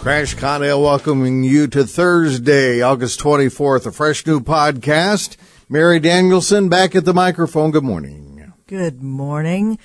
Crash 0.00 0.32
Connell 0.32 0.80
welcoming 0.80 1.44
you 1.44 1.66
to 1.66 1.84
Thursday, 1.84 2.80
August 2.80 3.20
24th, 3.20 3.84
a 3.84 3.92
fresh 3.92 4.26
new 4.26 4.40
podcast. 4.40 5.36
Mary 5.68 6.00
Danielson 6.00 6.70
back 6.70 6.96
at 6.96 7.04
the 7.04 7.12
microphone. 7.12 7.70
Good 7.70 7.84
morning. 7.84 8.50
Good 8.66 9.02
morning. 9.02 9.78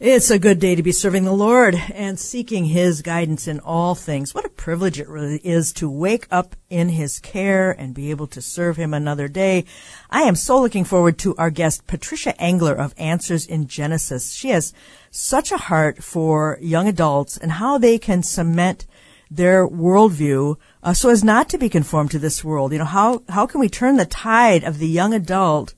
It's 0.00 0.30
a 0.30 0.38
good 0.38 0.58
day 0.58 0.74
to 0.74 0.82
be 0.82 0.90
serving 0.90 1.24
the 1.24 1.34
Lord 1.34 1.74
and 1.92 2.18
seeking 2.18 2.64
His 2.64 3.02
guidance 3.02 3.46
in 3.46 3.60
all 3.60 3.94
things. 3.94 4.34
What 4.34 4.46
a 4.46 4.48
privilege 4.48 4.98
it 4.98 5.06
really 5.06 5.38
is 5.44 5.70
to 5.74 5.90
wake 5.90 6.26
up 6.30 6.56
in 6.70 6.88
His 6.88 7.18
care 7.18 7.70
and 7.72 7.94
be 7.94 8.10
able 8.10 8.28
to 8.28 8.40
serve 8.40 8.78
Him 8.78 8.94
another 8.94 9.28
day. 9.28 9.66
I 10.08 10.22
am 10.22 10.34
so 10.34 10.62
looking 10.62 10.84
forward 10.84 11.18
to 11.18 11.36
our 11.36 11.50
guest, 11.50 11.86
Patricia 11.86 12.34
Engler 12.40 12.74
of 12.74 12.94
Answers 12.96 13.46
in 13.46 13.66
Genesis. 13.66 14.32
She 14.32 14.48
has 14.48 14.72
such 15.10 15.52
a 15.52 15.58
heart 15.58 16.02
for 16.02 16.58
young 16.62 16.88
adults 16.88 17.36
and 17.36 17.52
how 17.52 17.76
they 17.76 17.98
can 17.98 18.22
cement 18.22 18.86
their 19.36 19.66
worldview 19.66 20.56
uh, 20.82 20.92
so 20.92 21.08
as 21.08 21.24
not 21.24 21.48
to 21.48 21.58
be 21.58 21.68
conformed 21.68 22.10
to 22.10 22.18
this 22.18 22.44
world. 22.44 22.72
You 22.72 22.78
know, 22.78 22.84
how, 22.84 23.22
how 23.28 23.46
can 23.46 23.60
we 23.60 23.68
turn 23.68 23.96
the 23.96 24.04
tide 24.04 24.64
of 24.64 24.78
the 24.78 24.88
young 24.88 25.14
adult 25.14 25.74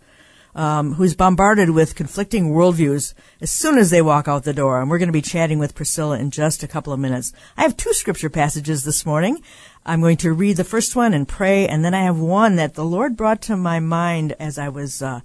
um, 0.55 0.95
who's 0.95 1.15
bombarded 1.15 1.71
with 1.71 1.97
conflicting 1.97 2.51
worldviews 2.51 3.13
as 3.41 3.51
soon 3.51 3.77
as 3.77 3.91
they 3.91 4.03
walk 4.03 4.29
out 4.29 4.45
the 4.45 4.53
door? 4.53 4.81
And 4.81 4.91
we're 4.91 4.99
going 4.99 5.09
to 5.09 5.13
be 5.13 5.23
chatting 5.23 5.59
with 5.59 5.75
Priscilla 5.75 6.19
in 6.19 6.31
just 6.31 6.63
a 6.63 6.69
couple 6.69 6.93
of 6.93 7.01
minutes. 7.01 7.33
I 7.57 7.63
have 7.63 7.77
two 7.77 7.93
scripture 7.93 8.31
passages 8.31 8.85
this 8.85 9.05
morning. 9.05 9.43
I'm 9.85 10.01
going 10.01 10.17
to 10.19 10.33
read 10.33 10.57
the 10.57 10.65
first 10.65 10.97
one 10.97 11.13
and 11.13 11.29
pray, 11.29 11.69
and 11.69 11.85
then 11.85 11.93
I 11.93 12.05
have 12.05 12.19
one 12.19 12.57
that 12.57 12.75
the 12.75 12.85
Lord 12.85 13.17
brought 13.17 13.43
to 13.43 13.57
my 13.57 13.81
mind 13.81 14.35
as 14.41 14.59
I 14.59 14.71
was 14.71 15.03
uh, 15.03 15.21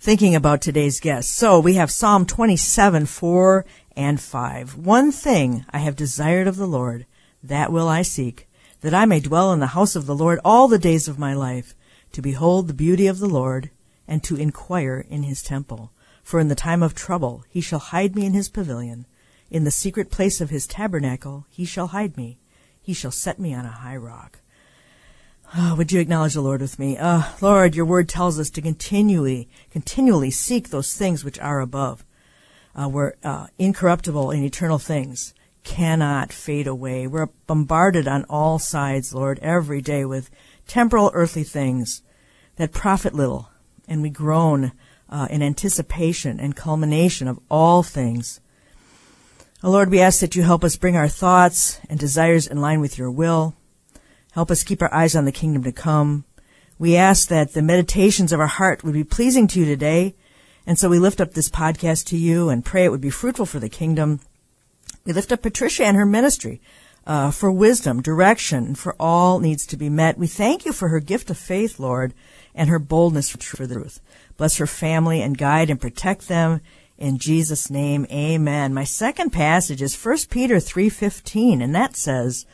thinking 0.00 0.34
about 0.34 0.60
today's 0.60 0.98
guest. 0.98 1.34
So 1.34 1.60
we 1.60 1.74
have 1.74 1.90
Psalm 1.90 2.26
27, 2.26 3.06
4 3.06 3.64
and 3.96 4.20
5. 4.20 4.76
One 4.76 5.12
thing 5.12 5.64
I 5.70 5.78
have 5.78 5.94
desired 5.94 6.48
of 6.48 6.56
the 6.56 6.66
Lord 6.66 7.06
that 7.42 7.72
will 7.72 7.88
I 7.88 8.02
seek, 8.02 8.48
that 8.80 8.94
I 8.94 9.04
may 9.04 9.20
dwell 9.20 9.52
in 9.52 9.60
the 9.60 9.68
house 9.68 9.96
of 9.96 10.06
the 10.06 10.14
Lord 10.14 10.40
all 10.44 10.68
the 10.68 10.78
days 10.78 11.08
of 11.08 11.18
my 11.18 11.34
life, 11.34 11.74
to 12.12 12.22
behold 12.22 12.68
the 12.68 12.74
beauty 12.74 13.06
of 13.06 13.18
the 13.18 13.28
Lord, 13.28 13.70
and 14.06 14.22
to 14.24 14.36
inquire 14.36 15.04
in 15.08 15.22
his 15.22 15.42
temple. 15.42 15.92
For 16.22 16.40
in 16.40 16.48
the 16.48 16.54
time 16.54 16.82
of 16.82 16.94
trouble 16.94 17.44
he 17.48 17.60
shall 17.60 17.78
hide 17.78 18.14
me 18.14 18.26
in 18.26 18.34
his 18.34 18.48
pavilion. 18.48 19.06
In 19.50 19.64
the 19.64 19.70
secret 19.70 20.10
place 20.10 20.40
of 20.40 20.50
his 20.50 20.66
tabernacle 20.66 21.46
he 21.48 21.64
shall 21.64 21.88
hide 21.88 22.16
me. 22.16 22.38
He 22.80 22.92
shall 22.92 23.10
set 23.10 23.38
me 23.38 23.54
on 23.54 23.64
a 23.64 23.70
high 23.70 23.96
rock. 23.96 24.40
Oh, 25.56 25.74
would 25.74 25.90
you 25.90 26.00
acknowledge 26.00 26.34
the 26.34 26.40
Lord 26.40 26.60
with 26.60 26.78
me? 26.78 26.96
Uh, 26.96 27.22
Lord, 27.40 27.74
your 27.74 27.84
word 27.84 28.08
tells 28.08 28.38
us 28.38 28.50
to 28.50 28.62
continually, 28.62 29.48
continually 29.70 30.30
seek 30.30 30.68
those 30.68 30.94
things 30.94 31.24
which 31.24 31.40
are 31.40 31.60
above. 31.60 32.04
Uh, 32.80 32.88
we're 32.88 33.14
uh, 33.24 33.48
incorruptible 33.58 34.30
and 34.30 34.44
eternal 34.44 34.78
things 34.78 35.34
cannot 35.64 36.32
fade 36.32 36.66
away. 36.66 37.06
We're 37.06 37.28
bombarded 37.46 38.08
on 38.08 38.24
all 38.24 38.58
sides, 38.58 39.14
Lord, 39.14 39.38
every 39.40 39.80
day 39.80 40.04
with 40.04 40.30
temporal 40.66 41.10
earthly 41.14 41.44
things 41.44 42.02
that 42.56 42.72
profit 42.72 43.14
little, 43.14 43.50
and 43.88 44.02
we 44.02 44.10
groan 44.10 44.72
uh, 45.08 45.26
in 45.30 45.42
anticipation 45.42 46.38
and 46.38 46.54
culmination 46.54 47.28
of 47.28 47.40
all 47.50 47.82
things. 47.82 48.40
Oh, 49.62 49.70
Lord, 49.70 49.90
we 49.90 50.00
ask 50.00 50.20
that 50.20 50.36
you 50.36 50.42
help 50.42 50.64
us 50.64 50.76
bring 50.76 50.96
our 50.96 51.08
thoughts 51.08 51.80
and 51.90 51.98
desires 51.98 52.46
in 52.46 52.60
line 52.60 52.80
with 52.80 52.96
your 52.96 53.10
will. 53.10 53.54
Help 54.32 54.50
us 54.50 54.62
keep 54.62 54.80
our 54.80 54.94
eyes 54.94 55.16
on 55.16 55.24
the 55.24 55.32
kingdom 55.32 55.64
to 55.64 55.72
come. 55.72 56.24
We 56.78 56.96
ask 56.96 57.28
that 57.28 57.52
the 57.52 57.60
meditations 57.60 58.32
of 58.32 58.40
our 58.40 58.46
heart 58.46 58.82
would 58.84 58.94
be 58.94 59.04
pleasing 59.04 59.46
to 59.48 59.58
you 59.58 59.66
today. 59.66 60.14
And 60.66 60.78
so 60.78 60.88
we 60.88 60.98
lift 60.98 61.20
up 61.20 61.34
this 61.34 61.50
podcast 61.50 62.06
to 62.06 62.16
you 62.16 62.48
and 62.48 62.64
pray 62.64 62.84
it 62.84 62.90
would 62.90 63.00
be 63.00 63.10
fruitful 63.10 63.44
for 63.44 63.58
the 63.58 63.68
kingdom. 63.68 64.20
We 65.10 65.14
lift 65.14 65.32
up 65.32 65.42
Patricia 65.42 65.84
and 65.84 65.96
her 65.96 66.06
ministry 66.06 66.60
uh, 67.04 67.32
for 67.32 67.50
wisdom, 67.50 68.00
direction, 68.00 68.76
for 68.76 68.94
all 69.00 69.40
needs 69.40 69.66
to 69.66 69.76
be 69.76 69.88
met. 69.88 70.16
We 70.16 70.28
thank 70.28 70.64
you 70.64 70.72
for 70.72 70.86
her 70.86 71.00
gift 71.00 71.30
of 71.30 71.36
faith, 71.36 71.80
Lord, 71.80 72.14
and 72.54 72.70
her 72.70 72.78
boldness 72.78 73.28
for 73.28 73.36
the 73.66 73.74
truth. 73.74 74.00
Bless 74.36 74.58
her 74.58 74.68
family 74.68 75.20
and 75.20 75.36
guide 75.36 75.68
and 75.68 75.80
protect 75.80 76.28
them. 76.28 76.60
In 76.96 77.18
Jesus' 77.18 77.68
name, 77.68 78.06
amen. 78.08 78.72
My 78.72 78.84
second 78.84 79.30
passage 79.30 79.82
is 79.82 80.00
1 80.00 80.16
Peter 80.30 80.58
3.15, 80.58 81.60
and 81.60 81.74
that 81.74 81.96
says, 81.96 82.46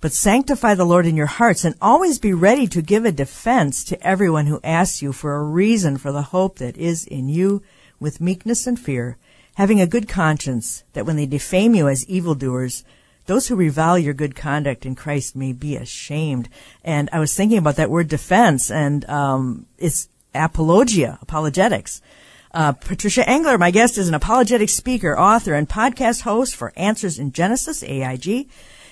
But 0.00 0.14
sanctify 0.14 0.76
the 0.76 0.86
Lord 0.86 1.04
in 1.04 1.16
your 1.16 1.26
hearts, 1.26 1.66
and 1.66 1.74
always 1.82 2.18
be 2.18 2.32
ready 2.32 2.66
to 2.68 2.80
give 2.80 3.04
a 3.04 3.12
defense 3.12 3.84
to 3.84 4.02
everyone 4.02 4.46
who 4.46 4.58
asks 4.64 5.02
you 5.02 5.12
for 5.12 5.36
a 5.36 5.44
reason 5.44 5.98
for 5.98 6.12
the 6.12 6.22
hope 6.32 6.60
that 6.60 6.78
is 6.78 7.04
in 7.04 7.28
you 7.28 7.62
with 7.98 8.22
meekness 8.22 8.66
and 8.66 8.80
fear, 8.80 9.18
having 9.54 9.80
a 9.80 9.86
good 9.86 10.08
conscience, 10.08 10.84
that 10.92 11.06
when 11.06 11.16
they 11.16 11.26
defame 11.26 11.74
you 11.74 11.88
as 11.88 12.06
evildoers, 12.06 12.84
those 13.26 13.48
who 13.48 13.56
revile 13.56 13.98
your 13.98 14.14
good 14.14 14.34
conduct 14.34 14.84
in 14.84 14.94
Christ 14.94 15.36
may 15.36 15.52
be 15.52 15.76
ashamed. 15.76 16.48
And 16.82 17.08
I 17.12 17.20
was 17.20 17.34
thinking 17.34 17.58
about 17.58 17.76
that 17.76 17.90
word 17.90 18.08
defense, 18.08 18.70
and 18.70 19.08
um, 19.08 19.66
it's 19.78 20.08
apologia, 20.34 21.18
apologetics. 21.22 22.00
Uh, 22.52 22.72
Patricia 22.72 23.28
Engler, 23.28 23.58
my 23.58 23.70
guest, 23.70 23.98
is 23.98 24.08
an 24.08 24.14
apologetic 24.14 24.68
speaker, 24.68 25.16
author, 25.16 25.54
and 25.54 25.68
podcast 25.68 26.22
host 26.22 26.56
for 26.56 26.72
Answers 26.74 27.18
in 27.18 27.30
Genesis, 27.30 27.82
AIG. 27.84 28.48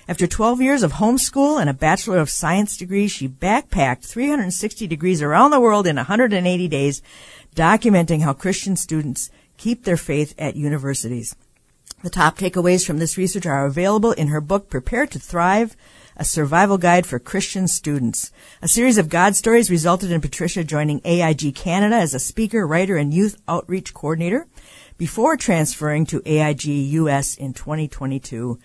After 0.06 0.26
12 0.26 0.62
years 0.62 0.82
of 0.82 0.94
homeschool 0.94 1.60
and 1.60 1.68
a 1.68 1.74
Bachelor 1.74 2.18
of 2.18 2.30
Science 2.30 2.76
degree, 2.76 3.08
she 3.08 3.28
backpacked 3.28 4.06
360 4.06 4.86
degrees 4.86 5.20
around 5.20 5.50
the 5.50 5.60
world 5.60 5.86
in 5.86 5.96
180 5.96 6.68
days, 6.68 7.02
documenting 7.54 8.22
how 8.22 8.32
Christian 8.32 8.76
students 8.76 9.30
keep 9.58 9.84
their 9.84 9.98
faith 9.98 10.34
at 10.38 10.56
universities. 10.56 11.36
The 12.02 12.10
top 12.10 12.38
takeaways 12.38 12.86
from 12.86 12.98
this 12.98 13.18
research 13.18 13.44
are 13.44 13.66
available 13.66 14.12
in 14.12 14.28
her 14.28 14.40
book, 14.40 14.70
Prepare 14.70 15.06
to 15.08 15.18
Thrive, 15.18 15.76
a 16.16 16.24
survival 16.24 16.78
guide 16.78 17.06
for 17.06 17.18
Christian 17.18 17.66
students. 17.66 18.32
A 18.62 18.68
series 18.68 18.98
of 18.98 19.08
God 19.08 19.34
stories 19.34 19.70
resulted 19.70 20.12
in 20.12 20.20
Patricia 20.20 20.62
joining 20.62 21.00
AIG 21.04 21.56
Canada 21.56 21.96
as 21.96 22.14
a 22.14 22.20
speaker, 22.20 22.66
writer, 22.66 22.96
and 22.96 23.12
youth 23.12 23.40
outreach 23.48 23.94
coordinator 23.94 24.46
before 24.96 25.36
transferring 25.36 26.06
to 26.06 26.22
AIG 26.24 26.64
US 26.66 27.36
in 27.36 27.52
2022. 27.52 28.58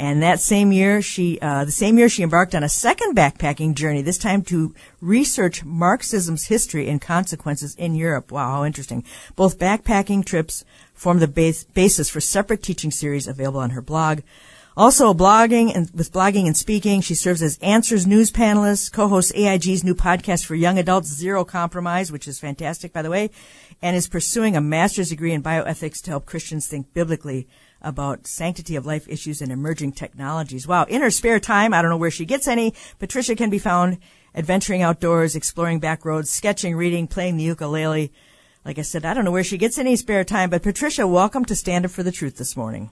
And 0.00 0.22
that 0.22 0.40
same 0.40 0.72
year, 0.72 1.02
she, 1.02 1.38
uh, 1.40 1.66
the 1.66 1.70
same 1.70 1.98
year 1.98 2.08
she 2.08 2.22
embarked 2.22 2.54
on 2.54 2.64
a 2.64 2.70
second 2.70 3.14
backpacking 3.14 3.74
journey, 3.74 4.00
this 4.00 4.16
time 4.16 4.40
to 4.44 4.74
research 5.02 5.62
Marxism's 5.62 6.46
history 6.46 6.88
and 6.88 7.02
consequences 7.02 7.74
in 7.74 7.94
Europe. 7.94 8.32
Wow, 8.32 8.50
how 8.50 8.64
interesting. 8.64 9.04
Both 9.36 9.58
backpacking 9.58 10.24
trips 10.24 10.64
form 10.94 11.18
the 11.18 11.28
base, 11.28 11.64
basis 11.64 12.08
for 12.08 12.18
separate 12.18 12.62
teaching 12.62 12.90
series 12.90 13.28
available 13.28 13.60
on 13.60 13.70
her 13.70 13.82
blog. 13.82 14.20
Also 14.74 15.12
blogging 15.12 15.76
and 15.76 15.90
with 15.94 16.14
blogging 16.14 16.46
and 16.46 16.56
speaking, 16.56 17.02
she 17.02 17.14
serves 17.14 17.42
as 17.42 17.58
Answers 17.58 18.06
News 18.06 18.32
panelist, 18.32 18.92
co-hosts 18.92 19.34
AIG's 19.34 19.84
new 19.84 19.94
podcast 19.94 20.46
for 20.46 20.54
young 20.54 20.78
adults, 20.78 21.08
Zero 21.08 21.44
Compromise, 21.44 22.10
which 22.10 22.26
is 22.26 22.40
fantastic, 22.40 22.94
by 22.94 23.02
the 23.02 23.10
way, 23.10 23.28
and 23.82 23.94
is 23.94 24.08
pursuing 24.08 24.56
a 24.56 24.62
master's 24.62 25.10
degree 25.10 25.34
in 25.34 25.42
bioethics 25.42 26.00
to 26.04 26.10
help 26.10 26.24
Christians 26.24 26.66
think 26.66 26.94
biblically 26.94 27.46
about 27.82 28.26
sanctity 28.26 28.76
of 28.76 28.86
life 28.86 29.08
issues 29.08 29.40
and 29.40 29.50
emerging 29.50 29.92
technologies. 29.92 30.66
Wow. 30.66 30.84
In 30.84 31.02
her 31.02 31.10
spare 31.10 31.40
time, 31.40 31.72
I 31.72 31.82
don't 31.82 31.90
know 31.90 31.96
where 31.96 32.10
she 32.10 32.24
gets 32.24 32.48
any, 32.48 32.74
Patricia 32.98 33.34
can 33.34 33.50
be 33.50 33.58
found 33.58 33.98
adventuring 34.34 34.82
outdoors, 34.82 35.34
exploring 35.34 35.80
back 35.80 36.04
roads, 36.04 36.30
sketching, 36.30 36.76
reading, 36.76 37.06
playing 37.06 37.36
the 37.36 37.44
ukulele. 37.44 38.12
Like 38.64 38.78
I 38.78 38.82
said, 38.82 39.04
I 39.04 39.14
don't 39.14 39.24
know 39.24 39.30
where 39.30 39.44
she 39.44 39.58
gets 39.58 39.78
any 39.78 39.96
spare 39.96 40.24
time, 40.24 40.50
but 40.50 40.62
Patricia, 40.62 41.06
welcome 41.06 41.44
to 41.46 41.56
Stand 41.56 41.84
Up 41.84 41.90
for 41.90 42.02
the 42.02 42.12
Truth 42.12 42.36
this 42.36 42.56
morning. 42.56 42.90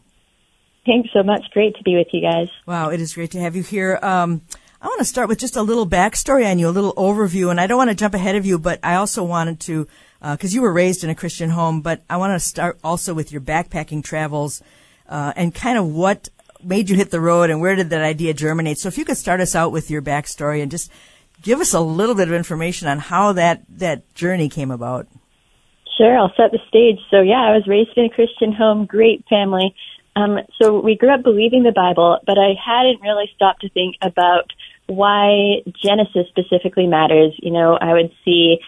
Thanks 0.87 1.11
so 1.13 1.23
much. 1.23 1.45
Great 1.53 1.77
to 1.77 1.83
be 1.83 1.95
with 1.95 2.09
you 2.13 2.23
guys. 2.23 2.49
Wow, 2.67 2.89
it 2.89 3.01
is 3.01 3.13
great 3.13 3.31
to 3.33 3.41
have 3.41 3.55
you 3.55 3.63
here. 3.63 3.99
Um, 4.03 4.41
I 4.81 4.87
want 4.87 5.01
to 5.01 5.05
start 5.05 5.29
with 5.29 5.39
just 5.39 5.57
a 5.57 5.63
little 5.63 5.87
backstory 5.87 6.51
on 6.51 6.59
you, 6.59 6.69
a 6.69 6.71
little 6.71 6.95
overview, 6.95 7.51
and 7.51 7.61
I 7.61 7.67
don't 7.67 7.77
want 7.77 7.91
to 7.91 7.97
jump 7.97 8.15
ahead 8.15 8.37
of 8.37 8.47
you, 8.47 8.59
but 8.59 8.81
I 8.83 8.95
also 8.95 9.23
wanted 9.23 9.61
to, 9.61 9.87
because 10.21 10.53
uh, 10.53 10.55
you 10.55 10.63
were 10.63 10.73
raised 10.73 11.05
in 11.05 11.11
a 11.11 11.15
Christian 11.15 11.51
home, 11.51 11.83
but 11.83 12.03
I 12.09 12.17
want 12.17 12.33
to 12.33 12.41
start 12.41 12.79
also 12.83 13.13
with 13.13 13.31
your 13.31 13.41
backpacking 13.41 14.03
travels 14.03 14.63
uh, 15.09 15.33
and 15.37 15.55
kind 15.55 15.79
of 15.79 15.87
what 15.87 16.29
made 16.63 16.91
you 16.91 16.97
hit 16.97 17.11
the 17.11 17.21
road 17.21 17.51
and 17.51 17.61
where 17.61 17.77
did 17.77 17.91
that 17.91 18.03
idea 18.03 18.35
germinate. 18.35 18.79
So 18.79 18.89
if 18.89 18.99
you 18.99 19.05
could 19.05 19.17
start 19.17 19.41
us 19.41 19.55
out 19.55 19.73
with 19.73 19.91
your 19.91 20.03
backstory 20.03 20.63
and 20.63 20.71
just 20.71 20.91
give 21.43 21.61
us 21.61 21.73
a 21.73 21.81
little 21.81 22.15
bit 22.15 22.29
of 22.29 22.35
information 22.35 22.89
on 22.89 22.99
how 22.99 23.33
that, 23.33 23.63
that 23.69 24.13
journey 24.15 24.49
came 24.49 24.71
about. 24.71 25.07
Sure, 25.97 26.17
I'll 26.17 26.33
set 26.37 26.53
the 26.53 26.59
stage. 26.69 26.99
So 27.11 27.21
yeah, 27.21 27.41
I 27.41 27.53
was 27.53 27.67
raised 27.67 27.91
in 27.97 28.05
a 28.05 28.11
Christian 28.11 28.53
home, 28.53 28.87
great 28.87 29.25
family. 29.29 29.75
Um, 30.17 30.39
so 30.61 30.81
we 30.81 30.97
grew 30.97 31.15
up 31.15 31.23
believing 31.23 31.63
the 31.63 31.73
Bible, 31.73 32.19
but 32.27 32.39
I 32.39 32.55
hadn't 32.59 33.01
really 33.03 33.31
stopped 33.35 33.63
to 33.63 33.69
think 33.69 33.97
about 34.03 34.53
why 34.87 35.63
Genesis 35.85 36.27
specifically 36.29 36.87
matters. 36.87 37.35
You 37.39 37.53
know, 37.53 37.79
I 37.81 37.93
would 37.93 38.11
see 38.25 38.59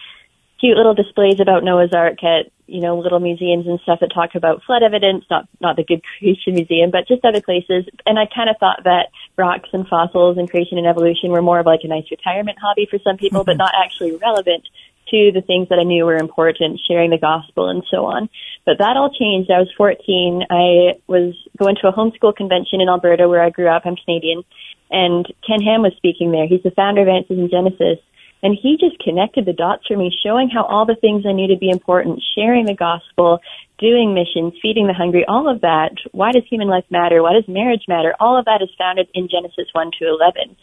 cute 0.61 0.77
little 0.77 0.93
displays 0.93 1.41
about 1.41 1.63
Noah's 1.63 1.91
Ark 1.91 2.23
at 2.23 2.53
you 2.67 2.79
know 2.79 2.99
little 2.99 3.19
museums 3.19 3.67
and 3.67 3.79
stuff 3.81 3.99
that 3.99 4.13
talk 4.13 4.35
about 4.35 4.63
flood 4.63 4.83
evidence, 4.83 5.25
not 5.29 5.49
not 5.59 5.75
the 5.75 5.83
Good 5.83 6.01
Creation 6.19 6.53
Museum, 6.53 6.91
but 6.91 7.07
just 7.07 7.25
other 7.25 7.41
places. 7.41 7.89
And 8.05 8.17
I 8.17 8.29
kind 8.29 8.49
of 8.49 8.55
thought 8.61 8.85
that 8.85 9.09
rocks 9.35 9.69
and 9.73 9.87
fossils 9.87 10.37
and 10.37 10.49
creation 10.49 10.77
and 10.77 10.87
evolution 10.87 11.31
were 11.31 11.41
more 11.41 11.59
of 11.59 11.65
like 11.65 11.81
a 11.83 11.89
nice 11.89 12.09
retirement 12.09 12.59
hobby 12.61 12.87
for 12.89 12.99
some 13.03 13.17
people, 13.17 13.43
but 13.43 13.57
mm-hmm. 13.57 13.65
not 13.65 13.73
actually 13.75 14.15
relevant 14.15 14.63
to 15.09 15.31
the 15.33 15.41
things 15.41 15.67
that 15.69 15.79
I 15.79 15.83
knew 15.83 16.05
were 16.05 16.15
important, 16.15 16.79
sharing 16.87 17.09
the 17.09 17.17
gospel 17.17 17.67
and 17.67 17.83
so 17.91 18.05
on. 18.05 18.29
But 18.65 18.77
that 18.77 18.95
all 18.95 19.11
changed. 19.11 19.51
I 19.51 19.59
was 19.59 19.73
14. 19.75 20.45
I 20.49 21.01
was 21.07 21.35
going 21.57 21.75
to 21.81 21.89
a 21.89 21.93
homeschool 21.93 22.35
convention 22.35 22.79
in 22.79 22.87
Alberta 22.87 23.27
where 23.27 23.43
I 23.43 23.49
grew 23.49 23.67
up. 23.67 23.83
I'm 23.85 23.97
Canadian. 23.97 24.43
And 24.89 25.25
Ken 25.45 25.61
Ham 25.61 25.81
was 25.81 25.93
speaking 25.97 26.31
there. 26.31 26.47
He's 26.47 26.63
the 26.63 26.71
founder 26.71 27.01
of 27.01 27.07
Answers 27.07 27.39
in 27.39 27.49
Genesis. 27.49 27.99
And 28.43 28.57
he 28.59 28.77
just 28.79 28.97
connected 28.99 29.45
the 29.45 29.53
dots 29.53 29.85
for 29.87 29.95
me, 29.95 30.11
showing 30.23 30.49
how 30.49 30.63
all 30.65 30.85
the 30.85 30.95
things 30.99 31.25
I 31.27 31.31
knew 31.31 31.47
to 31.53 31.59
be 31.59 31.69
important, 31.69 32.23
sharing 32.35 32.65
the 32.65 32.73
gospel, 32.73 33.39
doing 33.77 34.13
missions, 34.13 34.53
feeding 34.61 34.87
the 34.87 34.93
hungry, 34.93 35.25
all 35.27 35.49
of 35.49 35.61
that. 35.61 35.93
Why 36.11 36.31
does 36.31 36.43
human 36.49 36.67
life 36.67 36.85
matter? 36.89 37.21
Why 37.21 37.33
does 37.33 37.47
marriage 37.47 37.85
matter? 37.87 38.15
All 38.19 38.37
of 38.37 38.45
that 38.45 38.61
is 38.61 38.69
founded 38.77 39.09
in 39.13 39.29
Genesis 39.29 39.67
1 39.73 39.91
to 39.99 40.07
11. 40.07 40.55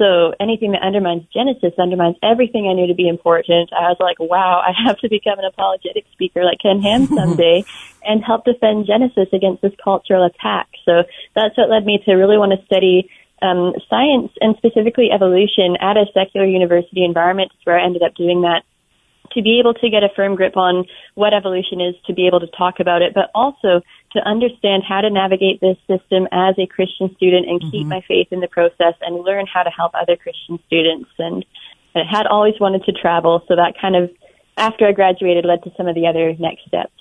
So 0.00 0.32
anything 0.40 0.72
that 0.72 0.80
undermines 0.80 1.28
Genesis 1.28 1.76
undermines 1.78 2.16
everything 2.22 2.66
I 2.66 2.72
knew 2.72 2.86
to 2.86 2.94
be 2.94 3.06
important. 3.06 3.68
I 3.70 3.92
was 3.92 3.98
like, 4.00 4.18
wow, 4.18 4.62
I 4.64 4.72
have 4.86 4.98
to 5.00 5.10
become 5.10 5.38
an 5.38 5.44
apologetic 5.44 6.06
speaker 6.12 6.42
like 6.42 6.56
Ken 6.62 6.80
Ham 6.80 7.06
someday 7.14 7.64
and 8.02 8.24
help 8.24 8.46
defend 8.46 8.86
Genesis 8.86 9.28
against 9.34 9.60
this 9.60 9.76
cultural 9.84 10.24
attack. 10.24 10.68
So 10.86 11.04
that's 11.36 11.54
what 11.58 11.68
led 11.68 11.84
me 11.84 12.00
to 12.06 12.14
really 12.14 12.38
want 12.38 12.58
to 12.58 12.64
study 12.64 13.10
um, 13.42 13.72
science 13.88 14.32
and 14.40 14.56
specifically 14.56 15.08
evolution 15.12 15.76
at 15.80 15.96
a 15.96 16.06
secular 16.12 16.46
university 16.46 17.04
environment 17.04 17.52
is 17.52 17.64
where 17.64 17.78
I 17.78 17.84
ended 17.84 18.02
up 18.02 18.14
doing 18.14 18.42
that 18.42 18.62
to 19.32 19.42
be 19.42 19.60
able 19.60 19.74
to 19.74 19.88
get 19.88 20.02
a 20.02 20.08
firm 20.16 20.34
grip 20.34 20.56
on 20.56 20.84
what 21.14 21.32
evolution 21.32 21.80
is, 21.80 21.94
to 22.06 22.12
be 22.12 22.26
able 22.26 22.40
to 22.40 22.48
talk 22.48 22.80
about 22.80 23.00
it, 23.00 23.14
but 23.14 23.30
also 23.34 23.80
to 24.12 24.18
understand 24.26 24.82
how 24.86 25.00
to 25.00 25.10
navigate 25.10 25.60
this 25.60 25.76
system 25.86 26.26
as 26.32 26.56
a 26.58 26.66
Christian 26.66 27.14
student 27.16 27.48
and 27.48 27.60
keep 27.60 27.82
Mm-hmm. 27.82 27.88
my 27.88 28.02
faith 28.08 28.28
in 28.32 28.40
the 28.40 28.48
process 28.48 28.94
and 29.00 29.24
learn 29.24 29.46
how 29.46 29.62
to 29.62 29.70
help 29.70 29.92
other 29.94 30.16
Christian 30.16 30.58
students. 30.66 31.10
And 31.18 31.44
I 31.94 32.00
had 32.10 32.26
always 32.26 32.54
wanted 32.60 32.84
to 32.84 32.92
travel, 32.92 33.42
so 33.46 33.54
that 33.56 33.74
kind 33.80 33.94
of, 33.94 34.10
after 34.56 34.86
I 34.86 34.92
graduated, 34.92 35.44
led 35.44 35.62
to 35.62 35.70
some 35.76 35.86
of 35.86 35.94
the 35.94 36.06
other 36.08 36.34
next 36.38 36.66
steps. 36.66 36.92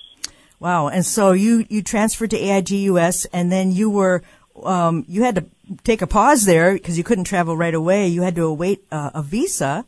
Wow. 0.60 0.90
And 0.90 1.06
so 1.06 1.32
you, 1.32 1.66
you 1.70 1.82
transferred 1.82 2.32
to 2.32 2.38
AIGUS 2.38 3.26
and 3.32 3.52
then 3.52 3.72
you 3.72 3.90
were, 3.90 4.22
um, 4.66 5.06
you 5.08 5.24
had 5.24 5.36
to 5.36 5.46
take 5.84 6.02
a 6.02 6.08
pause 6.08 6.46
there 6.46 6.74
because 6.74 6.98
you 6.98 7.04
couldn't 7.04 7.26
travel 7.26 7.56
right 7.56 7.74
away. 7.74 8.08
You 8.08 8.22
had 8.22 8.36
to 8.36 8.44
await 8.46 8.84
uh, 8.92 9.12
a 9.14 9.22
visa. 9.22 9.86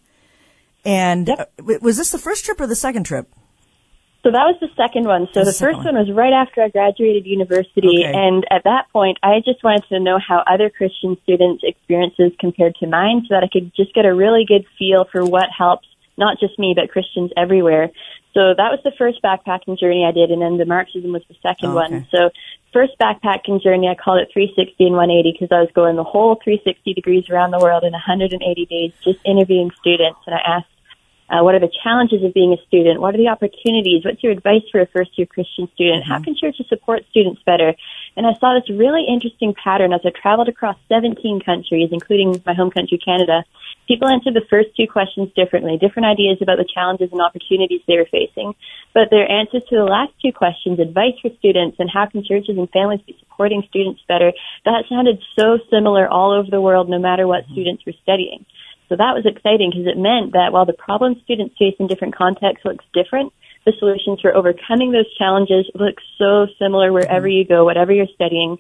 And 0.85 1.27
Yep. 1.27 1.51
uh, 1.59 1.77
was 1.81 1.97
this 1.97 2.12
the 2.12 2.18
first 2.18 2.45
trip 2.45 2.59
or 2.59 2.68
the 2.68 2.75
second 2.75 3.03
trip? 3.03 3.27
So 4.23 4.29
that 4.29 4.45
was 4.45 4.56
the 4.62 4.69
second 4.77 5.06
one. 5.06 5.27
So 5.33 5.39
The 5.39 5.45
the 5.45 5.53
first 5.53 5.77
one. 5.77 5.95
one 5.95 5.95
was 5.95 6.12
right 6.15 6.33
after 6.33 6.62
I 6.62 6.69
graduated 6.69 7.25
university, 7.25 8.06
Okay. 8.06 8.13
and 8.13 8.45
at 8.51 8.63
that 8.65 8.85
point, 8.94 9.18
I 9.23 9.39
just 9.44 9.63
wanted 9.63 9.83
to 9.89 10.00
know 10.00 10.19
how 10.19 10.44
other 10.45 10.69
Christian 10.69 11.18
students' 11.23 11.63
experiences 11.63 12.31
compared 12.39 12.75
to 12.75 12.88
mine, 12.88 13.25
so 13.27 13.33
that 13.33 13.44
I 13.44 13.47
could 13.51 13.73
just 13.75 13.95
get 13.95 14.06
a 14.06 14.13
really 14.13 14.45
good 14.45 14.65
feel 14.77 15.06
for 15.12 15.25
what 15.25 15.50
helps 15.50 15.88
not 16.17 16.39
just 16.39 16.57
me 16.59 16.73
but 16.75 16.89
Christians 16.89 17.31
everywhere. 17.37 17.89
So 18.33 18.53
that 18.55 18.71
was 18.71 18.79
the 18.83 18.93
first 18.97 19.21
backpacking 19.21 19.77
journey 19.77 20.05
I 20.07 20.11
did, 20.11 20.31
and 20.31 20.41
then 20.41 20.57
the 20.57 20.65
Marxism 20.65 21.11
was 21.11 21.23
the 21.27 21.35
second 21.43 21.71
Oh, 21.71 21.79
okay. 21.79 21.95
one. 21.95 22.07
So 22.11 22.29
first 22.71 22.93
backpacking 22.99 23.61
journey, 23.61 23.89
I 23.89 23.95
called 23.95 24.19
it 24.19 24.29
360 24.31 24.85
and 24.85 24.95
180 24.95 25.35
because 25.35 25.51
I 25.51 25.59
was 25.59 25.69
going 25.73 25.97
the 25.97 26.05
whole 26.07 26.39
360 26.41 26.93
degrees 26.93 27.29
around 27.29 27.51
the 27.51 27.59
world 27.59 27.83
in 27.83 27.91
180 27.91 28.65
days, 28.65 28.93
just 29.03 29.19
interviewing 29.25 29.71
students, 29.79 30.19
and 30.25 30.35
I 30.35 30.39
asked 30.39 30.70
uh, 31.31 31.42
what 31.44 31.56
are 31.56 31.63
the 31.63 31.72
challenges 31.83 32.24
of 32.24 32.33
being 32.33 32.51
a 32.51 32.60
student? 32.68 33.00
What 33.00 33.16
are 33.16 33.18
the 33.18 33.31
opportunities? 33.31 34.04
What's 34.04 34.22
your 34.22 34.33
advice 34.33 34.68
for 34.69 34.81
a 34.81 34.88
first 34.88 35.18
year 35.18 35.25
Christian 35.25 35.72
student? 35.74 36.04
How 36.04 36.19
can 36.19 36.36
churches 36.36 36.68
support 36.68 37.07
students 37.10 37.42
better? 37.45 37.74
And 38.18 38.28
I 38.28 38.36
saw 38.36 38.60
this 38.60 38.68
really 38.68 39.07
interesting 39.07 39.56
pattern 39.56 39.94
as 39.94 40.01
I 40.04 40.12
traveled 40.12 40.50
across 40.50 40.75
17 40.89 41.39
countries, 41.39 41.89
including 41.94 42.44
my 42.45 42.54
home 42.54 42.69
country, 42.69 43.00
Canada. 43.00 43.45
People 43.88 44.10
answered 44.10 44.36
the 44.36 44.45
first 44.50 44.75
two 44.75 44.92
questions 44.92 45.31
differently, 45.33 45.80
different 45.80 46.12
ideas 46.12 46.39
about 46.42 46.60
the 46.60 46.68
challenges 46.68 47.10
and 47.13 47.22
opportunities 47.22 47.80
they 47.88 47.95
were 47.95 48.12
facing. 48.12 48.54
But 48.94 49.07
their 49.10 49.30
answers 49.31 49.63
to 49.72 49.75
the 49.80 49.88
last 49.88 50.12
two 50.19 50.33
questions, 50.36 50.80
advice 50.80 51.16
for 51.22 51.31
students 51.39 51.80
and 51.80 51.89
how 51.89 52.07
can 52.07 52.28
churches 52.28 52.60
and 52.60 52.69
families 52.72 53.07
be 53.07 53.16
supporting 53.19 53.63
students 53.69 54.04
better, 54.06 54.33
that 54.66 54.83
sounded 54.89 55.24
so 55.39 55.60
similar 55.72 56.12
all 56.12 56.36
over 56.36 56.51
the 56.51 56.60
world, 56.60 56.89
no 56.89 57.00
matter 57.00 57.25
what 57.25 57.48
students 57.56 57.86
were 57.86 57.95
studying. 58.04 58.45
So 58.91 58.97
that 58.97 59.15
was 59.15 59.23
exciting 59.23 59.71
because 59.71 59.88
it 59.88 59.95
meant 59.95 60.35
that 60.35 60.51
while 60.51 60.65
the 60.67 60.75
problems 60.75 61.23
students 61.23 61.55
face 61.55 61.79
in 61.79 61.88
different 61.88 62.13
contexts 62.13 62.65
looks 62.65 62.83
different, 62.91 63.31
the 63.63 63.71
solutions 63.79 64.19
for 64.19 64.35
overcoming 64.35 64.91
those 64.91 65.07
challenges 65.15 65.63
look 65.73 65.95
so 66.19 66.47
similar 66.59 66.91
wherever 66.91 67.25
you 67.25 67.47
go, 67.47 67.63
whatever 67.63 67.93
you're 67.93 68.11
studying. 68.13 68.59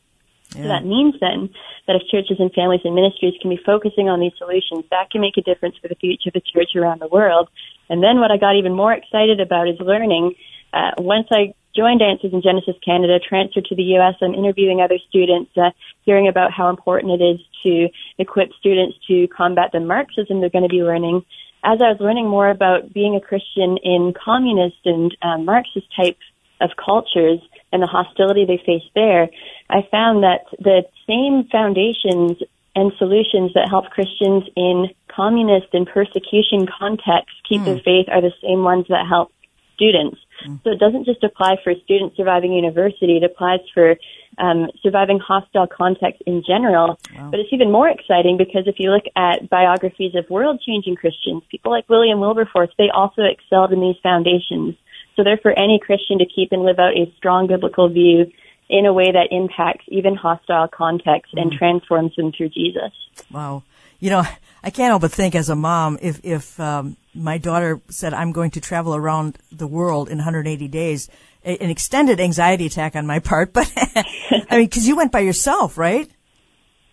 So 0.55 0.63
that 0.63 0.85
means 0.85 1.15
then 1.19 1.49
that 1.87 1.99
if 1.99 2.07
churches 2.07 2.39
and 2.39 2.47
families 2.53 2.79
and 2.85 2.95
ministries 2.95 3.33
can 3.41 3.49
be 3.49 3.59
focusing 3.59 4.07
on 4.07 4.21
these 4.21 4.31
solutions, 4.37 4.85
that 4.89 5.11
can 5.11 5.19
make 5.19 5.35
a 5.35 5.41
difference 5.41 5.75
for 5.81 5.89
the 5.89 5.95
future 5.95 6.31
of 6.31 6.33
the 6.33 6.47
church 6.47 6.75
around 6.77 7.01
the 7.01 7.11
world. 7.11 7.49
And 7.89 8.01
then 8.01 8.21
what 8.21 8.31
I 8.31 8.37
got 8.37 8.55
even 8.55 8.73
more 8.73 8.93
excited 8.93 9.41
about 9.41 9.67
is 9.67 9.79
learning. 9.81 10.35
Uh, 10.71 10.91
once 10.97 11.27
I 11.31 11.55
joined 11.75 12.01
Answers 12.01 12.33
in 12.33 12.41
Genesis 12.41 12.75
Canada, 12.83 13.19
transferred 13.19 13.65
to 13.65 13.75
the 13.75 13.83
U.S., 13.97 14.15
I'm 14.21 14.33
interviewing 14.33 14.81
other 14.81 14.97
students, 15.09 15.51
uh, 15.57 15.71
hearing 16.03 16.27
about 16.27 16.51
how 16.51 16.69
important 16.69 17.21
it 17.21 17.23
is 17.23 17.39
to 17.63 17.87
equip 18.17 18.51
students 18.59 18.97
to 19.07 19.27
combat 19.27 19.71
the 19.71 19.79
Marxism 19.79 20.39
they're 20.39 20.49
going 20.49 20.67
to 20.67 20.69
be 20.69 20.83
learning. 20.83 21.23
As 21.63 21.79
I 21.81 21.91
was 21.91 21.97
learning 21.99 22.27
more 22.27 22.49
about 22.49 22.93
being 22.93 23.15
a 23.15 23.21
Christian 23.21 23.77
in 23.83 24.13
communist 24.13 24.77
and 24.85 25.15
uh, 25.21 25.37
Marxist 25.37 25.87
type 25.95 26.17
of 26.59 26.71
cultures 26.83 27.39
and 27.71 27.81
the 27.81 27.87
hostility 27.87 28.45
they 28.45 28.61
face 28.65 28.87
there, 28.95 29.29
I 29.69 29.87
found 29.89 30.23
that 30.23 30.45
the 30.59 30.83
same 31.07 31.47
foundations 31.51 32.41
and 32.75 32.91
solutions 32.97 33.53
that 33.53 33.67
help 33.69 33.89
Christians 33.89 34.43
in 34.55 34.89
communist 35.07 35.67
and 35.73 35.87
persecution 35.87 36.67
contexts 36.67 37.35
keep 37.47 37.63
their 37.63 37.79
faith 37.79 38.07
are 38.09 38.21
the 38.21 38.33
same 38.41 38.63
ones 38.63 38.85
that 38.89 39.05
help 39.07 39.31
students. 39.75 40.17
So 40.63 40.71
it 40.71 40.79
doesn't 40.79 41.05
just 41.05 41.23
apply 41.23 41.57
for 41.63 41.73
students 41.83 42.17
surviving 42.17 42.53
university, 42.53 43.17
it 43.17 43.23
applies 43.23 43.59
for 43.73 43.95
um, 44.37 44.69
surviving 44.81 45.19
hostile 45.19 45.67
contexts 45.67 46.23
in 46.25 46.43
general. 46.45 46.99
But 47.29 47.39
it's 47.39 47.51
even 47.51 47.71
more 47.71 47.89
exciting 47.89 48.37
because 48.37 48.63
if 48.67 48.75
you 48.79 48.91
look 48.91 49.05
at 49.15 49.49
biographies 49.49 50.15
of 50.15 50.29
world 50.29 50.61
changing 50.65 50.95
Christians, 50.95 51.43
people 51.49 51.71
like 51.71 51.87
William 51.89 52.19
Wilberforce, 52.19 52.69
they 52.77 52.89
also 52.93 53.23
excelled 53.23 53.71
in 53.73 53.81
these 53.81 53.97
foundations. 54.01 54.75
So 55.15 55.23
they're 55.23 55.37
for 55.37 55.51
any 55.51 55.79
Christian 55.83 56.19
to 56.19 56.25
keep 56.25 56.51
and 56.51 56.63
live 56.63 56.79
out 56.79 56.95
a 56.95 57.11
strong 57.17 57.47
biblical 57.47 57.89
view 57.89 58.31
in 58.69 58.85
a 58.85 58.93
way 58.93 59.11
that 59.11 59.27
impacts 59.31 59.83
even 59.89 60.15
hostile 60.15 60.67
contexts 60.67 61.33
and 61.35 61.51
transforms 61.51 62.15
them 62.15 62.31
through 62.31 62.49
Jesus. 62.49 62.91
Wow. 63.29 63.63
You 63.99 64.09
know, 64.09 64.23
I 64.63 64.69
can't 64.69 64.89
help 64.89 65.01
but 65.01 65.11
think 65.11 65.35
as 65.35 65.49
a 65.49 65.55
mom, 65.55 65.99
if, 66.01 66.21
if, 66.23 66.59
um, 66.59 66.95
my 67.13 67.37
daughter 67.37 67.81
said, 67.89 68.13
I'm 68.13 68.31
going 68.31 68.51
to 68.51 68.61
travel 68.61 68.95
around 68.95 69.37
the 69.51 69.67
world 69.67 70.09
in 70.09 70.17
180 70.17 70.67
days, 70.67 71.09
a- 71.45 71.57
an 71.61 71.69
extended 71.69 72.19
anxiety 72.19 72.65
attack 72.65 72.95
on 72.95 73.05
my 73.05 73.19
part, 73.19 73.53
but 73.53 73.71
I 74.49 74.57
mean, 74.57 74.69
cause 74.69 74.85
you 74.87 74.95
went 74.95 75.11
by 75.11 75.19
yourself, 75.19 75.77
right? 75.77 76.09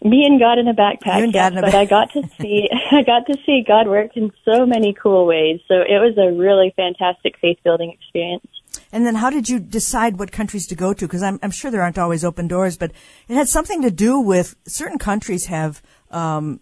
Me 0.03 0.25
and 0.25 0.39
God 0.39 0.59
in 0.59 0.69
a 0.69 0.75
backpack, 0.75 1.19
You 1.19 1.25
and 1.25 1.35
yes, 1.35 1.51
in 1.53 1.59
a 1.59 1.61
but 1.63 1.73
back- 1.73 1.75
I 1.75 1.85
got 1.87 2.13
to 2.13 2.23
see 2.41 2.69
I 2.93 3.03
got 3.03 3.27
to 3.27 3.37
see 3.45 3.65
God 3.67 3.89
work 3.89 4.17
in 4.17 4.33
so 4.45 4.65
many 4.65 4.93
cool 4.93 5.27
ways. 5.27 5.61
So 5.67 5.75
it 5.75 5.99
was 5.99 6.17
a 6.19 6.33
really 6.39 6.73
fantastic 6.77 7.37
faith 7.41 7.59
building 7.65 7.91
experience. 7.93 8.47
And 8.93 9.05
then 9.05 9.17
how 9.17 9.29
did 9.29 9.49
you 9.49 9.59
decide 9.59 10.19
what 10.19 10.31
countries 10.33 10.67
to 10.69 10.75
go 10.77 10.95
to? 10.95 11.05
Because 11.07 11.23
I'm, 11.23 11.39
I'm 11.43 11.51
sure 11.51 11.71
there 11.71 11.83
aren't 11.83 11.99
always 11.99 12.25
open 12.25 12.47
doors, 12.49 12.77
but 12.79 12.93
it 13.29 13.35
had 13.35 13.49
something 13.49 13.83
to 13.83 13.91
do 13.91 14.19
with 14.21 14.55
certain 14.67 14.99
countries 14.99 15.47
have, 15.47 15.83
um, 16.11 16.61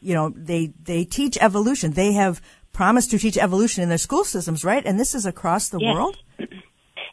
you 0.00 0.14
know, 0.14 0.28
they, 0.36 0.72
they 0.84 1.04
teach 1.04 1.36
evolution. 1.40 1.92
They 1.92 2.12
have 2.12 2.40
promised 2.74 3.10
to 3.12 3.18
teach 3.18 3.38
evolution 3.38 3.82
in 3.82 3.88
their 3.88 3.98
school 3.98 4.24
systems, 4.24 4.64
right? 4.64 4.84
And 4.84 5.00
this 5.00 5.14
is 5.14 5.24
across 5.24 5.70
the 5.70 5.80
Yes. 5.80 5.94
world? 5.94 6.18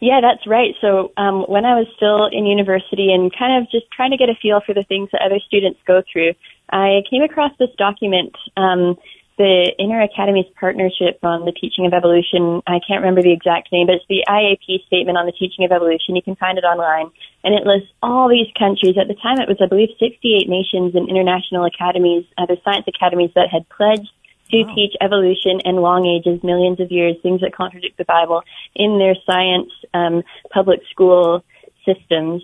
Yeah, 0.02 0.20
that's 0.20 0.48
right. 0.48 0.74
So 0.82 1.14
um, 1.16 1.46
when 1.46 1.64
I 1.64 1.78
was 1.78 1.86
still 1.96 2.26
in 2.26 2.48
university 2.50 3.14
and 3.14 3.30
kind 3.30 3.62
of 3.62 3.70
just 3.70 3.86
trying 3.94 4.10
to 4.10 4.18
get 4.18 4.30
a 4.30 4.36
feel 4.42 4.60
for 4.66 4.74
the 4.74 4.82
things 4.82 5.10
that 5.14 5.22
other 5.22 5.38
students 5.46 5.80
go 5.86 6.02
through, 6.12 6.34
I 6.74 7.06
came 7.06 7.22
across 7.22 7.52
this 7.60 7.70
document, 7.78 8.34
um, 8.58 8.98
the 9.38 9.70
InterAcademies 9.78 10.50
Partnership 10.58 11.22
on 11.22 11.46
the 11.46 11.54
Teaching 11.54 11.86
of 11.86 11.94
Evolution. 11.94 12.66
I 12.66 12.82
can't 12.82 13.06
remember 13.06 13.22
the 13.22 13.32
exact 13.32 13.70
name, 13.72 13.86
but 13.86 14.02
it's 14.02 14.10
the 14.10 14.26
IAP 14.26 14.86
Statement 14.90 15.22
on 15.22 15.30
the 15.30 15.38
Teaching 15.38 15.66
of 15.66 15.72
Evolution. 15.72 16.18
You 16.18 16.26
can 16.26 16.36
find 16.36 16.58
it 16.58 16.66
online. 16.66 17.14
And 17.46 17.54
it 17.54 17.70
lists 17.70 17.94
all 18.02 18.26
these 18.26 18.50
countries. 18.58 18.98
At 18.98 19.06
the 19.06 19.18
time, 19.22 19.38
it 19.38 19.50
was, 19.50 19.62
I 19.62 19.70
believe, 19.70 19.94
68 20.02 20.50
nations 20.50 20.98
and 20.98 21.10
international 21.10 21.66
academies, 21.66 22.26
other 22.42 22.58
science 22.66 22.90
academies 22.90 23.38
that 23.38 23.54
had 23.54 23.70
pledged 23.70 24.10
to 24.52 24.76
teach 24.76 24.94
evolution 25.02 25.62
and 25.66 25.78
long 25.78 26.06
ages, 26.06 26.44
millions 26.44 26.80
of 26.80 26.92
years, 26.92 27.16
things 27.24 27.42
that 27.42 27.56
contradict 27.56 27.98
the 27.98 28.06
Bible 28.06 28.44
in 28.76 28.98
their 29.00 29.16
science 29.26 29.72
um, 29.94 30.24
public 30.54 30.82
school 30.92 31.44
systems. 31.86 32.44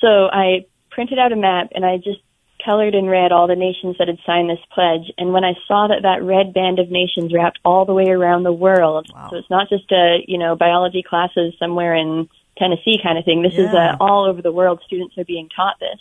So 0.00 0.26
I 0.32 0.66
printed 0.90 1.18
out 1.18 1.32
a 1.32 1.36
map 1.36 1.68
and 1.74 1.84
I 1.84 1.96
just 1.96 2.20
colored 2.64 2.94
in 2.94 3.06
red 3.06 3.30
all 3.32 3.46
the 3.46 3.54
nations 3.56 3.96
that 3.98 4.08
had 4.08 4.18
signed 4.26 4.50
this 4.50 4.58
pledge. 4.74 5.12
And 5.16 5.32
when 5.32 5.44
I 5.44 5.54
saw 5.66 5.88
that 5.88 6.02
that 6.02 6.22
red 6.22 6.52
band 6.52 6.78
of 6.80 6.90
nations 6.90 7.32
wrapped 7.32 7.58
all 7.64 7.84
the 7.84 7.94
way 7.94 8.08
around 8.10 8.42
the 8.42 8.52
world, 8.52 9.08
Wow. 9.14 9.28
so 9.30 9.36
it's 9.36 9.50
not 9.50 9.68
just 9.68 9.90
a 9.92 10.18
you 10.26 10.38
know 10.38 10.56
biology 10.56 11.02
classes 11.02 11.54
somewhere 11.58 11.94
in 11.94 12.28
Tennessee 12.58 12.98
kind 13.02 13.16
of 13.16 13.24
thing. 13.24 13.42
This 13.42 13.54
is 13.54 13.70
Yeah. 13.72 13.92
uh, 13.92 13.96
all 14.00 14.24
over 14.28 14.42
the 14.42 14.52
world. 14.52 14.80
Students 14.86 15.16
are 15.16 15.24
being 15.24 15.48
taught 15.54 15.78
this. 15.78 16.00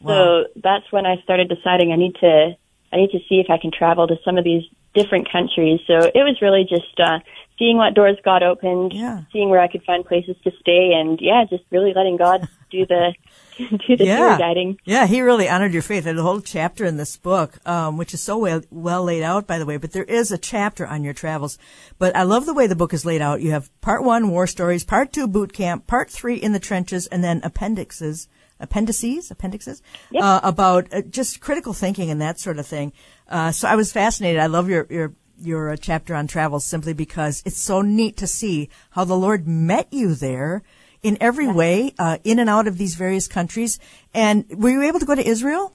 Wow. 0.00 0.44
So 0.44 0.60
that's 0.62 0.90
when 0.92 1.04
I 1.04 1.16
started 1.22 1.48
deciding 1.48 1.92
I 1.92 1.96
need 1.96 2.14
to 2.20 2.56
I 2.92 2.96
need 2.96 3.10
to 3.10 3.18
see 3.28 3.36
if 3.40 3.46
I 3.50 3.58
can 3.58 3.70
travel 3.70 4.06
to 4.06 4.16
some 4.24 4.36
of 4.38 4.44
these 4.44 4.62
different 4.94 5.30
countries. 5.32 5.80
So 5.86 5.94
it 6.04 6.12
was 6.16 6.38
really 6.42 6.64
just 6.68 6.98
uh, 7.00 7.20
seeing 7.58 7.76
what 7.78 7.94
doors 7.94 8.16
got 8.24 8.42
opened, 8.42 8.92
Yeah. 8.92 9.22
seeing 9.32 9.48
where 9.48 9.60
I 9.60 9.68
could 9.68 9.82
find 9.84 10.04
places 10.04 10.36
to 10.44 10.50
stay, 10.60 10.92
and 10.94 11.18
yeah, 11.20 11.44
just 11.48 11.64
really 11.70 11.92
letting 11.94 12.16
God 12.18 12.46
do 12.70 12.84
the 12.86 13.14
do 13.58 13.96
the 13.96 14.04
tour 14.06 14.38
guiding. 14.38 14.78
Yeah, 14.84 15.06
he 15.06 15.20
really 15.20 15.48
honored 15.48 15.72
your 15.74 15.82
faith. 15.82 16.04
There's 16.04 16.18
a 16.18 16.22
whole 16.22 16.40
chapter 16.40 16.84
in 16.86 16.96
this 16.96 17.16
book, 17.18 17.58
um, 17.66 17.98
which 17.98 18.14
is 18.14 18.20
so 18.22 18.38
well, 18.38 18.62
well 18.70 19.04
laid 19.04 19.22
out, 19.22 19.46
by 19.46 19.58
the 19.58 19.66
way. 19.66 19.76
But 19.76 19.92
there 19.92 20.04
is 20.04 20.32
a 20.32 20.38
chapter 20.38 20.86
on 20.86 21.04
your 21.04 21.12
travels. 21.12 21.58
But 21.98 22.16
I 22.16 22.22
love 22.22 22.46
the 22.46 22.54
way 22.54 22.66
the 22.66 22.74
book 22.76 22.94
is 22.94 23.04
laid 23.04 23.20
out. 23.20 23.42
You 23.42 23.50
have 23.50 23.70
part 23.82 24.02
one, 24.02 24.30
war 24.30 24.46
stories, 24.46 24.84
part 24.84 25.12
two, 25.12 25.26
boot 25.28 25.52
camp, 25.52 25.86
part 25.86 26.10
three, 26.10 26.36
in 26.36 26.52
the 26.52 26.58
trenches, 26.60 27.06
and 27.08 27.22
then 27.22 27.40
appendixes, 27.44 28.26
appendices, 28.62 29.30
appendixes, 29.30 29.82
Yep. 30.10 30.22
uh, 30.22 30.40
about 30.42 30.92
uh, 30.92 31.02
just 31.02 31.40
critical 31.40 31.72
thinking 31.72 32.10
and 32.10 32.20
that 32.20 32.38
sort 32.40 32.58
of 32.58 32.66
thing. 32.66 32.92
Uh, 33.28 33.52
so 33.52 33.68
I 33.68 33.76
was 33.76 33.92
fascinated. 33.92 34.40
I 34.40 34.46
love 34.46 34.68
your 34.68 34.86
your 34.88 35.12
your 35.40 35.70
uh, 35.70 35.76
chapter 35.76 36.14
on 36.14 36.26
travels 36.26 36.64
simply 36.64 36.92
because 36.94 37.42
it's 37.44 37.60
so 37.60 37.82
neat 37.82 38.16
to 38.18 38.26
see 38.26 38.68
how 38.90 39.04
the 39.04 39.16
Lord 39.16 39.46
met 39.46 39.88
you 39.90 40.14
there 40.14 40.62
in 41.02 41.18
every 41.20 41.48
way, 41.48 41.92
uh, 41.98 42.18
in 42.22 42.38
and 42.38 42.48
out 42.48 42.68
of 42.68 42.78
these 42.78 42.94
various 42.94 43.26
countries. 43.26 43.78
And 44.14 44.46
were 44.56 44.70
you 44.70 44.82
able 44.82 45.00
to 45.00 45.06
go 45.06 45.16
to 45.16 45.26
Israel? 45.26 45.74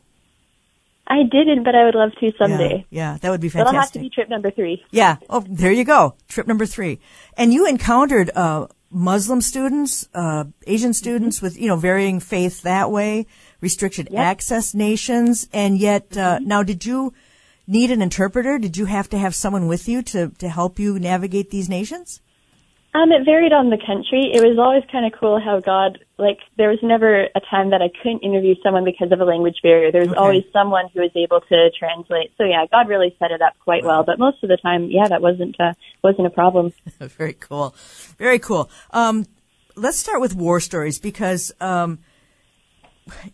I 1.10 1.24
didn't, 1.24 1.63
but 1.63 1.74
I 1.74 1.86
would 1.86 1.96
love 1.96 2.12
to 2.20 2.32
someday. 2.38 2.86
Yeah, 2.89 3.13
yeah 3.13 3.17
that 3.20 3.29
would 3.29 3.41
be 3.41 3.50
fantastic. 3.50 3.65
That'll 3.74 3.82
have 3.82 3.91
to 3.94 4.00
be 4.00 4.10
trip 4.10 4.29
number 4.29 4.51
three. 4.51 4.84
Yeah. 4.91 5.17
Oh, 5.29 5.44
there 5.48 5.72
you 5.72 5.86
go. 5.86 6.15
Trip 6.27 6.48
number 6.48 6.65
three. 6.65 7.00
And 7.38 7.53
you 7.53 7.65
encountered 7.65 8.29
uh, 8.36 8.67
Muslim 8.89 9.41
students, 9.41 10.08
uh, 10.13 10.46
Asian 10.65 10.94
students 10.94 11.41
with 11.41 11.60
you 11.60 11.67
know 11.67 11.75
varying 11.75 12.20
faith 12.20 12.62
that 12.62 12.89
way, 12.91 13.25
restricted 13.62 14.08
Yep. 14.12 14.24
access 14.24 14.74
nations, 14.74 15.48
and 15.53 15.77
yet 15.77 16.17
uh, 16.17 16.39
now 16.39 16.63
did 16.63 16.86
you 16.86 17.13
need 17.67 17.91
an 17.91 18.01
interpreter? 18.01 18.58
Did 18.58 18.77
you 18.77 18.86
have 18.86 19.10
to 19.10 19.17
have 19.17 19.36
someone 19.36 19.67
with 19.67 19.88
you 19.88 20.01
to 20.03 20.29
to 20.38 20.50
help 20.50 20.79
you 20.79 21.00
navigate 21.00 21.51
these 21.51 21.67
nations? 21.70 22.22
Um, 22.98 23.12
it 23.12 23.25
varied 23.25 23.54
on 23.54 23.70
the 23.70 23.77
country. 23.77 24.32
It 24.34 24.42
was 24.42 24.58
always 24.58 24.82
kind 24.92 25.06
of 25.06 25.13
cool 25.20 25.39
how 25.39 25.60
God, 25.60 26.00
like, 26.18 26.39
there 26.58 26.70
was 26.70 26.80
never 26.82 27.25
a 27.36 27.42
time 27.51 27.70
that 27.70 27.82
I 27.82 27.89
couldn't 28.01 28.24
interview 28.24 28.56
someone 28.63 28.86
because 28.86 29.12
of 29.12 29.20
a 29.20 29.24
language 29.24 29.58
barrier. 29.62 29.92
There 29.92 30.01
was 30.01 30.10
Okay. 30.10 30.20
always 30.20 30.44
someone 30.51 30.86
who 30.94 31.01
was 31.01 31.12
able 31.16 31.42
to 31.42 31.70
translate. 31.77 32.32
So 32.39 32.44
yeah, 32.44 32.66
God 32.72 32.88
really 32.89 33.16
set 33.20 33.30
it 33.30 33.42
up 33.42 33.54
quite 33.60 33.84
well. 33.84 34.04
But 34.04 34.18
most 34.18 34.42
of 34.42 34.50
the 34.50 34.58
time, 34.58 34.89
yeah, 34.89 35.08
that 35.10 35.22
wasn't 35.22 35.60
uh, 35.60 35.74
wasn't 36.04 36.25
a 36.25 36.32
problem. 36.32 36.74
Very 37.00 37.34
cool. 37.34 37.75
Very 38.18 38.39
cool. 38.39 38.68
Um, 38.89 39.27
let's 39.75 40.00
start 40.00 40.20
with 40.20 40.34
war 40.34 40.60
stories 40.60 40.98
because 40.98 41.51
um, 41.62 42.00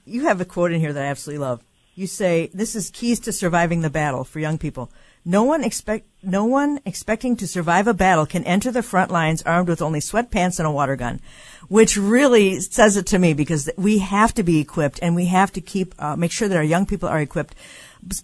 you 0.04 0.26
have 0.28 0.42
a 0.42 0.46
quote 0.46 0.74
in 0.74 0.82
here 0.82 0.92
that 0.92 1.04
I 1.04 1.08
absolutely 1.08 1.40
love. 1.46 1.64
You 1.96 2.08
say 2.08 2.50
this 2.54 2.76
is 2.76 2.90
keys 2.90 3.22
to 3.22 3.32
surviving 3.32 3.80
the 3.80 3.90
battle 3.90 4.26
for 4.26 4.40
young 4.40 4.58
people. 4.58 4.92
No 5.26 5.44
one 5.44 5.64
expect 5.64 6.08
no 6.22 6.46
one 6.46 6.80
expecting 6.86 7.36
to 7.38 7.48
survive 7.48 7.88
a 7.88 7.94
battle 7.94 8.26
can 8.26 8.44
enter 8.46 8.72
the 8.72 8.84
front 8.84 9.12
lines 9.12 9.42
armed 9.44 9.68
with 9.68 9.82
only 9.82 10.00
sweatpants 10.00 10.58
and 10.58 10.68
a 10.68 10.72
water 10.72 10.96
gun, 10.96 11.20
which 11.68 11.98
really 11.98 12.60
says 12.60 12.98
it 12.98 13.06
to 13.08 13.20
me 13.20 13.34
because 13.34 13.70
we 13.78 14.00
have 14.00 14.34
to 14.34 14.44
be 14.44 14.60
equipped 14.60 15.00
and 15.02 15.16
we 15.16 15.26
have 15.26 15.52
to 15.54 15.62
keep 15.62 15.96
uh, 16.00 16.16
make 16.16 16.32
sure 16.32 16.48
that 16.48 16.58
our 16.58 16.64
young 16.64 16.86
people 16.86 17.08
are 17.08 17.20
equipped. 17.20 17.56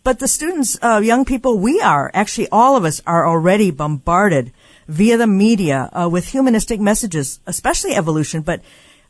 But 0.03 0.19
the 0.19 0.27
students, 0.27 0.77
uh, 0.81 0.99
young 1.01 1.23
people, 1.23 1.57
we 1.57 1.79
are 1.79 2.11
actually 2.13 2.49
all 2.51 2.75
of 2.75 2.83
us 2.83 3.01
are 3.07 3.27
already 3.27 3.71
bombarded 3.71 4.51
via 4.89 5.17
the 5.17 5.27
media 5.27 5.89
uh, 5.93 6.09
with 6.11 6.29
humanistic 6.29 6.81
messages, 6.81 7.39
especially 7.47 7.95
evolution, 7.95 8.41
but 8.41 8.61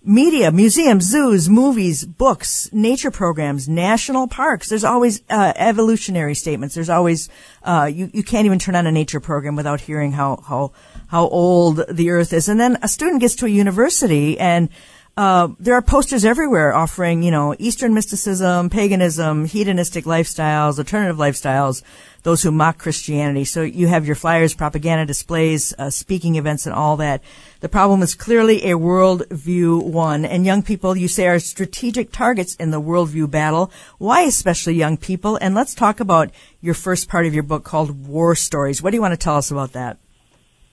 media, 0.04 0.52
museums, 0.52 1.06
zoos, 1.06 1.50
movies, 1.50 2.06
books, 2.06 2.70
nature 2.72 3.12
programs, 3.12 3.68
national 3.68 4.28
parks. 4.28 4.70
There's 4.70 4.84
always 4.84 5.22
uh, 5.30 5.54
evolutionary 5.56 6.36
statements. 6.36 6.76
There's 6.76 6.90
always 6.90 7.30
uh, 7.64 7.90
you 7.92 8.10
you 8.14 8.24
can't 8.24 8.46
even 8.46 8.60
turn 8.60 8.76
on 8.76 8.88
a 8.88 8.92
nature 8.92 9.20
program 9.20 9.56
without 9.56 9.82
hearing 9.82 10.14
how 10.14 10.44
how 10.48 10.72
how 11.08 11.28
old 11.28 11.84
the 11.90 12.10
Earth 12.12 12.34
is. 12.34 12.48
And 12.48 12.60
then 12.60 12.78
a 12.82 12.88
student 12.88 13.22
gets 13.22 13.36
to 13.36 13.46
a 13.46 13.50
university 13.50 14.40
and. 14.40 14.70
Uh, 15.18 15.50
there 15.60 15.74
are 15.74 15.82
posters 15.82 16.24
everywhere 16.24 16.74
offering, 16.74 17.24
you 17.24 17.32
know, 17.32 17.54
Eastern 17.60 17.94
mysticism, 17.94 18.70
paganism, 18.70 19.44
hedonistic 19.44 20.06
lifestyles, 20.06 20.78
alternative 20.78 21.18
lifestyles, 21.18 21.84
those 22.24 22.42
who 22.42 22.52
mock 22.52 22.78
Christianity. 22.78 23.44
So 23.44 23.62
you 23.62 23.88
have 23.88 24.06
your 24.06 24.16
flyers, 24.16 24.54
propaganda 24.54 25.06
displays, 25.06 25.74
uh, 25.78 25.90
speaking 25.90 26.36
events, 26.36 26.66
and 26.66 26.74
all 26.74 26.96
that. 26.98 27.22
The 27.60 27.68
problem 27.68 28.02
is 28.02 28.16
clearly 28.16 28.72
a 28.72 28.78
worldview 28.78 29.84
one, 29.84 30.24
and 30.24 30.46
young 30.46 30.64
people, 30.64 30.96
you 30.96 31.10
say, 31.10 31.28
are 31.28 31.40
strategic 31.40 32.14
targets 32.14 32.56
in 32.56 32.72
the 32.72 32.82
worldview 32.82 33.30
battle. 33.30 33.72
Why 33.98 34.22
especially 34.22 34.76
young 34.76 34.96
people? 34.96 35.38
And 35.42 35.54
let's 35.54 35.76
talk 35.76 36.00
about 36.00 36.32
your 36.62 36.74
first 36.74 37.10
part 37.10 37.26
of 37.26 37.34
your 37.34 37.44
book 37.44 37.66
called 37.66 38.08
War 38.08 38.36
Stories. 38.36 38.82
What 38.82 38.92
do 38.92 38.98
you 38.98 39.02
want 39.02 39.14
to 39.14 39.18
tell 39.18 39.36
us 39.36 39.52
about 39.52 39.74
that? 39.74 39.98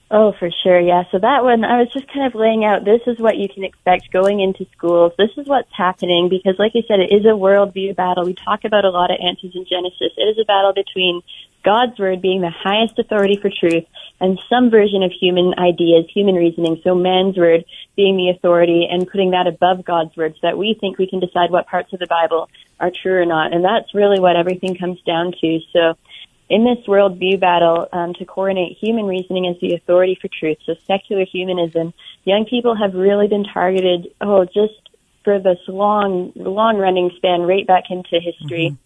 Oh, 0.09 0.31
for 0.39 0.49
sure, 0.63 0.79
yeah. 0.79 1.03
So 1.11 1.19
that 1.19 1.43
one, 1.43 1.65
I 1.65 1.79
was 1.79 1.91
just 1.91 2.07
kind 2.07 2.25
of 2.25 2.33
laying 2.33 2.63
out. 2.63 2.85
This 2.85 3.01
is 3.07 3.19
what 3.19 3.35
you 3.35 3.49
can 3.49 3.65
expect 3.65 4.09
going 4.13 4.39
into 4.39 4.65
schools. 4.71 5.11
This 5.17 5.31
is 5.35 5.47
what's 5.47 5.71
happening 5.75 6.29
because, 6.29 6.55
like 6.57 6.71
you 6.75 6.83
said, 6.87 7.01
it 7.01 7.11
is 7.13 7.25
a 7.25 7.35
worldview 7.35 7.93
battle. 7.93 8.23
We 8.23 8.33
talk 8.33 8.63
about 8.63 8.85
a 8.85 8.89
lot 8.89 9.11
of 9.11 9.17
answers 9.19 9.51
in 9.53 9.65
Genesis. 9.65 10.15
It 10.15 10.31
is 10.31 10.39
a 10.39 10.45
battle 10.45 10.71
between 10.73 11.23
God's 11.65 11.99
word 11.99 12.21
being 12.21 12.39
the 12.39 12.49
highest 12.49 12.97
authority 12.97 13.35
for 13.35 13.51
truth 13.51 13.83
and 14.21 14.39
some 14.49 14.69
version 14.69 15.03
of 15.03 15.11
human 15.11 15.53
ideas, 15.59 16.05
human 16.13 16.35
reasoning. 16.35 16.79
So 16.85 16.95
man's 16.95 17.35
word 17.35 17.65
being 17.97 18.15
the 18.15 18.29
authority 18.29 18.87
and 18.89 19.05
putting 19.05 19.31
that 19.31 19.47
above 19.47 19.83
God's 19.83 20.15
word 20.15 20.35
so 20.35 20.39
that 20.43 20.57
we 20.57 20.77
think 20.79 20.97
we 20.97 21.09
can 21.09 21.19
decide 21.19 21.51
what 21.51 21.67
parts 21.67 21.91
of 21.91 21.99
the 21.99 22.07
Bible 22.07 22.47
are 22.79 22.91
true 22.91 23.19
or 23.21 23.25
not. 23.25 23.51
And 23.51 23.65
that's 23.65 23.93
really 23.93 24.21
what 24.21 24.37
everything 24.37 24.77
comes 24.77 25.01
down 25.01 25.33
to. 25.41 25.59
So 25.73 25.97
in 26.49 26.63
this 26.63 26.85
worldview 26.87 27.39
battle, 27.39 27.87
um, 27.91 28.13
to 28.13 28.25
coordinate 28.25 28.77
human 28.79 29.05
reasoning 29.05 29.47
as 29.47 29.59
the 29.59 29.73
authority 29.75 30.17
for 30.21 30.29
truth, 30.29 30.57
so 30.65 30.75
secular 30.85 31.25
humanism, 31.25 31.93
young 32.23 32.45
people 32.45 32.75
have 32.75 32.93
really 32.93 33.27
been 33.27 33.43
targeted, 33.43 34.07
oh, 34.21 34.45
just 34.45 34.79
for 35.23 35.39
this 35.39 35.59
long, 35.67 36.31
long 36.35 36.77
running 36.77 37.11
span 37.17 37.41
right 37.41 37.67
back 37.67 37.85
into 37.89 38.17
history. 38.21 38.77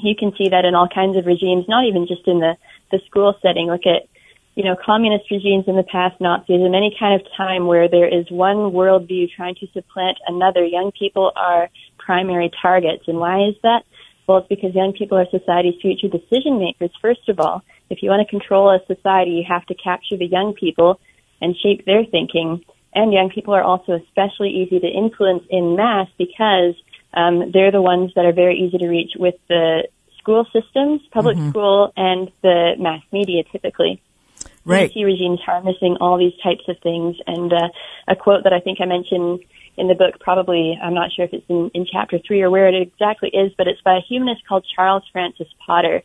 You 0.00 0.16
can 0.18 0.32
see 0.36 0.48
that 0.48 0.64
in 0.64 0.74
all 0.74 0.88
kinds 0.88 1.16
of 1.16 1.24
regimes, 1.24 1.66
not 1.68 1.84
even 1.86 2.08
just 2.08 2.26
in 2.26 2.40
the, 2.40 2.56
the 2.90 2.98
school 3.06 3.32
setting. 3.40 3.68
Look 3.68 3.86
at, 3.86 4.08
you 4.56 4.64
know, 4.64 4.74
communist 4.74 5.30
regimes 5.30 5.64
in 5.68 5.76
the 5.76 5.84
past, 5.84 6.20
Nazis, 6.20 6.60
in 6.60 6.74
any 6.74 6.96
kind 6.98 7.20
of 7.20 7.26
time 7.36 7.66
where 7.66 7.88
there 7.88 8.08
is 8.08 8.28
one 8.28 8.72
worldview 8.74 9.30
trying 9.30 9.54
to 9.56 9.68
supplant 9.72 10.18
another. 10.26 10.64
Young 10.64 10.90
people 10.98 11.30
are 11.36 11.70
primary 11.96 12.50
targets. 12.60 13.04
And 13.06 13.18
why 13.18 13.46
is 13.46 13.54
that? 13.62 13.84
Well, 14.26 14.38
it's 14.38 14.48
because 14.48 14.74
young 14.74 14.92
people 14.92 15.18
are 15.18 15.26
society's 15.30 15.80
future 15.80 16.08
decision 16.08 16.58
makers, 16.58 16.90
first 17.00 17.28
of 17.28 17.40
all. 17.40 17.62
If 17.90 18.02
you 18.02 18.10
want 18.10 18.26
to 18.26 18.30
control 18.30 18.70
a 18.70 18.78
society, 18.86 19.32
you 19.32 19.44
have 19.48 19.66
to 19.66 19.74
capture 19.74 20.16
the 20.16 20.26
young 20.26 20.54
people 20.54 20.98
and 21.40 21.54
shape 21.62 21.84
their 21.84 22.04
thinking. 22.04 22.64
And 22.94 23.12
young 23.12 23.30
people 23.34 23.54
are 23.54 23.62
also 23.62 23.92
especially 23.92 24.50
easy 24.50 24.80
to 24.80 24.86
influence 24.86 25.44
in 25.50 25.76
mass 25.76 26.08
because 26.16 26.74
um, 27.12 27.50
they're 27.52 27.72
the 27.72 27.82
ones 27.82 28.12
that 28.16 28.24
are 28.24 28.32
very 28.32 28.58
easy 28.58 28.78
to 28.78 28.88
reach 28.88 29.12
with 29.18 29.34
the 29.48 29.88
school 30.18 30.46
systems, 30.52 31.02
public 31.12 31.36
school, 31.50 31.92
and 31.96 32.30
the 32.42 32.72
mass 32.78 33.02
media 33.12 33.42
typically. 33.52 34.00
Right. 34.64 34.92
See 34.92 35.04
regimes 35.04 35.40
harnessing 35.44 35.98
all 36.00 36.18
these 36.18 36.32
types 36.42 36.64
of 36.68 36.78
things. 36.82 37.16
And 37.26 37.52
uh, 37.52 37.68
a 38.08 38.16
quote 38.16 38.44
that 38.44 38.52
I 38.52 38.60
think 38.60 38.78
I 38.80 38.86
mentioned 38.86 39.40
in 39.76 39.88
the 39.88 39.94
book, 39.94 40.20
probably, 40.20 40.78
I'm 40.80 40.94
not 40.94 41.10
sure 41.12 41.24
if 41.24 41.32
it's 41.32 41.44
in, 41.48 41.70
in 41.74 41.86
chapter 41.90 42.18
three 42.24 42.42
or 42.42 42.50
where 42.50 42.68
it 42.68 42.80
exactly 42.80 43.28
is, 43.30 43.52
but 43.58 43.66
it's 43.66 43.80
by 43.82 43.96
a 43.96 44.00
humanist 44.08 44.46
called 44.46 44.66
Charles 44.74 45.02
Francis 45.12 45.48
Potter. 45.66 46.02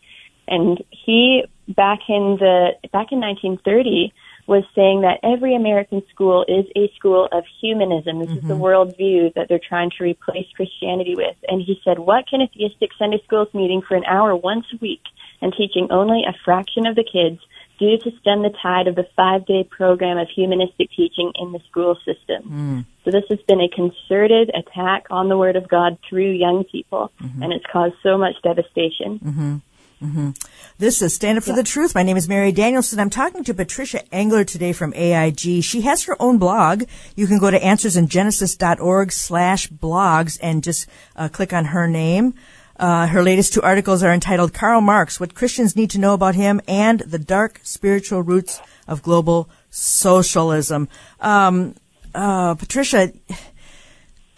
And 0.47 0.83
he, 0.89 1.43
back 1.67 1.99
in 2.09 2.37
the, 2.39 2.71
back 2.91 3.11
in 3.11 3.19
1930, 3.21 4.11
was 4.49 4.63
saying 4.73 5.01
that 5.01 5.19
every 5.21 5.55
American 5.55 6.01
school 6.09 6.43
is 6.47 6.65
a 6.75 6.91
school 6.97 7.29
of 7.31 7.43
humanism. 7.61 8.17
This 8.17 8.31
is 8.31 8.41
the 8.41 8.57
worldview 8.57 9.35
that 9.35 9.47
they're 9.47 9.61
trying 9.61 9.91
to 9.99 10.03
replace 10.03 10.47
Christianity 10.55 11.13
with. 11.15 11.37
And 11.47 11.61
he 11.61 11.79
said, 11.85 11.99
what 11.99 12.27
can 12.27 12.41
a 12.41 12.47
theistic 12.47 12.89
Sunday 12.97 13.21
schools 13.25 13.49
meeting 13.53 13.83
for 13.87 13.95
an 13.95 14.05
hour 14.05 14.35
once 14.35 14.65
a 14.73 14.77
week 14.81 15.03
and 15.39 15.53
teaching 15.55 15.89
only 15.91 16.23
a 16.27 16.33
fraction 16.43 16.87
of 16.87 16.95
the 16.95 17.05
kids 17.05 17.39
do 17.79 17.97
to 17.97 18.11
stem 18.19 18.43
the 18.43 18.53
tide 18.61 18.87
of 18.87 18.95
the 18.95 19.07
five 19.15 19.45
day 19.45 19.63
program 19.63 20.17
of 20.17 20.27
humanistic 20.35 20.89
teaching 20.95 21.31
in 21.35 21.51
the 21.51 21.59
school 21.69 21.95
system. 22.05 22.43
Hmm. 22.43 22.79
So 23.03 23.11
this 23.11 23.23
has 23.29 23.39
been 23.47 23.61
a 23.61 23.69
concerted 23.69 24.51
attack 24.53 25.07
on 25.09 25.29
the 25.29 25.37
Word 25.37 25.55
of 25.55 25.67
God 25.67 25.97
through 26.07 26.31
young 26.31 26.63
people, 26.65 27.11
mm-hmm. 27.21 27.41
and 27.41 27.53
it's 27.53 27.65
caused 27.71 27.95
so 28.03 28.17
much 28.17 28.35
devastation. 28.43 29.19
Mm-hmm. 29.19 29.55
Mm-hmm. 30.03 30.29
This 30.77 31.01
is 31.01 31.13
Stand 31.13 31.37
Up 31.37 31.43
for 31.43 31.51
the 31.51 31.63
Truth. 31.63 31.93
My 31.93 32.03
name 32.03 32.15
is 32.15 32.29
Mary 32.29 32.53
Danielson. 32.53 33.01
I'm 33.01 33.09
talking 33.09 33.43
to 33.43 33.53
Patricia 33.53 34.01
Engler 34.13 34.45
today 34.45 34.71
from 34.71 34.93
AIG. 34.93 35.61
She 35.61 35.81
has 35.81 36.03
her 36.03 36.15
own 36.21 36.37
blog. 36.37 36.83
You 37.17 37.27
can 37.27 37.37
go 37.37 37.51
to 37.51 37.59
answersingenesis.org 37.59 39.11
slash 39.11 39.67
blogs 39.67 40.39
and 40.41 40.63
just 40.63 40.87
uh, 41.17 41.27
click 41.27 41.51
on 41.51 41.65
her 41.65 41.85
name. 41.85 42.33
Uh, 42.79 43.07
her 43.07 43.21
latest 43.21 43.53
two 43.53 43.61
articles 43.61 44.01
are 44.01 44.13
entitled 44.13 44.53
Karl 44.53 44.79
Marx, 44.79 45.19
What 45.19 45.35
Christians 45.35 45.75
Need 45.75 45.89
to 45.91 45.99
Know 45.99 46.13
About 46.13 46.35
Him, 46.35 46.61
and 46.65 47.01
The 47.01 47.19
Dark 47.19 47.59
Spiritual 47.63 48.21
Roots 48.23 48.61
of 48.87 49.03
Global 49.03 49.49
Socialism. 49.69 50.87
Um, 51.19 51.75
uh, 52.15 52.55
Patricia, 52.55 53.11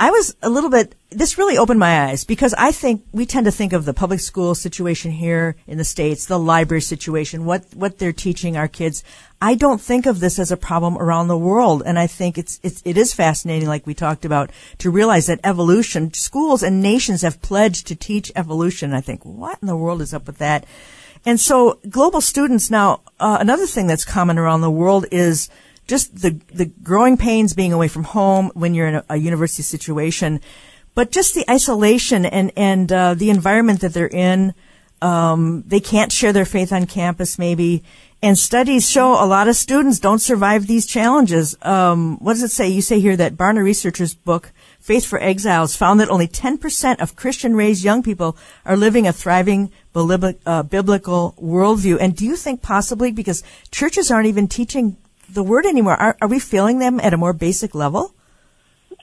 I 0.02 0.10
was 0.10 0.36
a 0.42 0.50
little 0.50 0.72
bit, 0.72 0.96
this 1.12 1.38
really 1.38 1.60
opened 1.60 1.80
my 1.80 2.08
eyes 2.08 2.24
because 2.24 2.56
I 2.56 2.72
think 2.72 3.04
we 3.12 3.28
tend 3.28 3.46
to 3.46 3.52
think 3.52 3.72
of 3.72 3.86
the 3.86 3.94
public 3.94 4.20
school 4.20 4.56
situation 4.56 5.12
here 5.12 5.56
in 5.68 5.78
the 5.78 5.84
States, 5.84 6.26
the 6.26 6.40
library 6.40 6.82
situation, 6.82 7.46
what, 7.46 7.66
what 7.76 8.00
they're 8.00 8.12
teaching 8.12 8.58
our 8.58 8.68
kids. 8.68 9.04
I 9.40 9.54
don't 9.54 9.80
think 9.80 10.08
of 10.08 10.20
this 10.20 10.40
as 10.40 10.52
a 10.52 10.58
problem 10.58 10.98
around 10.98 11.28
the 11.28 11.38
world. 11.38 11.84
And 11.86 12.00
I 12.00 12.08
think 12.08 12.40
it's, 12.40 12.60
it's, 12.64 12.82
it 12.84 12.98
is 12.98 13.14
fascinating, 13.14 13.68
like 13.68 13.86
we 13.86 13.94
talked 13.94 14.26
about, 14.26 14.50
to 14.80 14.90
realize 14.90 15.28
that 15.28 15.40
evolution, 15.44 16.12
schools 16.16 16.64
and 16.64 16.82
nations 16.82 17.22
have 17.22 17.44
pledged 17.44 17.86
to 17.86 17.96
teach 17.96 18.32
evolution. 18.36 18.96
I 18.96 19.02
think, 19.02 19.24
what 19.24 19.60
in 19.62 19.68
the 19.68 19.78
world 19.78 20.02
is 20.02 20.16
up 20.16 20.26
with 20.26 20.40
that? 20.40 20.66
And 21.28 21.40
so 21.40 21.78
global 21.88 22.22
students 22.22 22.72
now, 22.72 23.02
uh, 23.20 23.38
another 23.40 23.68
thing 23.68 23.86
that's 23.86 24.04
common 24.04 24.40
around 24.40 24.62
the 24.62 24.72
world 24.72 25.06
is, 25.12 25.48
just 25.88 26.22
the 26.22 26.40
the 26.54 26.66
growing 26.66 27.18
pains 27.18 27.54
being 27.54 27.74
away 27.74 27.88
from 27.88 28.04
home 28.04 28.52
when 28.54 28.74
you're 28.74 28.88
in 28.88 28.96
a, 28.96 29.06
a 29.10 29.18
university 29.18 29.64
situation, 29.64 30.40
but 30.96 31.12
just 31.12 31.36
the 31.36 31.50
isolation 31.50 32.26
and 32.26 32.52
and 32.56 32.92
uh, 32.92 33.14
the 33.14 33.30
environment 33.30 33.82
that 33.82 33.94
they're 33.94 34.08
in. 34.08 34.54
Um, 35.02 35.64
they 35.66 35.80
can't 35.80 36.12
share 36.12 36.32
their 36.32 36.46
faith 36.46 36.72
on 36.72 36.86
campus, 36.86 37.40
maybe. 37.40 37.84
And 38.24 38.38
studies 38.38 38.88
show 38.88 39.14
a 39.14 39.26
lot 39.26 39.48
of 39.48 39.56
students 39.56 40.00
don't 40.00 40.20
survive 40.20 40.68
these 40.68 40.86
challenges. 40.86 41.58
Um, 41.64 42.18
what 42.20 42.34
does 42.34 42.44
it 42.44 42.52
say? 42.52 42.70
You 42.70 42.84
say 42.84 43.00
here 43.00 43.18
that 43.18 43.34
Barna 43.36 43.64
Researchers' 43.64 44.14
book, 44.14 44.52
Faith 44.80 45.08
for 45.08 45.20
Exiles, 45.20 45.76
found 45.76 46.00
that 46.00 46.10
only 46.10 46.28
10% 46.28 47.02
of 47.02 47.16
Christian 47.16 47.56
raised 47.56 47.84
young 47.84 48.04
people 48.04 48.38
are 48.64 48.78
living 48.78 49.08
a 49.08 49.14
thriving 49.14 49.72
uh, 49.96 50.62
biblical 50.62 51.34
worldview. 51.42 51.98
And 52.00 52.16
do 52.16 52.24
you 52.24 52.36
think 52.36 52.62
possibly 52.62 53.12
because 53.12 53.44
churches 53.72 54.12
aren't 54.12 54.28
even 54.28 54.48
teaching 54.48 54.98
the 55.34 55.44
word 55.44 55.66
anymore. 55.66 55.96
Are, 55.96 56.18
are 56.22 56.28
we 56.28 56.40
feeling 56.40 56.80
them 56.80 57.00
at 57.00 57.14
a 57.14 57.18
more 57.18 57.34
basic 57.34 57.76
level? 57.76 58.14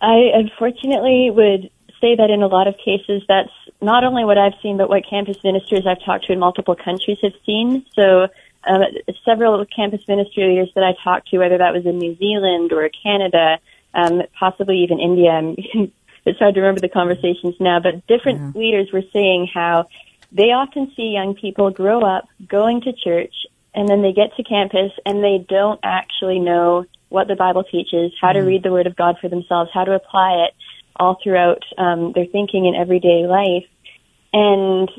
I 0.01 0.31
unfortunately 0.35 1.31
would 1.31 1.71
say 2.01 2.15
that 2.17 2.31
in 2.31 2.43
a 2.43 2.47
lot 2.47 2.69
of 2.69 2.77
cases 2.77 3.23
that's 3.27 3.51
not 3.81 4.05
only 4.05 4.25
what 4.25 4.39
I've 4.39 4.55
seen, 4.63 4.77
but 4.77 4.89
what 4.89 5.03
campus 5.09 5.37
ministers 5.43 5.87
I've 5.87 6.05
talked 6.05 6.27
to 6.27 6.33
in 6.33 6.39
multiple 6.39 6.77
countries 6.77 7.19
have 7.23 7.33
seen. 7.45 7.85
So 7.95 8.29
um, 8.67 8.83
several 9.25 9.65
campus 9.67 10.01
ministry 10.09 10.49
leaders 10.49 10.71
that 10.75 10.85
I 10.85 10.95
talked 11.03 11.29
to, 11.29 11.39
whether 11.39 11.59
that 11.59 11.73
was 11.73 11.87
in 11.87 11.99
New 11.99 12.17
Zealand 12.17 12.73
or 12.73 12.89
Canada, 13.03 13.59
um, 13.95 14.23
possibly 14.39 14.79
even 14.79 15.01
India. 15.01 15.55
it's 16.25 16.39
hard 16.39 16.55
to 16.55 16.61
remember 16.61 16.81
the 16.81 16.89
conversations 16.89 17.55
now, 17.61 17.81
but 17.81 18.07
different 18.07 18.55
leaders 18.55 18.91
were 18.93 19.03
saying 19.13 19.49
how 19.53 19.89
they 20.33 20.51
often 20.53 20.93
see 20.95 21.15
young 21.15 21.35
people 21.35 21.71
grow 21.71 22.01
up 22.01 22.29
going 22.47 22.83
to 22.83 22.93
church 22.93 23.35
and 23.75 23.89
then 23.89 24.03
they 24.03 24.13
get 24.13 24.35
to 24.37 24.43
campus 24.43 24.93
and 25.05 25.23
they 25.23 25.45
don't 25.49 25.81
actually 25.83 26.39
know 26.39 26.85
what 27.09 27.29
the 27.29 27.37
Bible 27.37 27.65
teaches, 27.65 28.13
how 28.21 28.33
to 28.33 28.41
mm. 28.41 28.47
read 28.47 28.63
the 28.63 28.73
Word 28.73 28.87
of 28.87 28.97
God 28.97 29.17
for 29.21 29.29
themselves, 29.29 29.71
how 29.73 29.85
to 29.85 29.95
apply 29.95 30.47
it 30.47 30.55
all 30.97 31.19
throughout 31.23 31.63
um, 31.79 32.13
their 32.15 32.27
thinking 32.27 32.67
in 32.67 32.75
everyday 32.75 33.27
life. 33.27 33.69
And 34.33 34.91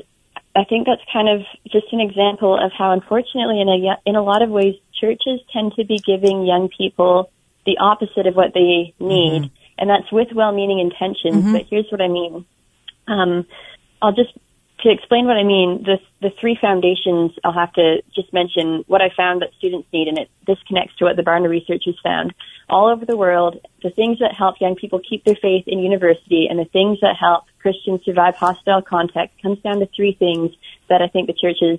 I 0.56 0.64
think 0.64 0.86
that's 0.86 1.02
kind 1.12 1.28
of 1.28 1.46
just 1.70 1.92
an 1.92 2.00
example 2.00 2.58
of 2.58 2.72
how, 2.76 2.92
unfortunately, 2.92 3.60
in 3.60 3.68
a 3.68 3.96
in 4.04 4.16
a 4.16 4.22
lot 4.22 4.42
of 4.42 4.50
ways, 4.50 4.74
churches 5.00 5.40
tend 5.52 5.74
to 5.76 5.84
be 5.84 5.98
giving 5.98 6.44
young 6.44 6.68
people 6.76 7.30
the 7.66 7.78
opposite 7.78 8.26
of 8.26 8.34
what 8.34 8.52
they 8.54 8.94
need, 8.98 9.42
mm-hmm. 9.42 9.54
and 9.78 9.90
that's 9.90 10.10
with 10.10 10.28
well-meaning 10.34 10.80
intentions. 10.80 11.44
Mm-hmm. 11.44 11.52
But 11.52 11.66
here's 11.70 11.86
what 11.90 12.00
I 12.00 12.08
mean. 12.08 12.44
Um, 13.06 13.46
I'll 14.02 14.12
just 14.12 14.32
to 14.82 14.90
explain 14.90 15.26
what 15.26 15.36
I 15.36 15.44
mean, 15.44 15.82
the 15.84 15.98
the 16.20 16.30
three 16.40 16.56
foundations, 16.60 17.32
I'll 17.44 17.52
have 17.52 17.72
to 17.74 18.02
just 18.14 18.32
mention 18.32 18.84
what 18.86 19.02
I 19.02 19.10
found 19.16 19.42
that 19.42 19.50
students 19.58 19.88
need, 19.92 20.08
and 20.08 20.18
it 20.18 20.30
this 20.46 20.58
connects 20.66 20.96
to 20.96 21.04
what 21.04 21.16
the 21.16 21.22
Barna 21.22 21.48
research 21.48 21.84
has 21.86 21.96
found. 22.02 22.34
All 22.68 22.88
over 22.88 23.04
the 23.04 23.16
world, 23.16 23.58
the 23.82 23.90
things 23.90 24.18
that 24.20 24.34
help 24.36 24.60
young 24.60 24.76
people 24.76 25.00
keep 25.00 25.24
their 25.24 25.34
faith 25.34 25.64
in 25.66 25.80
university 25.80 26.46
and 26.48 26.58
the 26.58 26.64
things 26.64 26.98
that 27.00 27.16
help 27.18 27.44
Christians 27.60 28.00
survive 28.04 28.36
hostile 28.36 28.82
context 28.82 29.40
comes 29.42 29.58
down 29.60 29.80
to 29.80 29.88
three 29.94 30.14
things 30.18 30.52
that 30.88 31.02
I 31.02 31.08
think 31.08 31.26
the 31.26 31.34
church 31.34 31.58
is, 31.60 31.78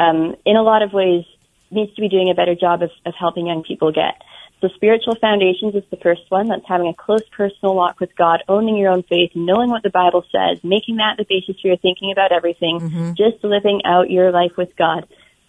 um, 0.00 0.36
in 0.46 0.56
a 0.56 0.62
lot 0.62 0.82
of 0.82 0.92
ways, 0.92 1.24
needs 1.70 1.94
to 1.94 2.00
be 2.00 2.08
doing 2.08 2.30
a 2.30 2.34
better 2.34 2.54
job 2.54 2.82
of, 2.82 2.90
of 3.04 3.14
helping 3.18 3.46
young 3.46 3.62
people 3.62 3.92
get. 3.92 4.22
So 4.60 4.68
spiritual 4.74 5.14
foundations 5.20 5.76
is 5.76 5.84
the 5.90 5.96
first 5.98 6.22
one. 6.30 6.48
That's 6.48 6.66
having 6.66 6.88
a 6.88 6.94
close 6.94 7.22
personal 7.30 7.76
walk 7.76 8.00
with 8.00 8.14
God, 8.16 8.42
owning 8.48 8.76
your 8.76 8.90
own 8.90 9.04
faith, 9.04 9.30
knowing 9.34 9.70
what 9.70 9.84
the 9.84 9.90
Bible 9.90 10.24
says, 10.32 10.62
making 10.64 10.96
that 10.96 11.14
the 11.16 11.24
basis 11.28 11.60
for 11.60 11.68
your 11.68 11.76
thinking 11.76 12.10
about 12.10 12.32
everything, 12.32 12.80
mm-hmm. 12.80 13.12
just 13.14 13.44
living 13.44 13.82
out 13.84 14.10
your 14.10 14.32
life 14.32 14.56
with 14.56 14.74
God. 14.76 15.06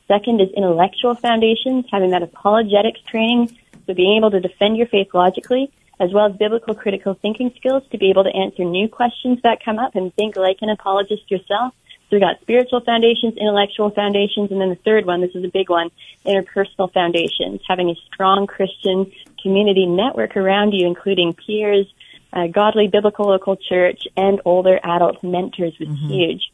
Second 0.07 0.41
is 0.41 0.49
intellectual 0.55 1.15
foundations, 1.15 1.85
having 1.91 2.11
that 2.11 2.21
apologetics 2.21 2.99
training, 3.09 3.57
so 3.87 3.93
being 3.95 4.17
able 4.17 4.29
to 4.31 4.39
defend 4.39 4.77
your 4.77 4.87
faith 4.87 5.07
logically, 5.13 5.71
as 5.99 6.13
well 6.13 6.27
as 6.27 6.37
biblical 6.37 6.75
critical 6.75 7.17
thinking 7.19 7.51
skills 7.57 7.83
to 7.91 7.97
be 7.97 8.11
able 8.11 8.23
to 8.23 8.35
answer 8.35 8.63
new 8.63 8.87
questions 8.87 9.39
that 9.43 9.63
come 9.63 9.79
up 9.79 9.95
and 9.95 10.13
think 10.15 10.35
like 10.35 10.57
an 10.61 10.69
apologist 10.69 11.29
yourself. 11.29 11.73
So 12.09 12.15
we've 12.15 12.21
got 12.21 12.41
spiritual 12.41 12.81
foundations, 12.81 13.37
intellectual 13.37 13.91
foundations, 13.91 14.51
and 14.51 14.59
then 14.59 14.69
the 14.69 14.81
third 14.83 15.05
one, 15.05 15.21
this 15.21 15.35
is 15.35 15.43
a 15.43 15.47
big 15.47 15.69
one, 15.69 15.91
interpersonal 16.25 16.91
foundations, 16.91 17.61
having 17.67 17.91
a 17.91 17.95
strong 18.11 18.47
Christian 18.47 19.11
community 19.43 19.85
network 19.85 20.35
around 20.35 20.71
you, 20.71 20.87
including 20.87 21.33
peers, 21.33 21.85
uh, 22.33 22.47
godly 22.47 22.87
biblical 22.87 23.27
local 23.27 23.55
church, 23.55 24.07
and 24.17 24.41
older 24.43 24.79
adult 24.83 25.23
mentors 25.23 25.77
was 25.79 25.87
mm-hmm. 25.87 26.07
huge. 26.07 26.51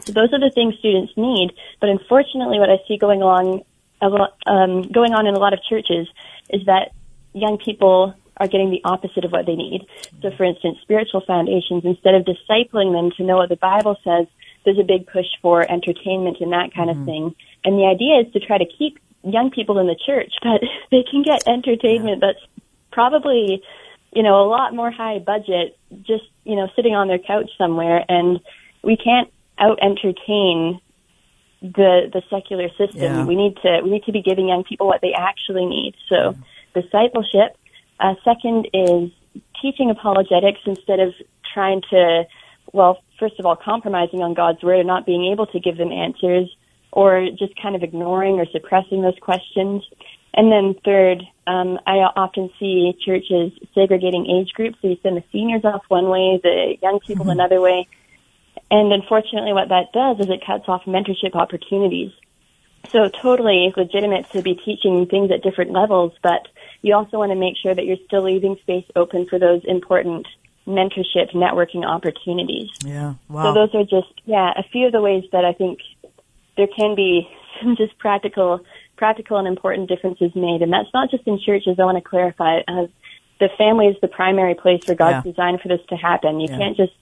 So 0.00 0.12
those 0.12 0.32
are 0.32 0.40
the 0.40 0.50
things 0.54 0.76
students 0.78 1.12
need, 1.16 1.52
but 1.78 1.90
unfortunately 1.90 2.58
what 2.58 2.70
I 2.70 2.78
see 2.88 2.96
going 2.96 3.20
along, 3.20 3.64
um, 4.00 4.82
going 4.82 5.12
on 5.12 5.26
in 5.26 5.34
a 5.34 5.38
lot 5.38 5.52
of 5.52 5.60
churches 5.68 6.08
is 6.48 6.64
that 6.66 6.92
young 7.34 7.58
people 7.58 8.14
are 8.38 8.48
getting 8.48 8.70
the 8.70 8.82
opposite 8.84 9.24
of 9.24 9.32
what 9.32 9.46
they 9.46 9.56
need. 9.56 9.86
So 10.22 10.30
for 10.30 10.44
instance, 10.44 10.78
spiritual 10.82 11.22
foundations, 11.26 11.84
instead 11.84 12.14
of 12.14 12.24
discipling 12.24 12.92
them 12.92 13.10
to 13.16 13.24
know 13.24 13.36
what 13.36 13.48
the 13.48 13.56
Bible 13.56 13.96
says, 14.04 14.26
there's 14.66 14.78
a 14.78 14.84
big 14.84 15.06
push 15.06 15.26
for 15.40 15.62
entertainment 15.62 16.38
and 16.40 16.52
that 16.52 16.74
kind 16.74 16.90
mm-hmm. 16.90 17.00
of 17.00 17.06
thing. 17.06 17.34
And 17.64 17.78
the 17.78 17.86
idea 17.86 18.20
is 18.26 18.32
to 18.34 18.40
try 18.40 18.58
to 18.58 18.66
keep 18.66 18.98
young 19.22 19.50
people 19.50 19.78
in 19.78 19.86
the 19.86 19.96
church, 20.04 20.32
but 20.42 20.60
they 20.90 21.04
can 21.10 21.22
get 21.22 21.48
entertainment 21.48 22.20
yeah. 22.20 22.32
that's 22.32 22.66
probably, 22.92 23.62
you 24.12 24.22
know, 24.22 24.42
a 24.42 24.48
lot 24.48 24.74
more 24.74 24.90
high 24.90 25.20
budget 25.20 25.78
just, 26.02 26.24
you 26.44 26.56
know, 26.56 26.68
sitting 26.76 26.94
on 26.94 27.08
their 27.08 27.18
couch 27.18 27.50
somewhere 27.56 28.04
and 28.08 28.40
we 28.82 28.96
can't 28.96 29.32
out 29.58 29.78
entertain 29.80 30.80
the 31.62 32.10
the 32.12 32.22
secular 32.28 32.68
system. 32.70 33.00
Yeah. 33.00 33.24
We 33.24 33.36
need 33.36 33.56
to 33.62 33.80
we 33.82 33.90
need 33.90 34.04
to 34.04 34.12
be 34.12 34.20
giving 34.20 34.48
young 34.48 34.64
people 34.64 34.86
what 34.86 35.00
they 35.00 35.14
actually 35.16 35.64
need. 35.64 35.94
So 36.08 36.36
yeah. 36.36 36.82
discipleship. 36.82 37.56
Uh, 37.98 38.14
second 38.24 38.68
is 38.74 39.10
teaching 39.62 39.90
apologetics 39.90 40.60
instead 40.66 41.00
of 41.00 41.14
trying 41.54 41.80
to 41.90 42.24
well, 42.72 43.02
first 43.18 43.38
of 43.38 43.46
all, 43.46 43.56
compromising 43.56 44.22
on 44.22 44.34
God's 44.34 44.62
word 44.62 44.78
and 44.78 44.86
not 44.86 45.06
being 45.06 45.30
able 45.32 45.46
to 45.46 45.60
give 45.60 45.76
them 45.76 45.92
answers 45.92 46.54
or 46.92 47.28
just 47.38 47.60
kind 47.60 47.76
of 47.76 47.82
ignoring 47.82 48.38
or 48.38 48.46
suppressing 48.46 49.02
those 49.02 49.18
questions. 49.20 49.82
And 50.34 50.52
then 50.52 50.74
third, 50.84 51.22
um, 51.46 51.78
I 51.86 51.96
often 52.16 52.50
see 52.58 52.92
churches 53.04 53.52
segregating 53.74 54.26
age 54.26 54.52
groups. 54.52 54.78
So 54.82 54.88
you 54.88 54.96
send 55.02 55.16
the 55.16 55.24
seniors 55.32 55.64
off 55.64 55.82
one 55.88 56.08
way, 56.08 56.40
the 56.42 56.76
young 56.82 57.00
people 57.00 57.24
mm-hmm. 57.24 57.32
another 57.32 57.60
way. 57.60 57.88
And 58.70 58.92
unfortunately 58.92 59.52
what 59.52 59.68
that 59.68 59.92
does 59.92 60.20
is 60.20 60.30
it 60.30 60.44
cuts 60.46 60.64
off 60.68 60.84
mentorship 60.84 61.34
opportunities. 61.34 62.12
So 62.90 63.08
totally 63.08 63.72
legitimate 63.76 64.30
to 64.30 64.42
be 64.42 64.54
teaching 64.54 65.06
things 65.06 65.30
at 65.30 65.42
different 65.42 65.72
levels, 65.72 66.12
but 66.22 66.46
you 66.82 66.94
also 66.94 67.18
want 67.18 67.32
to 67.32 67.36
make 67.36 67.56
sure 67.60 67.74
that 67.74 67.84
you're 67.84 67.96
still 68.06 68.22
leaving 68.22 68.56
space 68.62 68.84
open 68.94 69.26
for 69.26 69.38
those 69.38 69.62
important 69.64 70.26
mentorship 70.66 71.32
networking 71.34 71.84
opportunities. 71.84 72.70
Yeah. 72.84 73.14
Wow. 73.28 73.44
So 73.44 73.54
those 73.54 73.74
are 73.74 73.84
just 73.84 74.20
yeah 74.24 74.50
a 74.56 74.62
few 74.72 74.86
of 74.86 74.92
the 74.92 75.00
ways 75.00 75.24
that 75.32 75.44
I 75.44 75.52
think 75.52 75.78
there 76.56 76.66
can 76.66 76.94
be 76.94 77.28
some 77.62 77.76
just 77.76 77.96
practical 77.98 78.60
practical 78.96 79.36
and 79.36 79.46
important 79.46 79.88
differences 79.88 80.32
made, 80.34 80.62
and 80.62 80.72
that's 80.72 80.88
not 80.94 81.10
just 81.10 81.26
in 81.26 81.38
churches. 81.44 81.76
I 81.78 81.84
want 81.84 82.02
to 82.02 82.08
clarify. 82.08 82.60
Uh, 82.66 82.86
the 83.38 83.48
family 83.58 83.86
is 83.86 83.96
the 84.00 84.08
primary 84.08 84.54
place 84.54 84.80
where 84.86 84.96
God's 84.96 85.26
yeah. 85.26 85.32
designed 85.32 85.60
for 85.60 85.68
this 85.68 85.84
to 85.90 85.96
happen. 85.96 86.40
You 86.40 86.48
yeah. 86.50 86.56
can't 86.56 86.76
just 86.76 86.94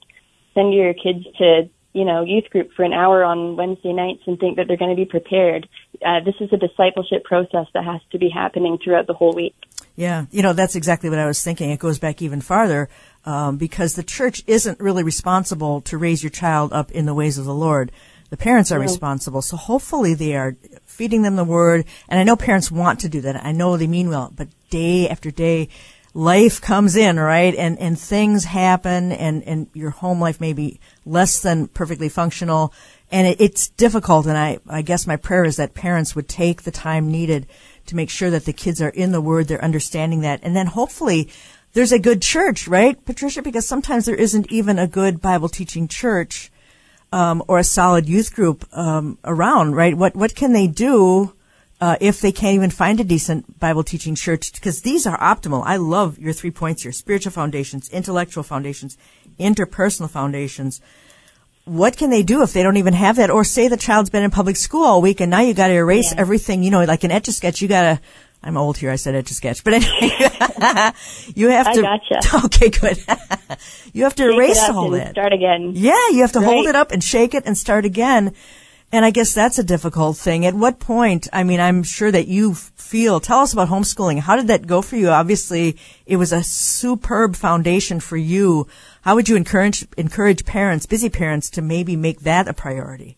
send 0.52 0.74
your 0.74 0.92
kids 0.92 1.24
to 1.38 1.68
you 1.92 2.04
know 2.04 2.24
youth 2.24 2.50
group 2.50 2.72
for 2.76 2.84
an 2.84 2.92
hour 2.92 3.24
on 3.24 3.56
Wednesday 3.56 3.92
nights 3.92 4.22
and 4.26 4.38
think 4.38 4.56
that 4.56 4.66
they're 4.68 4.76
going 4.76 4.94
to 4.94 4.96
be 4.96 5.06
prepared. 5.06 5.68
Uh, 6.04 6.20
this 6.24 6.34
is 6.40 6.52
a 6.52 6.56
discipleship 6.56 7.24
process 7.24 7.66
that 7.72 7.84
has 7.84 8.00
to 8.12 8.18
be 8.18 8.28
happening 8.28 8.78
throughout 8.82 9.06
the 9.06 9.14
whole 9.14 9.32
week. 9.32 9.54
Yeah, 9.96 10.26
you 10.30 10.42
know 10.42 10.52
that's 10.52 10.74
exactly 10.74 11.08
what 11.08 11.18
I 11.18 11.26
was 11.26 11.42
thinking. 11.42 11.70
It 11.70 11.78
goes 11.78 11.98
back 11.98 12.20
even 12.20 12.40
farther 12.40 12.88
um, 13.24 13.56
because 13.56 13.94
the 13.94 14.02
church 14.02 14.42
isn't 14.46 14.80
really 14.80 15.02
responsible 15.02 15.80
to 15.82 15.98
raise 15.98 16.22
your 16.22 16.30
child 16.30 16.72
up 16.72 16.90
in 16.90 17.06
the 17.06 17.14
ways 17.14 17.38
of 17.38 17.44
the 17.44 17.54
Lord. 17.54 17.90
The 18.30 18.36
parents 18.36 18.72
are 18.72 18.80
responsible. 18.80 19.42
So 19.42 19.56
hopefully 19.56 20.14
they 20.14 20.34
are 20.34 20.56
feeding 20.86 21.22
them 21.22 21.36
the 21.36 21.44
word. 21.44 21.84
And 22.08 22.18
I 22.18 22.24
know 22.24 22.36
parents 22.36 22.70
want 22.70 23.00
to 23.00 23.08
do 23.08 23.20
that. 23.20 23.44
I 23.44 23.52
know 23.52 23.76
they 23.76 23.86
mean 23.86 24.08
well, 24.08 24.32
but 24.34 24.48
day 24.70 25.08
after 25.08 25.30
day, 25.30 25.68
life 26.14 26.60
comes 26.60 26.96
in, 26.96 27.18
right? 27.18 27.54
And, 27.54 27.78
and 27.78 27.98
things 27.98 28.44
happen 28.44 29.12
and, 29.12 29.42
and 29.44 29.68
your 29.74 29.90
home 29.90 30.20
life 30.20 30.40
may 30.40 30.52
be 30.52 30.80
less 31.04 31.40
than 31.40 31.68
perfectly 31.68 32.08
functional. 32.08 32.72
And 33.10 33.26
it, 33.26 33.40
it's 33.40 33.68
difficult. 33.68 34.26
And 34.26 34.38
I, 34.38 34.58
I 34.68 34.82
guess 34.82 35.06
my 35.06 35.16
prayer 35.16 35.44
is 35.44 35.56
that 35.56 35.74
parents 35.74 36.16
would 36.16 36.28
take 36.28 36.62
the 36.62 36.70
time 36.70 37.10
needed 37.10 37.46
to 37.86 37.96
make 37.96 38.10
sure 38.10 38.30
that 38.30 38.46
the 38.46 38.52
kids 38.52 38.80
are 38.80 38.88
in 38.88 39.12
the 39.12 39.20
word, 39.20 39.46
they're 39.46 39.62
understanding 39.62 40.20
that. 40.22 40.40
And 40.42 40.56
then 40.56 40.66
hopefully 40.66 41.28
there's 41.74 41.92
a 41.92 41.98
good 41.98 42.22
church, 42.22 42.66
right, 42.66 43.02
Patricia? 43.04 43.42
Because 43.42 43.66
sometimes 43.66 44.06
there 44.06 44.14
isn't 44.14 44.50
even 44.50 44.78
a 44.78 44.86
good 44.86 45.20
Bible 45.20 45.48
teaching 45.48 45.86
church. 45.88 46.50
Um, 47.12 47.44
or 47.46 47.60
a 47.60 47.64
solid 47.64 48.08
youth 48.08 48.34
group 48.34 48.66
um, 48.72 49.18
around, 49.22 49.76
right? 49.76 49.96
What 49.96 50.16
what 50.16 50.34
can 50.34 50.52
they 50.52 50.66
do 50.66 51.32
uh, 51.80 51.96
if 52.00 52.20
they 52.20 52.32
can't 52.32 52.54
even 52.56 52.70
find 52.70 52.98
a 52.98 53.04
decent 53.04 53.60
Bible 53.60 53.84
teaching 53.84 54.14
church, 54.16 54.52
because 54.52 54.82
these 54.82 55.06
are 55.06 55.18
optimal. 55.18 55.62
I 55.64 55.76
love 55.76 56.18
your 56.18 56.32
three 56.32 56.50
points 56.50 56.82
here 56.82 56.92
spiritual 56.92 57.30
foundations, 57.30 57.88
intellectual 57.90 58.42
foundations, 58.42 58.96
interpersonal 59.38 60.10
foundations. 60.10 60.80
What 61.66 61.96
can 61.96 62.10
they 62.10 62.22
do 62.22 62.42
if 62.42 62.52
they 62.52 62.62
don't 62.62 62.76
even 62.78 62.94
have 62.94 63.16
that? 63.16 63.30
Or 63.30 63.44
say 63.44 63.68
the 63.68 63.76
child's 63.76 64.10
been 64.10 64.22
in 64.24 64.30
public 64.30 64.56
school 64.56 64.84
all 64.84 65.00
week 65.00 65.20
and 65.20 65.30
now 65.30 65.40
you 65.40 65.54
got 65.54 65.68
to 65.68 65.74
erase 65.74 66.12
Yeah. 66.12 66.20
everything, 66.20 66.62
you 66.62 66.70
know, 66.70 66.84
like 66.84 67.04
an 67.04 67.10
etch 67.10 67.28
a 67.28 67.32
sketch, 67.32 67.62
you 67.62 67.68
got 67.68 67.82
to. 67.82 68.00
I'm 68.44 68.56
old 68.58 68.76
here. 68.76 68.90
I 68.90 68.96
said 68.96 69.14
etch 69.14 69.30
a 69.30 69.34
sketch, 69.34 69.64
but 69.64 69.74
anyway, 69.74 69.90
you 71.34 71.48
have 71.48 71.66
to. 71.66 71.70
I 71.70 71.74
to. 71.74 71.82
gotcha. 71.82 72.44
Okay, 72.44 72.68
good. 72.68 72.98
you 73.94 74.04
have 74.04 74.14
to 74.16 74.24
Shake 74.24 74.34
erase 74.34 74.62
it 74.62 74.70
all 74.70 74.90
that. 74.90 75.12
Start 75.12 75.32
again. 75.32 75.72
Yeah, 75.74 76.08
you 76.10 76.20
have 76.20 76.32
to 76.32 76.42
hold 76.42 76.66
it 76.66 76.76
up 76.76 76.92
and 76.92 77.02
shake 77.02 77.34
it 77.34 77.44
and 77.46 77.56
start 77.56 77.84
again. 77.84 78.34
And 78.92 79.04
I 79.04 79.10
guess 79.10 79.32
that's 79.32 79.58
a 79.58 79.64
difficult 79.64 80.16
thing. 80.16 80.46
At 80.46 80.54
what 80.54 80.78
point, 80.78 81.26
I 81.32 81.42
mean, 81.42 81.58
I'm 81.58 81.82
sure 81.82 82.12
that 82.12 82.28
you 82.28 82.54
feel, 82.54 83.18
tell 83.18 83.40
us 83.40 83.52
about 83.52 83.68
homeschooling. 83.68 84.20
How 84.20 84.36
did 84.36 84.46
that 84.48 84.68
go 84.68 84.82
for 84.82 84.94
you? 84.94 85.08
Obviously, 85.08 85.76
it 86.06 86.16
was 86.16 86.32
a 86.32 86.44
superb 86.44 87.34
foundation 87.34 87.98
for 87.98 88.16
you. 88.16 88.68
How 89.02 89.16
would 89.16 89.28
you 89.28 89.34
encourage, 89.34 89.84
encourage 89.96 90.44
parents, 90.44 90.86
busy 90.86 91.08
parents, 91.08 91.50
to 91.50 91.62
maybe 91.62 91.96
make 91.96 92.20
that 92.20 92.46
a 92.46 92.52
priority? 92.52 93.16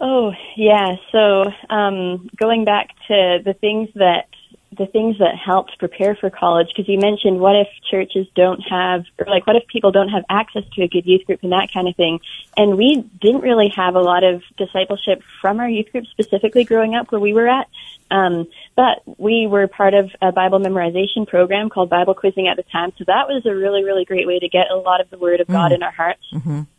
Oh 0.00 0.32
yeah. 0.56 0.96
So 1.12 1.44
um, 1.70 2.28
going 2.36 2.64
back 2.64 2.88
to 3.08 3.38
the 3.44 3.54
things 3.60 3.88
that 3.94 4.28
the 4.76 4.86
things 4.86 5.18
that 5.18 5.34
helped 5.36 5.78
prepare 5.78 6.14
for 6.14 6.30
college, 6.30 6.68
because 6.68 6.88
you 6.88 6.98
mentioned 6.98 7.40
what 7.40 7.56
if 7.56 7.68
churches 7.90 8.26
don't 8.34 8.60
have, 8.60 9.04
or 9.18 9.26
like 9.26 9.46
what 9.46 9.56
if 9.56 9.66
people 9.66 9.92
don't 9.92 10.08
have 10.08 10.24
access 10.28 10.64
to 10.74 10.82
a 10.82 10.88
good 10.88 11.06
youth 11.06 11.24
group 11.26 11.42
and 11.42 11.52
that 11.52 11.68
kind 11.72 11.88
of 11.88 11.96
thing. 11.96 12.20
And 12.56 12.76
we 12.76 13.04
didn't 13.20 13.40
really 13.40 13.72
have 13.74 13.94
a 13.94 14.00
lot 14.00 14.24
of 14.24 14.42
discipleship 14.56 15.22
from 15.40 15.60
our 15.60 15.68
youth 15.68 15.90
group 15.92 16.06
specifically 16.06 16.64
growing 16.64 16.94
up 16.94 17.10
where 17.10 17.20
we 17.20 17.32
were 17.32 17.48
at. 17.48 17.68
Um, 18.08 18.46
but 18.76 19.02
we 19.18 19.48
were 19.48 19.66
part 19.66 19.94
of 19.94 20.10
a 20.22 20.30
Bible 20.30 20.60
memorization 20.60 21.26
program 21.26 21.68
called 21.70 21.90
Bible 21.90 22.14
Quizzing 22.14 22.46
at 22.46 22.56
the 22.56 22.62
time, 22.62 22.92
so 22.96 23.04
that 23.08 23.26
was 23.26 23.44
a 23.46 23.54
really, 23.54 23.82
really 23.82 24.04
great 24.04 24.28
way 24.28 24.38
to 24.38 24.48
get 24.48 24.70
a 24.70 24.76
lot 24.76 25.00
of 25.00 25.10
the 25.10 25.18
Word 25.18 25.40
of 25.40 25.48
God 25.48 25.72
in 25.72 25.82
our 25.82 25.90
hearts. 25.90 26.22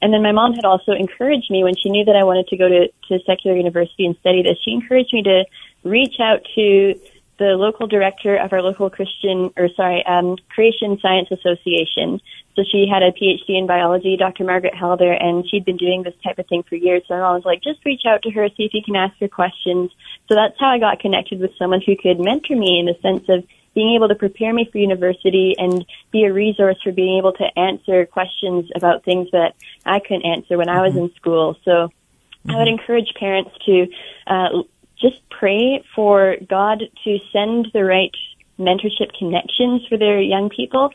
And 0.01 0.13
then 0.13 0.23
my 0.23 0.31
mom 0.31 0.53
had 0.53 0.63
also 0.63 0.93
encouraged 0.93 1.51
me 1.51 1.65
when 1.65 1.75
she 1.75 1.89
knew 1.89 2.05
that 2.05 2.15
I 2.15 2.23
wanted 2.23 2.47
to 2.47 2.57
go 2.57 2.69
to, 2.69 2.87
to 3.09 3.19
secular 3.25 3.57
university 3.57 4.05
and 4.05 4.15
study 4.17 4.41
this. 4.41 4.57
She 4.63 4.71
encouraged 4.71 5.11
me 5.11 5.23
to 5.23 5.43
reach 5.83 6.15
out 6.21 6.45
to 6.55 6.95
the 7.39 7.55
local 7.55 7.87
director 7.87 8.35
of 8.35 8.51
our 8.51 8.61
local 8.61 8.89
Christian, 8.89 9.51
or 9.57 9.69
sorry, 9.75 10.03
um, 10.05 10.37
Creation 10.49 10.97
Science 11.01 11.29
Association. 11.31 12.19
So 12.55 12.63
she 12.71 12.87
had 12.91 13.03
a 13.03 13.11
PhD 13.11 13.57
in 13.59 13.67
biology, 13.67 14.17
Dr. 14.17 14.43
Margaret 14.43 14.73
Helder, 14.73 15.11
and 15.11 15.47
she'd 15.47 15.63
been 15.63 15.77
doing 15.77 16.01
this 16.01 16.15
type 16.23 16.39
of 16.39 16.47
thing 16.47 16.63
for 16.63 16.75
years. 16.75 17.03
So 17.07 17.15
mom 17.15 17.35
was 17.35 17.45
like, 17.45 17.61
just 17.61 17.85
reach 17.85 18.01
out 18.07 18.23
to 18.23 18.31
her, 18.31 18.49
see 18.49 18.63
if 18.63 18.73
you 18.73 18.81
can 18.83 18.95
ask 18.95 19.15
her 19.19 19.27
questions. 19.27 19.91
So 20.27 20.35
that's 20.35 20.55
how 20.59 20.69
I 20.69 20.79
got 20.79 20.99
connected 20.99 21.39
with 21.39 21.51
someone 21.59 21.81
who 21.85 21.95
could 21.95 22.19
mentor 22.19 22.55
me 22.55 22.79
in 22.79 22.87
the 22.87 22.97
sense 23.01 23.29
of 23.29 23.47
being 23.75 23.93
able 23.93 24.07
to 24.07 24.15
prepare 24.15 24.51
me 24.51 24.67
for 24.71 24.79
university 24.79 25.53
and 25.59 25.85
be 26.11 26.23
a 26.23 26.33
resource 26.33 26.77
for 26.83 26.91
being 26.91 27.19
able 27.19 27.33
to 27.33 27.59
answer 27.59 28.07
questions 28.07 28.71
about 28.75 29.03
things 29.03 29.29
that 29.31 29.53
I 29.85 29.99
couldn't 29.99 30.25
answer 30.25 30.57
when 30.57 30.67
I 30.67 30.81
was 30.81 30.95
in 30.95 31.13
school. 31.13 31.55
So 31.63 31.91
I 32.49 32.57
would 32.57 32.67
encourage 32.67 33.13
parents 33.19 33.51
to 33.65 33.87
uh, 34.25 34.49
just 35.01 35.21
pray 35.29 35.83
for 35.95 36.35
God 36.49 36.83
to 37.03 37.17
send 37.31 37.69
the 37.73 37.83
right 37.83 38.11
mentorship 38.59 39.13
connections 39.17 39.85
for 39.87 39.97
their 39.97 40.19
young 40.19 40.49
people 40.49 40.91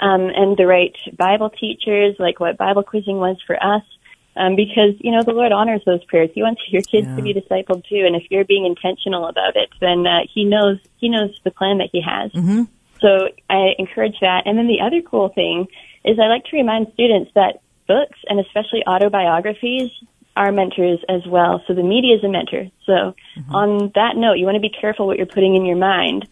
um, 0.00 0.30
and 0.34 0.56
the 0.56 0.66
right 0.66 0.94
Bible 1.16 1.50
teachers, 1.50 2.16
like 2.18 2.40
what 2.40 2.56
Bible 2.56 2.82
quizzing 2.82 3.18
was 3.18 3.36
for 3.46 3.56
us. 3.56 3.82
Um, 4.36 4.56
because 4.56 4.98
you 4.98 5.12
know 5.12 5.22
the 5.22 5.30
Lord 5.30 5.52
honors 5.52 5.82
those 5.86 6.02
prayers. 6.06 6.28
He 6.34 6.42
wants 6.42 6.60
your 6.68 6.82
kids 6.82 7.06
Yeah. 7.06 7.14
to 7.14 7.22
be 7.22 7.32
discipled 7.34 7.86
too, 7.86 8.02
and 8.04 8.16
if 8.16 8.24
you're 8.30 8.44
being 8.44 8.66
intentional 8.66 9.28
about 9.28 9.54
it, 9.54 9.68
then 9.80 10.04
uh, 10.04 10.26
He 10.34 10.44
knows 10.44 10.78
He 10.98 11.08
knows 11.08 11.38
the 11.44 11.52
plan 11.52 11.78
that 11.78 11.90
He 11.92 12.02
has. 12.02 12.32
Mm-hmm. 12.32 12.64
So 13.00 13.28
I 13.48 13.74
encourage 13.78 14.16
that. 14.22 14.42
And 14.46 14.58
then 14.58 14.66
the 14.66 14.80
other 14.80 15.02
cool 15.02 15.28
thing 15.28 15.68
is 16.04 16.18
I 16.18 16.26
like 16.26 16.44
to 16.46 16.56
remind 16.56 16.88
students 16.94 17.30
that 17.36 17.60
books 17.86 18.18
and 18.28 18.40
especially 18.40 18.82
autobiographies 18.86 19.90
are 20.36 20.52
mentors 20.52 20.98
as 21.08 21.22
well. 21.26 21.62
So 21.66 21.74
the 21.74 21.82
media 21.82 22.16
is 22.16 22.24
a 22.24 22.28
mentor. 22.28 22.66
So 22.86 23.14
on 23.50 23.92
that 23.94 24.16
note, 24.16 24.34
you 24.34 24.44
want 24.44 24.56
to 24.56 24.60
be 24.60 24.70
careful 24.70 25.06
what 25.06 25.16
you're 25.16 25.26
putting 25.26 25.54
in 25.54 25.64
your 25.64 25.76
mind. 25.76 26.28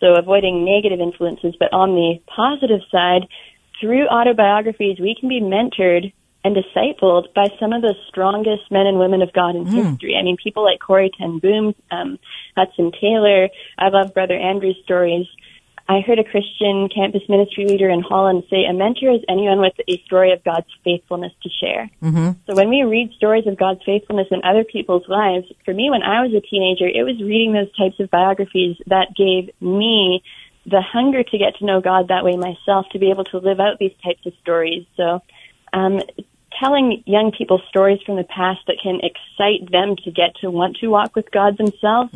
So 0.00 0.14
avoiding 0.16 0.64
negative 0.64 1.00
influences, 1.00 1.54
but 1.58 1.72
on 1.72 1.94
the 1.94 2.18
positive 2.26 2.80
side, 2.90 3.28
through 3.80 4.06
autobiographies, 4.08 4.98
we 4.98 5.16
can 5.18 5.28
be 5.28 5.40
mentored 5.40 6.12
and 6.44 6.54
discipled 6.54 7.32
by 7.34 7.46
some 7.58 7.72
of 7.72 7.80
the 7.80 7.94
strongest 8.08 8.70
men 8.70 8.86
and 8.86 8.98
women 8.98 9.22
of 9.22 9.32
God 9.32 9.56
in 9.56 9.64
history. 9.66 10.14
I 10.18 10.22
mean, 10.22 10.36
people 10.36 10.62
like 10.62 10.78
Corrie 10.78 11.10
ten 11.16 11.38
Boom, 11.38 11.74
um, 11.90 12.18
Hudson 12.54 12.92
Taylor. 13.00 13.48
I 13.78 13.88
love 13.88 14.12
Brother 14.12 14.36
Andrew's 14.36 14.76
stories. 14.84 15.26
I 15.86 16.00
heard 16.00 16.18
a 16.18 16.24
Christian 16.24 16.88
campus 16.88 17.22
ministry 17.28 17.66
leader 17.66 17.90
in 17.90 18.00
Holland 18.00 18.44
say, 18.48 18.64
a 18.64 18.72
mentor 18.72 19.12
is 19.12 19.20
anyone 19.28 19.60
with 19.60 19.74
a 19.86 20.02
story 20.06 20.32
of 20.32 20.42
God's 20.42 20.66
faithfulness 20.82 21.32
to 21.42 21.50
share. 21.60 21.90
Mm-hmm. 22.02 22.30
So 22.46 22.56
when 22.56 22.70
we 22.70 22.82
read 22.82 23.12
stories 23.16 23.46
of 23.46 23.58
God's 23.58 23.80
faithfulness 23.84 24.28
in 24.30 24.40
other 24.44 24.64
people's 24.64 25.06
lives, 25.08 25.46
for 25.64 25.74
me, 25.74 25.90
when 25.90 26.02
I 26.02 26.22
was 26.22 26.32
a 26.32 26.40
teenager, 26.40 26.86
it 26.88 27.04
was 27.04 27.20
reading 27.20 27.52
those 27.52 27.74
types 27.76 28.00
of 28.00 28.10
biographies 28.10 28.76
that 28.86 29.08
gave 29.14 29.50
me 29.60 30.22
the 30.64 30.80
hunger 30.80 31.22
to 31.22 31.38
get 31.38 31.56
to 31.58 31.66
know 31.66 31.82
God 31.82 32.08
that 32.08 32.24
way 32.24 32.36
myself, 32.36 32.86
to 32.92 32.98
be 32.98 33.10
able 33.10 33.24
to 33.24 33.38
live 33.38 33.60
out 33.60 33.78
these 33.78 33.92
types 34.02 34.24
of 34.24 34.32
stories. 34.40 34.86
So, 34.96 35.20
um, 35.74 36.00
telling 36.60 37.02
young 37.06 37.32
people 37.36 37.60
stories 37.68 38.00
from 38.04 38.16
the 38.16 38.24
past 38.24 38.60
that 38.66 38.76
can 38.82 39.00
excite 39.02 39.70
them 39.70 39.96
to 40.04 40.10
get 40.10 40.36
to 40.40 40.50
want 40.50 40.76
to 40.78 40.88
walk 40.88 41.14
with 41.16 41.30
God 41.30 41.56
themselves, 41.58 42.10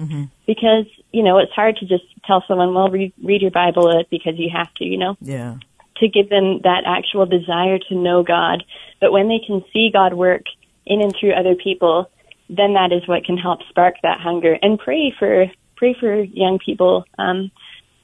because 0.47 0.87
you 1.13 1.23
know 1.23 1.39
it's 1.39 1.53
hard 1.53 1.77
to 1.77 1.87
just 1.87 2.05
tell 2.25 2.45
someone, 2.47 2.75
"Well, 2.75 2.89
read, 2.89 3.13
read 3.23 3.43
your 3.43 3.51
Bible 3.51 3.89
uh, 3.89 4.05
because 4.11 4.39
you 4.39 4.51
have 4.55 4.73
to," 4.75 4.85
you 4.85 4.99
know 4.99 5.17
Yeah. 5.21 5.57
to 5.97 6.09
give 6.09 6.29
them 6.29 6.61
that 6.63 6.85
actual 6.87 7.27
desire 7.27 7.79
to 7.89 7.95
know 7.95 8.23
God. 8.23 8.63
But 9.01 9.13
when 9.13 9.29
they 9.29 9.41
can 9.45 9.65
see 9.73 9.91
God 9.93 10.15
work 10.15 10.43
in 10.87 11.03
and 11.03 11.15
through 11.15 11.33
other 11.33 11.55
people, 11.55 12.09
then 12.49 12.75
that 12.75 12.93
is 12.93 13.07
what 13.07 13.25
can 13.25 13.37
help 13.37 13.61
spark 13.69 13.95
that 14.03 14.21
hunger. 14.21 14.57
And 14.63 14.79
pray 14.79 15.15
for 15.19 15.47
pray 15.77 15.95
for 15.99 16.15
young 16.23 16.59
people. 16.59 17.05
Um, 17.19 17.51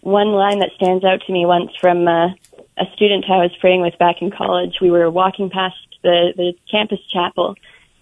one 0.01 0.33
line 0.33 0.59
that 0.59 0.71
stands 0.77 1.03
out 1.05 1.23
to 1.27 1.33
me 1.33 1.47
once 1.47 1.71
from 1.81 2.07
uh, 2.07 2.29
a 2.77 2.85
student 2.95 3.25
I 3.29 3.39
was 3.39 3.57
praying 3.61 3.81
with 3.81 3.97
back 3.99 4.17
in 4.21 4.31
college. 4.31 4.75
We 4.81 4.91
were 4.91 5.11
walking 5.11 5.49
past 5.49 5.77
the 6.05 6.33
the 6.37 6.53
campus 6.71 7.01
chapel. 7.13 7.57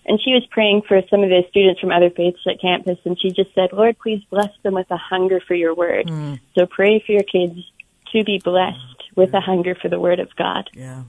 And 0.04 0.20
she 0.20 0.32
was 0.32 0.44
praying 0.50 0.82
for 0.88 1.00
some 1.08 1.22
of 1.22 1.30
the 1.30 1.44
students 1.48 1.80
from 1.80 1.92
other 1.92 2.10
faiths 2.10 2.40
at 2.50 2.60
campus, 2.60 2.98
and 3.04 3.16
she 3.20 3.28
just 3.28 3.54
said, 3.54 3.72
Lord, 3.72 3.96
please 4.00 4.20
bless 4.30 4.50
them 4.64 4.74
with 4.74 4.90
a 4.90 4.96
hunger 4.96 5.40
for 5.46 5.54
your 5.54 5.76
word. 5.76 6.10
So 6.58 6.66
pray 6.66 7.00
for 7.06 7.12
your 7.12 7.22
kids 7.22 7.54
to 8.12 8.24
be 8.24 8.40
blessed 8.42 9.02
with 9.14 9.32
a 9.32 9.40
hunger 9.40 9.76
for 9.80 9.88
the 9.88 10.00
word 10.00 10.18
of 10.18 10.34
God. 10.34 10.68
Yeah. 10.74 11.04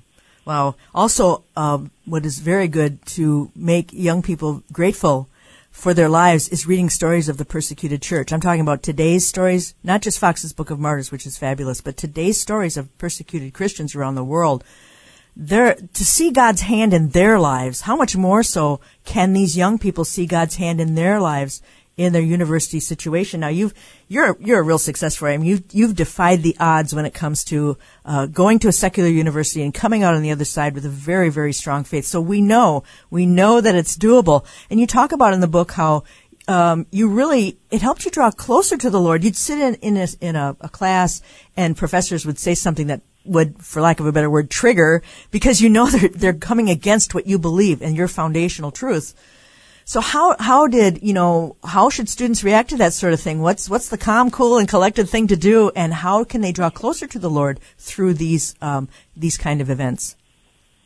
Wow. 0.45 0.75
Also, 0.93 1.43
um, 1.56 1.91
what 2.06 2.25
is 2.25 2.39
very 2.39 2.67
good 2.67 3.03
to 3.17 3.51
make 3.56 3.91
young 3.93 4.21
people 4.21 4.63
grateful 4.71 5.27
for 5.71 5.93
their 5.93 6.10
lives 6.10 6.49
is 6.49 6.67
reading 6.67 6.89
stories 6.89 7.27
of 7.27 7.38
the 7.38 7.45
persecuted 7.45 8.01
church. 8.01 8.32
I'm 8.32 8.41
talking 8.41 8.62
about 8.62 8.84
today's 8.84 9.27
stories, 9.27 9.73
not 9.84 10.01
just 10.01 10.19
Foxe's 10.19 10.53
Book 10.53 10.69
of 10.69 10.79
Martyrs, 10.79 11.12
which 11.12 11.25
is 11.25 11.38
fabulous, 11.38 11.82
but 11.82 11.97
today's 11.97 12.39
stories 12.39 12.77
of 12.77 12.95
persecuted 12.99 13.53
Christians 13.53 13.95
around 13.95 14.15
the 14.15 14.23
world. 14.23 14.63
They're, 15.36 15.76
to 15.76 16.06
see 16.06 16.32
God's 16.32 16.62
hand 16.62 16.93
in 16.93 17.10
their 17.10 17.39
lives, 17.39 17.82
how 17.82 17.96
much 17.96 18.15
more 18.15 18.43
so 18.43 18.82
can 19.04 19.34
these 19.34 19.58
young 19.58 19.80
people 19.80 20.06
see 20.06 20.26
God's 20.26 20.56
hand 20.56 20.80
in 20.80 20.96
their 20.96 21.19
lives 21.19 21.62
in 21.98 22.13
their 22.13 22.22
university 22.22 22.80
situation? 22.80 23.39
Now 23.39 23.48
you've, 23.48 23.74
you're, 24.08 24.38
you're 24.39 24.60
a 24.60 24.63
real 24.63 24.78
success. 24.78 25.22
I 25.22 25.38
mean, 25.38 25.46
you've, 25.46 25.63
you've 25.72 25.96
defied 25.96 26.43
the 26.43 26.56
odds 26.60 26.93
when 26.93 27.06
it 27.06 27.15
comes 27.15 27.43
to, 27.46 27.78
uh, 28.06 28.28
going 28.28 28.60
to 28.60 28.67
a 28.67 28.72
secular 28.72 29.10
university 29.10 29.63
and 29.63 29.74
coming 29.74 30.04
out 30.04 30.13
on 30.13 30.22
the 30.22 30.32
other 30.32 30.46
side 30.46 30.76
with 30.76 30.86
a 30.86 30.89
very, 30.89 31.30
very 31.30 31.54
strong 31.54 31.84
faith. 31.84 32.06
So 32.06 32.22
we 32.22 32.39
know, 32.39 32.84
we 33.10 33.26
know 33.26 33.60
that 33.60 33.76
it's 33.76 33.98
doable. 33.98 34.46
And 34.69 34.80
you 34.80 34.86
talk 34.86 35.12
about 35.12 35.34
in 35.34 35.39
the 35.39 35.48
book 35.48 35.72
how, 35.72 36.04
um, 36.48 36.86
you 36.91 37.08
really 37.10 37.58
it 37.72 37.82
helped 37.82 38.06
you 38.06 38.12
draw 38.12 38.30
closer 38.30 38.78
to 38.78 38.89
the 38.89 39.00
Lord. 39.00 39.24
You'd 39.24 39.36
sit 39.36 39.60
in 39.60 39.76
in 39.76 39.98
a, 39.98 40.08
in 40.19 40.36
a, 40.36 40.58
a 40.60 40.69
class, 40.69 41.22
and 41.56 41.78
professors 41.78 42.26
would 42.26 42.38
say 42.38 42.54
something 42.54 42.88
that 42.88 43.02
would, 43.25 43.62
for 43.63 43.81
lack 43.81 43.99
of 43.99 44.05
a 44.05 44.12
better 44.12 44.29
word, 44.29 44.49
trigger 44.49 45.01
because 45.31 45.62
you 45.62 45.69
know 45.69 45.88
they're 45.89 46.09
they're 46.09 46.33
coming 46.33 46.69
against 46.69 47.13
what 47.13 47.27
you 47.27 47.39
believe 47.39 47.81
and 47.81 47.95
your 47.95 48.07
foundational 48.07 48.71
truth. 48.71 49.13
So 49.86 49.99
how 49.99 50.36
how 50.39 50.67
did 50.67 51.03
you 51.03 51.13
know 51.13 51.57
how 51.63 51.89
should 51.89 52.07
students 52.07 52.43
react 52.43 52.69
to 52.69 52.77
that 52.77 52.93
sort 52.93 53.13
of 53.13 53.19
thing? 53.19 53.41
What's 53.41 53.69
what's 53.69 53.89
the 53.89 53.97
calm, 53.97 54.31
cool, 54.31 54.57
and 54.57 54.67
collected 54.67 55.09
thing 55.09 55.27
to 55.27 55.36
do, 55.36 55.71
and 55.75 55.93
how 55.93 56.23
can 56.23 56.41
they 56.41 56.51
draw 56.51 56.69
closer 56.69 57.05
to 57.07 57.19
the 57.19 57.29
Lord 57.29 57.59
through 57.77 58.13
these 58.13 58.55
um, 58.62 58.88
these 59.15 59.38
kind 59.38 59.59
of 59.59 59.69
events? 59.69 60.15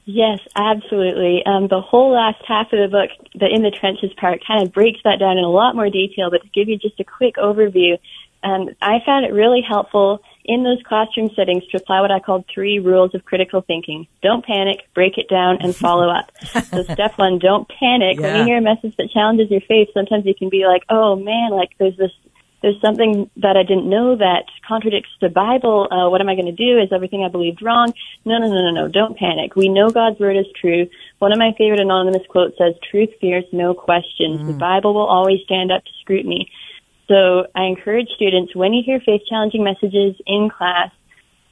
Yes, 0.10 0.40
absolutely. 0.56 1.44
Um, 1.46 1.68
the 1.68 1.82
whole 1.82 2.14
last 2.14 2.42
half 2.48 2.68
of 2.72 2.80
the 2.80 2.88
book, 2.88 3.10
the 3.36 3.46
in 3.54 3.62
the 3.62 3.72
trenches 3.72 4.12
part, 4.20 4.42
kind 4.48 4.66
of 4.66 4.74
breaks 4.74 5.02
that 5.04 5.20
down 5.20 5.38
in 5.38 5.44
a 5.44 5.50
lot 5.50 5.76
more 5.76 5.90
detail. 5.90 6.30
But 6.32 6.42
to 6.44 6.50
give 6.50 6.70
you 6.70 6.78
just 6.78 7.00
a 7.00 7.04
quick 7.04 7.36
overview, 7.36 8.00
um, 8.42 8.70
I 8.82 9.00
found 9.06 9.26
it 9.26 9.34
really 9.34 9.62
helpful 9.62 10.22
in 10.48 10.64
those 10.64 10.82
classroom 10.88 11.30
settings 11.36 11.66
to 11.68 11.78
apply 11.78 12.02
what 12.02 12.12
I 12.12 12.20
called 12.20 12.46
three 12.54 12.80
rules 12.80 13.14
of 13.14 13.26
critical 13.26 13.62
thinking. 13.62 14.08
Don't 14.24 14.46
panic, 14.46 14.88
break 14.96 15.18
it 15.18 15.30
down, 15.30 15.58
and 15.62 15.76
follow 15.88 16.10
up. 16.10 16.32
so 16.70 16.84
step 16.84 17.18
one, 17.18 17.38
don't 17.38 17.68
panic. 17.68 18.20
Yeah. 18.20 18.22
When 18.22 18.36
you 18.38 18.44
hear 18.46 18.58
a 18.58 18.62
message 18.62 18.96
that 18.98 19.12
challenges 19.12 19.52
your 19.52 19.62
faith, 19.62 19.90
sometimes 19.94 20.26
you 20.26 20.34
can 20.34 20.50
be 20.50 20.66
like, 20.66 20.84
oh 20.90 21.16
man, 21.16 21.52
like 21.52 21.72
there's 21.78 21.98
this, 21.98 22.12
there's 22.62 22.80
something 22.82 23.30
that 23.38 23.58
I 23.58 23.64
didn't 23.64 23.90
know 23.90 24.16
that 24.16 24.46
contradicts 24.68 25.12
the 25.22 25.30
Bible. 25.30 25.88
Uh, 25.92 26.10
what 26.10 26.22
am 26.22 26.30
I 26.30 26.36
going 26.36 26.48
to 26.48 26.52
do? 26.52 26.80
Is 26.80 26.90
everything 26.92 27.24
I 27.24 27.30
believed 27.30 27.62
wrong? 27.62 27.94
No, 28.26 28.38
no, 28.38 28.48
no, 28.48 28.72
no, 28.72 28.72
no. 28.72 28.88
Don't 28.88 29.18
panic. 29.18 29.56
We 29.56 29.70
know 29.70 29.90
God's 29.90 30.20
word 30.20 30.38
is 30.38 30.48
true. 30.60 30.88
One 31.20 31.32
of 31.32 31.38
my 31.38 31.52
favorite 31.58 31.82
anonymous 31.82 32.26
quotes 32.30 32.58
says, 32.58 32.74
truth 32.90 33.10
fears 33.20 33.46
no 33.52 33.74
questions. 33.74 34.48
The 34.48 34.54
Bible 34.54 34.94
will 34.94 35.06
always 35.06 35.40
stand 35.44 35.72
up 35.72 35.84
to 35.84 35.92
scrutiny. 36.02 36.50
So 37.08 37.48
I 37.56 37.64
encourage 37.64 38.10
students 38.16 38.56
when 38.56 38.74
you 38.74 38.84
hear 38.86 39.00
faith 39.00 39.22
challenging 39.30 39.64
messages 39.64 40.16
in 40.26 40.50
class, 40.50 40.92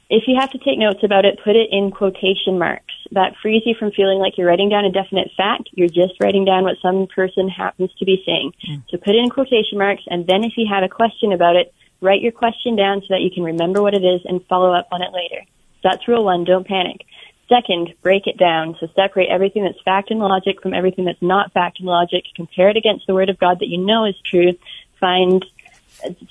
if 0.08 0.24
you 0.28 0.36
have 0.38 0.52
to 0.52 0.58
take 0.58 0.78
notes 0.78 1.02
about 1.02 1.24
it, 1.24 1.40
put 1.42 1.56
it 1.56 1.68
in 1.72 1.90
quotation 1.90 2.58
marks. 2.58 2.94
That 3.10 3.34
frees 3.42 3.62
you 3.66 3.74
from 3.74 3.90
feeling 3.90 4.18
like 4.18 4.38
you're 4.38 4.46
writing 4.46 4.68
down 4.68 4.84
a 4.84 4.92
definite 4.92 5.30
fact. 5.36 5.70
You're 5.72 5.88
just 5.88 6.20
writing 6.20 6.44
down 6.44 6.62
what 6.62 6.76
some 6.80 7.08
person 7.08 7.48
happens 7.48 7.90
to 7.98 8.04
be 8.04 8.22
saying. 8.24 8.52
Hmm. 8.64 8.74
So 8.90 8.98
put 8.98 9.14
it 9.16 9.22
in 9.22 9.30
quotation 9.30 9.78
marks, 9.78 10.02
and 10.06 10.26
then 10.26 10.44
if 10.44 10.52
you 10.56 10.66
have 10.70 10.84
a 10.84 10.88
question 10.88 11.32
about 11.32 11.56
it, 11.56 11.72
write 12.00 12.20
your 12.20 12.32
question 12.32 12.76
down 12.76 13.00
so 13.00 13.06
that 13.10 13.22
you 13.22 13.30
can 13.34 13.42
remember 13.42 13.82
what 13.82 13.94
it 13.94 14.04
is 14.04 14.20
and 14.26 14.44
follow 14.46 14.72
up 14.72 14.88
on 14.92 15.02
it 15.02 15.12
later. 15.12 15.42
That's 15.82 16.06
rule 16.06 16.24
one, 16.24 16.44
don't 16.44 16.66
panic. 16.66 17.02
Second, 17.48 17.94
break 18.02 18.26
it 18.26 18.38
down. 18.38 18.76
So 18.80 18.88
separate 18.96 19.28
everything 19.30 19.64
that's 19.64 19.80
fact 19.84 20.10
and 20.10 20.18
logic 20.18 20.60
from 20.62 20.74
everything 20.74 21.04
that's 21.04 21.22
not 21.22 21.52
fact 21.52 21.78
and 21.78 21.86
logic. 21.86 22.24
Compare 22.34 22.70
it 22.70 22.76
against 22.76 23.06
the 23.06 23.14
word 23.14 23.30
of 23.30 23.38
God 23.38 23.58
that 23.60 23.68
you 23.68 23.78
know 23.78 24.04
is 24.04 24.16
true. 24.28 24.54
Find 25.00 25.44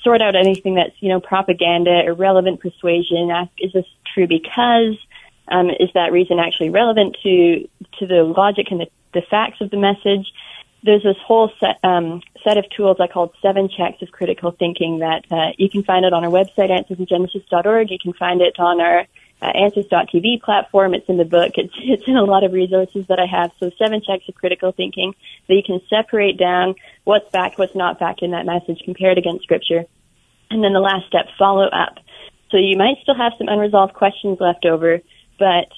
sort 0.04 0.22
out 0.22 0.36
anything 0.36 0.76
that's 0.76 0.94
you 1.00 1.10
know 1.10 1.20
propaganda, 1.20 2.06
irrelevant 2.06 2.60
persuasion. 2.60 3.30
Ask, 3.32 3.52
is 3.60 3.74
this 3.74 3.86
true 4.14 4.28
because? 4.28 4.98
Um, 5.48 5.70
is 5.70 5.90
that 5.94 6.12
reason 6.12 6.40
actually 6.40 6.70
relevant 6.70 7.18
to 7.24 7.68
to 8.00 8.08
the 8.08 8.24
logic 8.24 8.68
and 8.72 8.82
the, 8.82 8.88
the 9.14 9.22
facts 9.30 9.62
of 9.62 9.70
the 9.70 9.78
message? 9.78 10.32
There's 10.84 11.04
this 11.04 11.18
whole 11.26 11.52
set 11.60 11.80
um, 11.84 12.22
set 12.44 12.58
of 12.58 12.66
tools 12.70 12.98
I 13.00 13.08
called 13.08 13.34
seven 13.42 13.70
checks 13.70 14.02
of 14.02 14.12
critical 14.12 14.52
thinking 14.52 15.00
that 15.00 15.26
uh, 15.32 15.52
you 15.58 15.70
can 15.70 15.84
find 15.84 16.06
it 16.06 16.14
on 16.14 16.24
our 16.24 16.32
website 16.32 16.70
answersingenesis.org. 16.70 17.92
You 17.92 18.00
can 18.00 18.14
find 18.14 18.42
it 18.42 18.60
on 18.60 18.82
our 18.82 19.08
uh, 19.42 19.52
Answers.tv 19.54 20.42
platform. 20.42 20.94
It's 20.94 21.08
in 21.10 21.18
the 21.18 21.26
book. 21.26 21.54
It's, 21.56 21.74
it's 21.84 22.08
in 22.08 22.16
a 22.16 22.24
lot 22.24 22.44
of 22.44 22.54
resources 22.54 23.06
that 23.08 23.20
I 23.20 23.26
have. 23.26 23.52
So 23.60 23.72
seven 23.78 24.02
checks 24.02 24.24
of 24.28 24.36
critical 24.36 24.72
thinking 24.72 25.14
that 25.48 25.54
you 25.54 25.64
can 25.66 25.82
separate 25.90 26.38
down 26.38 26.76
what's 27.04 27.30
fact, 27.30 27.58
what's 27.58 27.76
not 27.76 28.00
fact 28.00 28.22
in 28.22 28.32
that 28.32 28.46
message, 28.46 28.82
compared 28.86 29.18
against 29.18 29.44
scripture. 29.44 29.86
And 30.50 30.64
then 30.64 30.74
the 30.74 30.80
last 30.80 31.08
step, 31.08 31.26
follow 31.38 31.68
up. 31.68 31.98
So 32.52 32.58
you 32.58 32.78
might 32.78 32.98
still 33.02 33.16
have 33.16 33.34
some 33.38 33.48
unresolved 33.48 33.94
questions 33.94 34.38
left 34.40 34.66
over, 34.66 35.02
but 35.40 35.70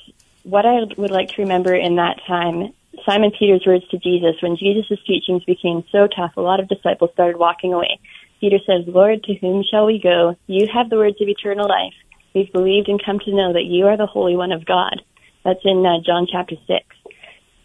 what 0.44 0.66
I 0.66 0.82
would 0.98 1.12
like 1.12 1.30
to 1.30 1.42
remember 1.42 1.74
in 1.74 1.96
that 1.96 2.20
time, 2.28 2.74
Simon 3.06 3.32
Peter's 3.38 3.66
words 3.66 3.88
to 3.90 3.98
Jesus, 3.98 4.36
when 4.42 4.58
Jesus' 4.58 5.00
teachings 5.06 5.44
became 5.44 5.84
so 5.92 6.08
tough, 6.08 6.36
a 6.38 6.42
lot 6.42 6.60
of 6.60 6.68
disciples 6.68 7.12
started 7.14 7.38
walking 7.38 7.74
away. 7.74 8.00
Peter 8.40 8.60
says, 8.66 8.84
Lord, 8.88 9.24
to 9.24 9.34
whom 9.36 9.64
shall 9.70 9.86
we 9.86 10.00
go? 10.00 10.36
You 10.48 10.68
have 10.74 10.90
the 10.90 10.98
words 10.98 11.20
of 11.22 11.28
eternal 11.28 11.68
life. 11.68 11.94
We've 12.34 12.52
believed 12.52 12.90
and 12.90 13.04
come 13.04 13.20
to 13.20 13.36
know 13.36 13.54
that 13.54 13.66
you 13.66 13.88
are 13.88 13.98
the 13.98 14.06
Holy 14.06 14.36
One 14.36 14.52
of 14.52 14.66
God. 14.66 15.02
That's 15.44 15.64
in 15.64 15.86
uh, 15.86 16.04
John 16.06 16.28
chapter 16.32 16.56
6. 16.68 16.86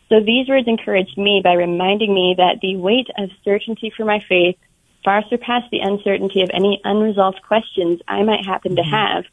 So 0.08 0.20
these 0.20 0.48
words 0.48 0.68
encouraged 0.68 1.16
me 1.16 1.40
by 1.42 1.54
reminding 1.54 2.12
me 2.12 2.34
that 2.36 2.60
the 2.60 2.76
weight 2.76 3.08
of 3.18 3.30
certainty 3.44 3.92
for 3.96 4.04
my 4.04 4.20
faith 4.28 4.56
far 5.04 5.24
surpassed 5.28 5.70
the 5.70 5.80
uncertainty 5.80 6.42
of 6.42 6.50
any 6.52 6.80
unresolved 6.84 7.40
questions 7.42 8.00
I 8.06 8.22
might 8.22 8.44
happen 8.44 8.76
to 8.76 8.82
have. 8.82 9.24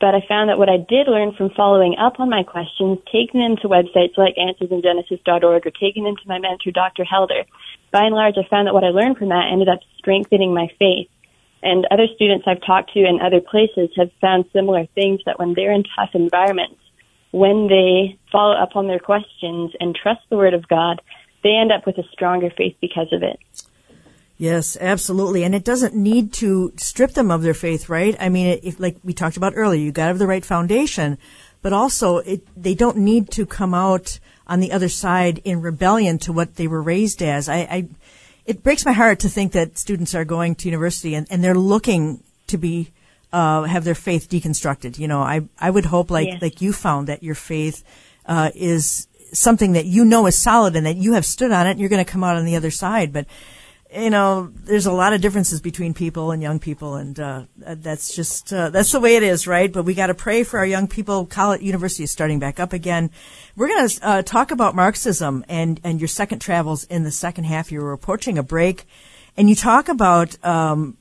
But 0.00 0.14
I 0.14 0.22
found 0.28 0.48
that 0.48 0.58
what 0.58 0.68
I 0.70 0.76
did 0.76 1.08
learn 1.08 1.34
from 1.34 1.50
following 1.50 1.96
up 1.98 2.20
on 2.20 2.30
my 2.30 2.44
questions, 2.44 2.98
taking 3.10 3.40
them 3.40 3.56
to 3.62 3.68
websites 3.68 4.16
like 4.16 4.36
answersingenesis.org 4.36 5.66
or 5.66 5.70
taking 5.70 6.04
them 6.04 6.14
to 6.14 6.28
my 6.28 6.38
mentor, 6.38 6.70
Dr. 6.70 7.04
Helder, 7.04 7.44
by 7.90 8.04
and 8.04 8.14
large, 8.14 8.36
I 8.38 8.46
found 8.48 8.66
that 8.66 8.74
what 8.74 8.84
I 8.84 8.88
learned 8.88 9.16
from 9.16 9.30
that 9.30 9.48
ended 9.50 9.68
up 9.68 9.80
strengthening 9.98 10.54
my 10.54 10.68
faith. 10.78 11.08
And 11.62 11.86
other 11.90 12.06
students 12.14 12.44
I've 12.46 12.64
talked 12.64 12.92
to 12.94 13.00
in 13.00 13.20
other 13.20 13.40
places 13.40 13.90
have 13.96 14.10
found 14.20 14.44
similar 14.52 14.86
things 14.94 15.20
that 15.26 15.38
when 15.38 15.54
they're 15.54 15.72
in 15.72 15.84
tough 15.96 16.10
environments, 16.14 16.80
when 17.30 17.68
they 17.68 18.18
follow 18.30 18.54
up 18.54 18.76
on 18.76 18.86
their 18.86 18.98
questions 18.98 19.72
and 19.80 19.94
trust 19.94 20.20
the 20.30 20.36
Word 20.36 20.54
of 20.54 20.68
God, 20.68 21.00
they 21.42 21.50
end 21.50 21.72
up 21.72 21.86
with 21.86 21.98
a 21.98 22.04
stronger 22.12 22.50
faith 22.56 22.76
because 22.80 23.12
of 23.12 23.22
it. 23.22 23.38
Yes, 24.38 24.76
absolutely. 24.80 25.42
And 25.42 25.52
it 25.52 25.64
doesn't 25.64 25.96
need 25.96 26.32
to 26.34 26.72
strip 26.76 27.12
them 27.12 27.30
of 27.32 27.42
their 27.42 27.54
faith, 27.54 27.88
right? 27.88 28.16
I 28.20 28.28
mean, 28.28 28.60
if, 28.62 28.78
like 28.78 28.96
we 29.02 29.12
talked 29.12 29.36
about 29.36 29.54
earlier, 29.56 29.80
you 29.80 29.90
got 29.90 30.04
to 30.04 30.08
have 30.08 30.18
the 30.20 30.28
right 30.28 30.44
foundation, 30.44 31.18
but 31.60 31.72
also 31.72 32.18
it, 32.18 32.46
they 32.56 32.74
don't 32.74 32.98
need 32.98 33.32
to 33.32 33.44
come 33.44 33.74
out 33.74 34.20
on 34.46 34.60
the 34.60 34.70
other 34.70 34.88
side 34.88 35.38
in 35.44 35.60
rebellion 35.60 36.18
to 36.18 36.32
what 36.32 36.54
they 36.54 36.68
were 36.68 36.80
raised 36.80 37.20
as. 37.20 37.48
I, 37.48 37.56
I 37.56 37.88
it 38.48 38.62
breaks 38.62 38.86
my 38.86 38.92
heart 38.92 39.20
to 39.20 39.28
think 39.28 39.52
that 39.52 39.76
students 39.76 40.14
are 40.14 40.24
going 40.24 40.54
to 40.56 40.68
university 40.68 41.14
and, 41.14 41.26
and 41.30 41.44
they're 41.44 41.54
looking 41.54 42.22
to 42.46 42.56
be 42.56 42.90
uh, 43.30 43.64
have 43.64 43.84
their 43.84 43.94
faith 43.94 44.30
deconstructed. 44.30 44.98
You 44.98 45.06
know, 45.06 45.20
I 45.20 45.42
I 45.60 45.68
would 45.68 45.84
hope 45.84 46.10
like 46.10 46.40
like 46.40 46.62
you 46.62 46.72
found 46.72 47.08
that 47.08 47.22
your 47.22 47.34
faith 47.34 47.84
uh, 48.24 48.50
is 48.54 49.06
something 49.32 49.72
that 49.72 49.84
you 49.84 50.06
know 50.06 50.26
is 50.26 50.38
solid 50.38 50.76
and 50.76 50.86
that 50.86 50.96
you 50.96 51.12
have 51.12 51.26
stood 51.26 51.52
on 51.52 51.66
it. 51.66 51.72
and 51.72 51.80
You're 51.80 51.90
going 51.90 52.04
to 52.04 52.10
come 52.10 52.24
out 52.24 52.36
on 52.36 52.46
the 52.46 52.56
other 52.56 52.70
side, 52.70 53.12
but 53.12 53.26
you 53.94 54.10
know, 54.10 54.52
there's 54.54 54.86
a 54.86 54.92
lot 54.92 55.14
of 55.14 55.20
differences 55.22 55.62
between 55.62 55.94
people 55.94 56.30
and 56.30 56.42
young 56.42 56.58
people, 56.58 56.96
and 56.96 57.18
uh, 57.18 57.44
that's 57.56 58.14
just 58.14 58.52
uh, 58.52 58.68
that's 58.68 58.92
the 58.92 59.00
way 59.00 59.16
it 59.16 59.22
is, 59.22 59.46
right? 59.46 59.72
But 59.72 59.84
we 59.84 59.94
got 59.94 60.08
to 60.08 60.14
pray 60.14 60.44
for 60.44 60.58
our 60.58 60.66
young 60.66 60.88
people. 60.88 61.24
College 61.24 61.62
University 61.62 62.04
is 62.04 62.10
starting 62.10 62.38
back 62.38 62.60
up 62.60 62.74
again. 62.74 63.10
We're 63.56 63.68
going 63.68 63.88
to 63.88 64.06
uh, 64.06 64.22
talk 64.22 64.50
about 64.50 64.74
Marxism 64.74 65.44
and 65.48 65.80
and 65.84 66.00
your 66.00 66.08
second 66.08 66.40
travels 66.40 66.84
in 66.84 67.04
the 67.04 67.10
second 67.10 67.44
half. 67.44 67.72
You 67.72 67.80
were 67.80 67.92
approaching 67.92 68.36
a 68.36 68.42
break, 68.42 68.86
and 69.36 69.48
you 69.48 69.54
talk 69.54 69.88
about. 69.88 70.42
Um, 70.44 70.96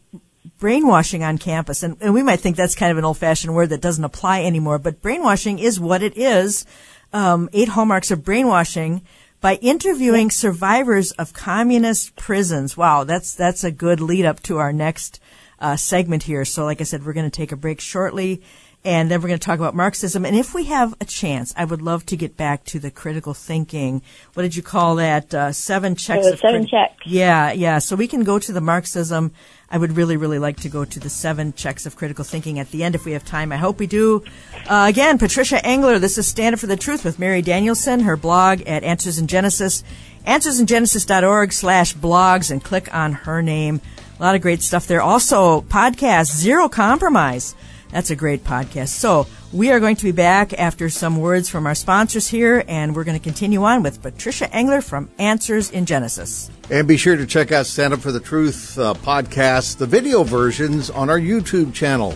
brainwashing 0.60 1.23
on 1.23 1.38
campus 1.38 1.84
and, 1.84 1.97
and 2.00 2.13
we 2.15 2.23
might 2.23 2.39
think 2.39 2.56
that's 2.56 2.73
kind 2.73 2.91
of 2.91 2.97
an 2.97 3.06
old 3.06 3.17
fashioned 3.17 3.54
word 3.54 3.69
that 3.69 3.82
doesn't 3.82 4.06
apply 4.06 4.41
anymore 4.41 4.80
but 4.80 5.02
brainwashing 5.02 5.60
is 5.60 5.80
what 5.80 6.02
it 6.02 6.17
is 6.17 6.65
um, 7.13 7.47
eight 7.54 7.67
hallmarks 7.67 8.10
of 8.10 8.23
brainwashing 8.23 9.04
by 9.39 9.56
interviewing 9.56 10.32
survivors 10.32 11.12
of 11.12 11.34
communist 11.34 12.15
prisons. 12.15 12.76
Wow, 12.76 13.04
that's 13.04 13.36
that's 13.36 13.63
a 13.63 13.71
good 13.71 14.00
lead 14.00 14.26
up 14.26 14.41
to 14.43 14.58
our 14.58 14.73
next 14.73 15.19
uh, 15.60 15.76
segment 15.76 16.23
here. 16.23 16.45
So, 16.45 16.65
like 16.65 16.82
I 16.82 16.84
said, 16.84 17.06
we're 17.06 17.13
going 17.13 17.30
to 17.30 17.36
take 17.36 17.52
a 17.52 17.58
break 17.58 17.80
shortly, 17.80 18.41
and 18.88 19.12
then 19.12 19.19
we're 19.19 19.28
going 19.28 19.38
to 19.38 19.45
talk 19.45 19.60
about 19.60 19.76
Marxism. 19.76 20.26
And 20.26 20.34
if 20.34 20.54
we 20.54 20.63
have 20.63 20.95
a 21.02 21.06
chance, 21.06 21.54
I 21.58 21.65
would 21.65 21.82
love 21.82 22.06
to 22.06 22.15
get 22.15 22.38
back 22.38 22.63
to 22.65 22.80
the 22.80 22.89
critical 22.89 23.34
thinking. 23.34 24.02
What 24.34 24.43
did 24.43 24.56
you 24.56 24.63
call 24.63 24.95
that? 24.95 25.34
Uh, 25.34 25.52
seven 25.52 25.95
checks. 25.95 26.26
Uh, 26.26 26.32
of 26.32 26.39
seven 26.39 26.65
checks. 26.65 26.95
Yeah, 27.06 27.52
yeah. 27.52 27.80
So 27.80 27.97
we 27.97 28.08
can 28.08 28.23
go 28.23 28.39
to 28.39 28.54
the 28.54 28.62
Marxism. 28.62 29.34
I 29.69 29.78
would 29.78 29.97
really, 29.97 30.15
really 30.15 30.39
like 30.39 30.62
to 30.62 30.69
go 30.69 30.86
to 30.86 31.00
the 31.02 31.10
seven 31.10 31.52
checks 31.52 31.86
of 31.86 31.97
critical 31.97 32.23
thinking 32.23 32.60
at 32.60 32.71
the 32.71 32.86
end 32.86 32.95
if 32.95 33.04
we 33.04 33.12
have 33.12 33.26
time. 33.26 33.52
I 33.52 33.58
hope 33.58 33.78
we 33.78 33.88
do. 33.88 34.23
Uh, 34.69 34.86
again, 34.88 35.17
Patricia 35.17 35.63
Engler, 35.65 36.00
this 36.00 36.17
is 36.17 36.26
Stand 36.26 36.54
Up 36.54 36.60
for 36.62 36.67
the 36.67 36.78
Truth 36.78 37.04
with 37.04 37.19
Mary 37.19 37.41
Danielson, 37.41 38.00
her 38.00 38.15
blog 38.15 38.62
at 38.62 38.86
Answers 38.86 39.19
in 39.19 39.28
Genesis, 39.28 39.84
answersingenesis.org 40.26 41.52
slash 41.52 41.93
blogs, 41.93 42.50
and 42.50 42.63
click 42.63 42.93
on 42.95 43.12
her 43.12 43.41
name. 43.41 43.82
A 44.17 44.23
lot 44.23 44.36
of 44.36 44.41
great 44.41 44.62
stuff 44.62 44.88
there. 44.88 45.02
Also, 45.02 45.60
podcast, 45.60 46.34
Zero 46.38 46.69
Compromise. 46.69 47.54
That's 47.91 48.10
a 48.10 48.15
great 48.15 48.43
podcast. 48.43 48.89
So, 48.89 49.28
we 49.54 49.71
are 49.71 49.80
going 49.80 49.95
to 49.95 50.04
be 50.04 50.12
back 50.12 50.52
after 50.54 50.89
some 50.89 51.17
words 51.17 51.47
from 51.47 51.65
our 51.65 51.76
sponsors 51.76 52.28
here, 52.28 52.65
and 52.67 52.93
we're 52.93 53.06
going 53.06 53.17
to 53.17 53.23
continue 53.23 53.63
on 53.63 53.82
with 53.82 54.02
Patricia 54.02 54.54
Engler 54.54 54.82
from 54.82 55.10
Answers 55.19 55.71
in 55.71 55.86
Genesis. 55.86 56.52
And 56.69 56.86
be 56.86 56.97
sure 56.97 57.15
to 57.15 57.26
check 57.26 57.54
out 57.54 57.65
Stand 57.65 57.93
Up 57.93 58.02
for 58.02 58.12
the 58.12 58.19
Truth 58.19 58.78
uh, 58.78 58.93
podcast, 58.93 59.78
the 59.78 59.86
video 59.86 60.23
versions 60.23 60.89
on 60.89 61.10
our 61.10 61.19
YouTube 61.19 61.73
channel, 61.73 62.13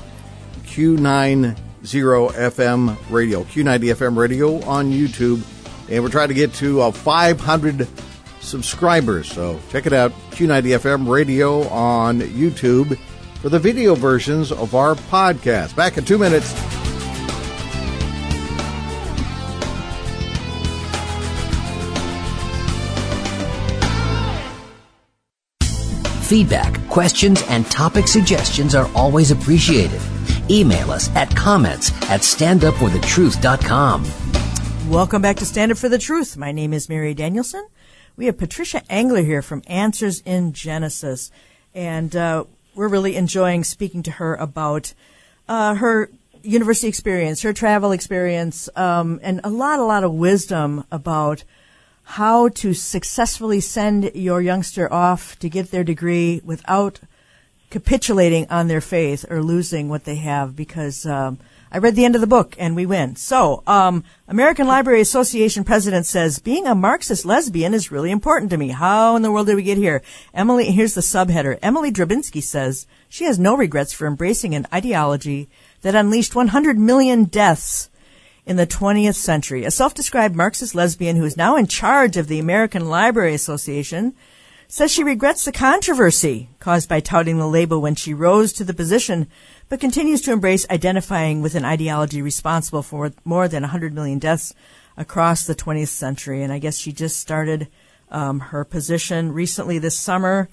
Q90 0.64 1.56
FM 1.84 2.98
Radio, 3.10 3.44
Q90 3.44 3.96
FM 3.96 4.18
Radio 4.18 4.62
on 4.64 4.92
YouTube. 4.92 5.42
And 5.90 6.04
we're 6.04 6.10
trying 6.10 6.28
to 6.28 6.34
get 6.34 6.54
to 6.56 6.82
uh, 6.82 6.92
500 6.92 7.88
subscribers. 8.42 9.32
So 9.32 9.58
check 9.70 9.86
it 9.86 9.94
out, 9.94 10.12
Q90 10.32 10.80
FM 10.80 11.10
Radio 11.10 11.66
on 11.70 12.20
YouTube 12.20 13.00
for 13.42 13.50
the 13.50 13.60
video 13.60 13.96
versions 13.96 14.52
of 14.52 14.76
our 14.76 14.94
podcast. 14.94 15.76
Back 15.76 15.98
in 15.98 16.06
two 16.06 16.20
minutes. 16.20 16.54
Feedback, 26.28 26.88
questions, 26.88 27.44
and 27.50 27.66
topic 27.66 28.08
suggestions 28.08 28.74
are 28.74 28.90
always 28.96 29.32
appreciated. 29.32 30.00
Email 30.50 30.92
us 30.92 31.14
at 31.16 31.36
comments 31.36 31.92
at 32.10 32.22
standupforthetruth.com. 32.22 34.06
Welcome 34.90 35.22
back 35.22 35.36
to 35.38 35.46
Stand 35.46 35.74
Up 35.74 35.78
for 35.78 35.90
the 35.90 35.98
Truth. 35.98 36.38
My 36.38 36.52
name 36.54 36.72
is 36.72 36.88
Mary 36.88 37.14
Danielson. 37.14 37.68
We 38.16 38.28
have 38.28 38.38
Patricia 38.38 38.82
Engler 38.90 39.24
here 39.24 39.42
from 39.42 39.62
Answers 39.68 40.22
in 40.22 40.54
Genesis, 40.54 41.32
and 41.74 42.16
uh, 42.16 42.46
we're 42.82 42.88
really 42.88 43.16
enjoying 43.16 43.64
speaking 43.64 44.02
to 44.02 44.10
her 44.10 44.34
about 44.34 44.96
uh, 45.48 45.76
her 45.76 46.10
university 46.42 46.88
experience, 46.88 47.44
her 47.44 47.54
travel 47.54 47.92
experience, 47.92 48.68
um, 48.76 49.20
and 49.22 49.40
a 49.44 49.52
lot, 49.52 49.78
a 49.78 49.84
lot 49.84 50.04
of 50.04 50.12
wisdom 50.12 50.84
about 50.92 51.44
how 52.02 52.50
to 52.50 52.74
successfully 52.74 53.60
send 53.60 54.10
your 54.16 54.42
youngster 54.42 54.92
off 54.92 55.38
to 55.38 55.48
get 55.48 55.70
their 55.70 55.84
degree 55.84 56.42
without 56.44 57.00
capitulating 57.70 58.50
on 58.50 58.68
their 58.68 58.82
faith 58.82 59.28
or 59.30 59.44
losing 59.44 59.88
what 59.88 60.06
they 60.06 60.16
have 60.16 60.56
because 60.56 61.06
um, 61.06 61.38
I 61.74 61.78
read 61.78 61.96
the 61.96 62.04
end 62.04 62.16
of 62.16 62.22
the 62.22 62.28
book 62.28 62.56
and 62.60 62.76
we 62.76 62.86
win. 62.86 63.16
So, 63.16 63.64
um, 63.66 64.04
American 64.28 64.68
Library 64.68 65.00
Association 65.00 65.64
president 65.64 66.06
says 66.06 66.40
being 66.40 66.68
a 66.68 66.76
Marxist 66.76 67.26
lesbian 67.26 67.74
is 67.74 67.92
really 67.92 68.12
important 68.12 68.52
to 68.52 68.58
me. 68.58 68.70
How 68.70 69.16
in 69.16 69.22
the 69.22 69.32
world 69.32 69.48
did 69.48 69.56
we 69.56 69.64
get 69.64 69.78
here? 69.78 70.02
Emily, 70.34 70.72
here's 70.72 70.96
the 70.96 71.02
subheader. 71.02 71.58
Emily 71.62 71.90
Drabinski 71.90 72.44
says 72.44 72.88
she 73.08 73.24
has 73.24 73.40
no 73.40 73.56
regrets 73.56 73.94
for 73.94 74.06
embracing 74.06 74.54
an 74.54 74.68
ideology 74.74 75.48
that 75.82 75.96
unleashed 75.96 76.36
100 76.36 76.78
million 76.78 77.24
deaths 77.24 77.90
in 78.46 78.58
the 78.58 78.68
20th 78.68 79.16
century. 79.16 79.64
A 79.64 79.72
self-described 79.72 80.36
Marxist 80.36 80.76
lesbian 80.76 81.16
who 81.16 81.24
is 81.24 81.38
now 81.38 81.56
in 81.56 81.68
charge 81.68 82.18
of 82.18 82.28
the 82.28 82.40
American 82.40 82.90
Library 82.90 83.34
Association 83.34 84.14
says 84.72 84.90
she 84.90 85.04
regrets 85.04 85.44
the 85.44 85.52
controversy 85.52 86.48
caused 86.60 86.88
by 86.88 87.02
touting 87.02 87.38
the 87.38 87.46
label 87.46 87.82
when 87.82 87.94
she 87.94 88.14
rose 88.14 88.54
to 88.54 88.64
the 88.64 88.74
position, 88.74 89.28
but 89.68 89.82
continues 89.82 90.22
to 90.22 90.32
embrace 90.32 90.66
identifying 90.70 91.42
with 91.42 91.56
an 91.56 91.66
ideology 91.66 92.22
responsible 92.22 92.82
for 92.82 93.12
more 93.26 93.50
than 93.50 93.64
100 93.64 93.94
million 93.94 94.18
deaths 94.18 94.54
across 94.96 95.46
the 95.46 95.54
20th 95.54 95.90
century. 95.90 96.42
And 96.42 96.54
I 96.54 96.60
guess 96.60 96.78
she 96.78 96.94
just 96.94 97.20
started 97.20 97.68
um, 98.12 98.40
her 98.40 98.64
position 98.64 99.34
recently 99.34 99.78
this 99.78 100.00
summer. 100.00 100.48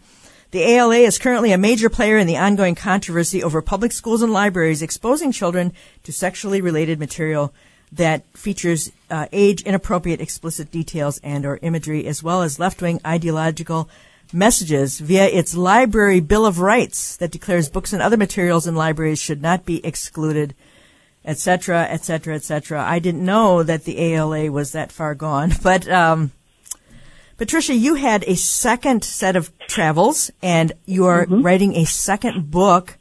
The 0.51 0.65
ALA 0.65 0.97
is 0.97 1.17
currently 1.17 1.53
a 1.53 1.59
major 1.59 1.89
player 1.89 2.19
in 2.19 2.27
the 2.27 2.39
ongoing 2.39 2.75
controversy 2.75 3.45
over 3.45 3.63
public 3.63 3.93
schools 3.93 4.21
and 4.21 4.33
libraries 4.33 4.83
exposing 4.83 5.31
children 5.31 5.73
to 6.03 6.13
sexually 6.13 6.61
related 6.61 6.99
material 6.99 7.55
that 7.93 8.25
features 8.37 8.91
uh, 9.11 9.27
age 9.31 9.63
inappropriate 9.63 10.21
explicit 10.21 10.73
details 10.73 11.21
and 11.23 11.47
or 11.47 11.61
imagery 11.63 12.05
as 12.07 12.21
well 12.21 12.43
as 12.43 12.59
left-wing 12.59 13.01
ideological 13.07 13.89
messages 14.33 14.99
via 15.01 15.27
its 15.27 15.55
library 15.57 16.21
bill 16.21 16.45
of 16.47 16.61
rights 16.61 17.17
that 17.17 17.31
declares 17.31 17.69
books 17.69 17.93
and 17.93 18.03
other 18.03 18.17
materials 18.17 18.67
in 18.67 18.75
libraries 18.75 19.19
should 19.19 19.41
not 19.43 19.65
be 19.65 19.85
excluded 19.85 20.55
etc 21.25 21.85
etc 21.85 22.35
etc 22.35 22.83
i 22.83 22.99
didn't 22.99 23.25
know 23.25 23.63
that 23.63 23.85
the 23.85 24.01
ala 24.01 24.51
was 24.51 24.73
that 24.73 24.93
far 24.93 25.15
gone 25.15 25.53
but 25.63 25.89
um, 25.89 26.31
patricia 27.37 27.75
you 27.75 27.95
had 27.95 28.23
a 28.25 28.37
second 28.37 29.03
set 29.03 29.37
of 29.37 29.51
travels 29.67 30.31
and 30.43 30.73
you 30.87 31.07
are 31.07 31.25
Mm-hmm. 31.27 31.43
writing 31.43 31.75
a 31.77 31.85
second 31.85 32.51
book 32.51 32.97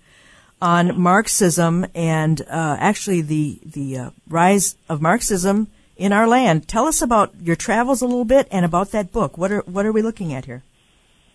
on 0.62 1.00
Marxism 1.00 1.86
and 1.94 2.42
uh, 2.42 2.78
actually 2.80 3.22
the 3.22 3.60
the 3.64 3.98
uh, 3.98 4.10
rise 4.28 4.76
of 4.90 5.02
Marxism 5.02 5.68
in 5.96 6.12
our 6.12 6.28
land. 6.28 6.68
Tell 6.68 6.88
us 6.88 7.02
about 7.02 7.34
your 7.42 7.56
travels 7.56 8.02
a 8.02 8.08
little 8.08 8.26
bit 8.26 8.48
and 8.52 8.66
about 8.66 8.92
that 8.92 9.12
book. 9.12 9.38
What 9.38 9.52
are 9.52 9.62
what 9.62 9.86
are 9.86 9.92
we 9.92 10.02
looking 10.02 10.34
at 10.34 10.46
here? 10.46 10.64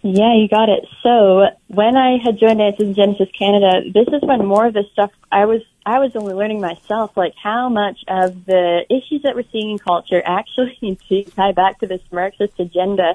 Yeah, 0.03 0.35
you 0.35 0.49
got 0.49 0.69
it. 0.69 0.85
So 1.05 1.47
when 1.69 1.97
I 1.97 2.19
had 2.23 2.39
joined 2.39 2.61
Answers 2.61 2.89
in 2.89 2.95
Genesis 2.95 3.29
Canada, 3.39 3.83
this 3.93 4.09
is 4.09 4.21
when 4.23 4.45
more 4.45 4.67
of 4.67 4.75
the 4.75 4.85
stuff 4.93 5.13
I 5.31 5.47
was 5.47 5.63
I 5.87 6.01
was 6.01 6.15
only 6.17 6.35
learning 6.35 6.61
myself, 6.61 7.17
like 7.17 7.35
how 7.41 7.69
much 7.69 7.99
of 8.09 8.45
the 8.45 8.85
issues 8.91 9.23
that 9.23 9.35
we're 9.35 9.49
seeing 9.53 9.71
in 9.71 9.79
culture 9.79 10.23
actually 10.25 10.99
do 11.09 11.25
tie 11.25 11.53
back 11.53 11.79
to 11.81 11.87
this 11.87 12.03
Marxist 12.11 12.59
agenda. 12.59 13.15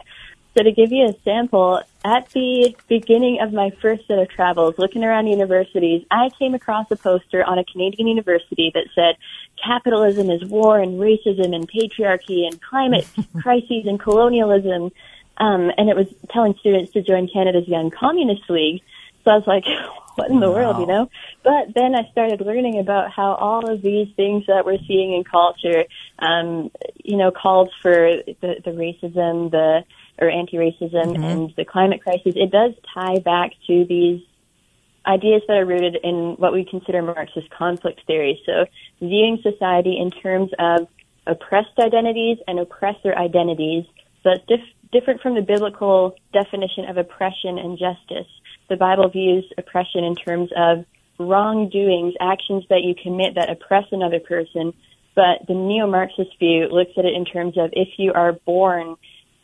So 0.58 0.64
to 0.64 0.72
give 0.72 0.92
you 0.92 1.06
a 1.08 1.14
sample, 1.24 1.84
at 2.04 2.30
the 2.32 2.76
beginning 2.88 3.42
of 3.42 3.54
my 3.54 3.70
first 3.82 4.08
set 4.08 4.18
of 4.18 4.30
travels, 4.30 4.76
looking 4.80 5.04
around 5.04 5.28
universities, 5.28 6.04
I 6.10 6.30
came 6.40 6.56
across 6.56 6.90
a 6.90 6.96
poster 6.96 7.44
on 7.44 7.60
a 7.60 7.64
Canadian 7.64 8.08
university 8.08 8.72
that 8.74 8.88
said, 8.96 9.18
capitalism 9.64 10.32
is 10.32 10.44
war 10.46 10.80
and 10.80 11.00
racism 11.00 11.54
and 11.54 11.70
patriarchy 11.70 12.48
and 12.48 12.60
climate 12.60 13.08
crises 13.42 13.86
and 13.86 14.00
colonialism. 14.00 14.92
Um, 15.40 15.72
and 15.78 15.90
it 15.90 15.96
was 15.96 16.08
telling 16.32 16.56
students 16.60 16.92
to 16.94 17.02
join 17.02 17.30
Canada's 17.32 17.68
Young 17.68 17.92
Communist 17.92 18.50
League. 18.50 18.82
So 19.24 19.32
I 19.32 19.36
was 19.36 19.48
like, 19.48 19.64
what 20.16 20.32
in 20.32 20.40
the 20.40 20.50
world, 20.52 20.80
you 20.80 20.88
know? 20.88 21.10
But 21.44 21.74
then 21.76 21.94
I 21.96 22.10
started 22.12 22.42
learning 22.42 22.80
about 22.80 23.12
how 23.12 23.36
all 23.36 23.70
of 23.70 23.82
these 23.82 24.08
things 24.16 24.46
that 24.48 24.66
we're 24.66 24.80
seeing 24.88 25.14
in 25.14 25.24
culture, 25.24 25.86
um, 26.20 26.72
you 27.04 27.18
know, 27.18 27.32
called 27.32 27.72
for 27.82 28.18
the, 28.42 28.56
the 28.66 28.72
racism, 28.72 29.52
the, 29.52 29.84
or 30.20 30.30
anti-racism 30.30 31.24
and 31.24 31.54
the 31.56 31.66
climate 31.66 32.02
crisis, 32.02 32.34
it 32.36 32.52
does 32.52 32.74
tie 32.94 33.20
back 33.20 33.52
to 33.68 33.86
these 33.88 34.22
ideas 35.06 35.42
that 35.48 35.58
are 35.58 35.66
rooted 35.66 35.98
in 36.04 36.36
what 36.38 36.52
we 36.52 36.66
consider 36.66 37.02
Marxist 37.02 37.50
conflict 37.52 38.02
theory. 38.08 38.42
So 38.46 38.66
viewing 39.00 39.40
society 39.42 39.98
in 40.00 40.12
terms 40.12 40.52
of 40.60 40.88
oppressed 41.26 41.78
identities 41.80 42.38
and 42.48 42.60
oppressor 42.60 43.16
identities. 43.16 43.86
So 44.24 44.32
that's 44.34 44.46
dif- 44.48 44.77
different 44.92 45.22
from 45.22 45.36
the 45.36 45.42
biblical 45.42 46.16
definition 46.34 46.86
of 46.86 46.98
oppression 46.98 47.58
and 47.58 47.78
justice. 47.78 48.28
The 48.70 48.76
Bible 48.76 49.10
views 49.10 49.46
oppression 49.58 50.04
in 50.04 50.16
terms 50.16 50.50
of 50.56 50.86
wrongdoings, 51.20 52.14
actions 52.20 52.64
that 52.70 52.82
you 52.84 52.96
commit 53.02 53.36
that 53.36 53.50
oppress 53.50 53.86
another 53.92 54.20
person. 54.20 54.74
But 55.16 55.48
the 55.48 55.56
neo-Marxist 55.56 56.38
view 56.38 56.68
looks 56.70 56.92
at 56.98 57.06
it 57.06 57.14
in 57.16 57.26
terms 57.26 57.58
of 57.58 57.72
if 57.74 57.90
you 57.98 58.14
are 58.14 58.34
born 58.34 58.96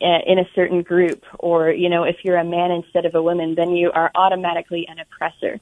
uh, 0.01 0.19
in 0.25 0.37
a 0.37 0.45
certain 0.53 0.83
group 0.83 1.23
or, 1.39 1.71
you 1.71 1.89
know, 1.89 2.03
if 2.03 2.17
you're 2.23 2.37
a 2.37 2.45
man 2.45 2.71
instead 2.71 3.05
of 3.05 3.15
a 3.15 3.23
woman, 3.23 3.55
then 3.55 3.71
you 3.71 3.91
are 3.91 4.11
automatically 4.13 4.85
an 4.87 4.99
oppressor. 4.99 5.59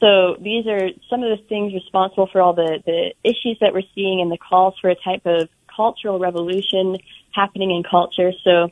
So 0.00 0.36
these 0.40 0.66
are 0.66 0.90
some 1.08 1.22
of 1.22 1.38
the 1.38 1.44
things 1.48 1.72
responsible 1.72 2.28
for 2.30 2.40
all 2.42 2.54
the, 2.54 2.82
the 2.84 3.14
issues 3.22 3.56
that 3.60 3.72
we're 3.72 3.88
seeing 3.94 4.20
and 4.20 4.30
the 4.30 4.36
calls 4.36 4.74
for 4.80 4.90
a 4.90 4.96
type 4.96 5.22
of 5.24 5.48
cultural 5.74 6.18
revolution 6.18 6.98
happening 7.30 7.70
in 7.70 7.84
culture. 7.88 8.32
So 8.44 8.70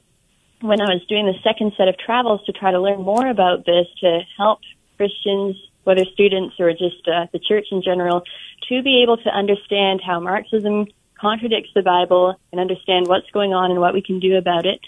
when 0.60 0.80
I 0.80 0.94
was 0.94 1.02
doing 1.08 1.26
the 1.26 1.38
second 1.42 1.72
set 1.76 1.88
of 1.88 1.96
travels 1.98 2.44
to 2.46 2.52
try 2.52 2.70
to 2.70 2.80
learn 2.80 3.02
more 3.02 3.26
about 3.26 3.64
this 3.64 3.86
to 4.00 4.20
help 4.36 4.60
Christians, 4.96 5.56
whether 5.84 6.04
students 6.12 6.56
or 6.58 6.70
just 6.72 7.06
uh, 7.08 7.26
the 7.32 7.38
church 7.38 7.66
in 7.72 7.82
general, 7.82 8.22
to 8.68 8.82
be 8.82 9.02
able 9.02 9.16
to 9.18 9.30
understand 9.30 10.00
how 10.04 10.20
Marxism 10.20 10.86
contradicts 11.18 11.70
the 11.74 11.82
Bible 11.82 12.38
and 12.52 12.60
understand 12.60 13.06
what's 13.06 13.30
going 13.30 13.52
on 13.52 13.70
and 13.70 13.80
what 13.80 13.94
we 13.94 14.02
can 14.02 14.20
do 14.20 14.36
about 14.36 14.66
it, 14.66 14.80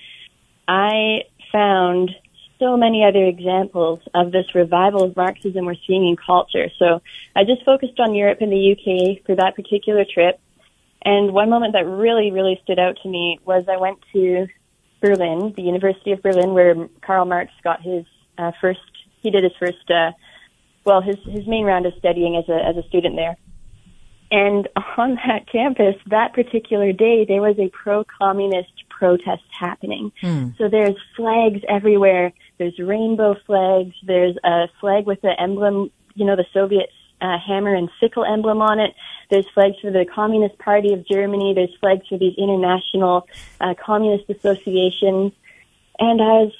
I 0.69 1.25
found 1.51 2.11
so 2.59 2.77
many 2.77 3.05
other 3.05 3.25
examples 3.25 4.01
of 4.15 4.31
this 4.31 4.55
revival 4.55 5.03
of 5.03 5.17
Marxism 5.17 5.65
we're 5.65 5.75
seeing 5.87 6.07
in 6.07 6.17
culture. 6.17 6.69
So 6.79 7.03
I 7.35 7.45
just 7.45 7.65
focused 7.65 7.99
on 7.99 8.15
Europe 8.15 8.39
and 8.41 8.53
the 8.53 8.73
UK 8.73 9.25
for 9.27 9.35
that 9.35 9.57
particular 9.57 10.05
trip. 10.05 10.39
And 11.05 11.33
one 11.33 11.51
moment 11.51 11.73
that 11.73 11.85
really, 11.87 12.31
really 12.31 12.61
stood 12.63 12.79
out 12.79 12.99
to 13.03 13.09
me 13.09 13.41
was 13.45 13.65
I 13.69 13.79
went 13.79 13.99
to 14.13 14.47
Berlin, 15.03 15.53
the 15.57 15.63
University 15.63 16.13
of 16.13 16.23
Berlin, 16.23 16.55
where 16.55 16.89
Karl 17.05 17.27
Marx 17.27 17.51
got 17.63 17.83
his 17.83 18.07
uh, 18.39 18.53
first, 18.61 18.81
he 19.21 19.31
did 19.31 19.45
his 19.45 19.53
first, 19.59 19.91
uh, 19.91 20.13
well, 20.85 21.03
his, 21.03 21.17
his 21.25 21.47
main 21.47 21.65
round 21.65 21.85
of 21.85 21.93
studying 21.99 22.37
as 22.37 22.49
a, 22.49 22.65
as 22.65 22.77
a 22.77 22.89
student 22.89 23.17
there. 23.17 23.37
And 24.31 24.67
on 24.97 25.17
that 25.27 25.47
campus, 25.51 25.97
that 26.07 26.33
particular 26.33 26.93
day, 26.93 27.27
there 27.27 27.43
was 27.43 27.59
a 27.59 27.69
pro-communist 27.69 28.73
protest 28.89 29.43
happening. 29.51 30.11
So 30.57 30.69
there's 30.71 30.97
flags 31.17 31.61
everywhere. 31.69 32.33
There's 32.59 32.79
rainbow 32.79 33.37
flags. 33.47 33.95
There's 34.07 34.37
a 34.43 34.69
flag 34.81 35.07
with 35.07 35.21
the 35.21 35.39
emblem, 35.39 35.91
you 36.15 36.25
know, 36.25 36.37
the 36.37 36.47
Soviet 36.55 36.89
uh, 37.23 37.39
hammer 37.39 37.75
and 37.75 37.89
sickle 38.01 38.25
emblem 38.25 38.61
on 38.61 38.81
it. 38.81 38.95
There's 39.31 39.47
flags 39.55 39.77
for 39.81 39.91
the 39.91 40.05
Communist 40.05 40.59
Party 40.59 40.93
of 40.93 41.07
Germany. 41.07 41.55
There's 41.55 41.75
flags 41.81 42.07
for 42.09 42.19
these 42.19 42.35
international 42.37 43.27
uh, 43.61 43.75
communist 43.83 44.29
associations. 44.29 45.33
And 45.99 46.21
I 46.21 46.45
was, 46.45 46.53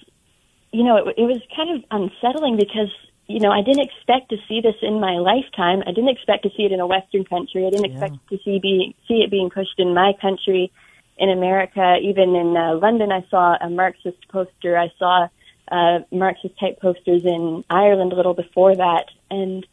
you 0.73 0.85
know, 0.85 0.97
it, 0.97 1.15
it 1.19 1.25
was 1.25 1.43
kind 1.55 1.77
of 1.77 1.85
unsettling 1.91 2.57
because 2.57 2.91
you 3.29 3.41
know, 3.41 3.51
I 3.51 3.63
didn't 3.63 3.89
expect 3.89 4.31
to 4.31 4.37
see 4.49 4.61
this 4.61 4.75
in 4.83 5.01
my 5.01 5.15
lifetime. 5.15 5.83
I 5.87 5.93
didn't 5.93 6.11
expect 6.11 6.43
to 6.43 6.51
see 6.57 6.65
it 6.65 6.73
in 6.73 6.81
a 6.81 6.87
Western 6.87 7.25
country. 7.25 7.67
I 7.67 7.71
didn't 7.71 7.91
expect 7.91 8.15
to 8.29 8.39
see 8.45 8.59
be 8.59 8.95
see 9.09 9.23
it 9.23 9.31
being 9.31 9.49
pushed 9.49 9.79
in 9.79 9.95
my 9.95 10.13
country, 10.21 10.73
in 11.17 11.31
America. 11.31 11.97
Even 12.03 12.35
in 12.35 12.57
uh, 12.57 12.75
London, 12.77 13.11
I 13.13 13.25
saw 13.31 13.57
a 13.61 13.71
Marxist 13.71 14.29
poster. 14.29 14.77
I 14.77 14.93
saw 14.99 15.29
uh, 15.71 16.01
Marxist 16.11 16.59
type 16.59 16.81
posters 16.81 17.25
in 17.25 17.65
Ireland 17.71 18.13
a 18.13 18.17
little 18.17 18.35
before 18.35 18.75
that, 18.77 19.07
and 19.31 19.65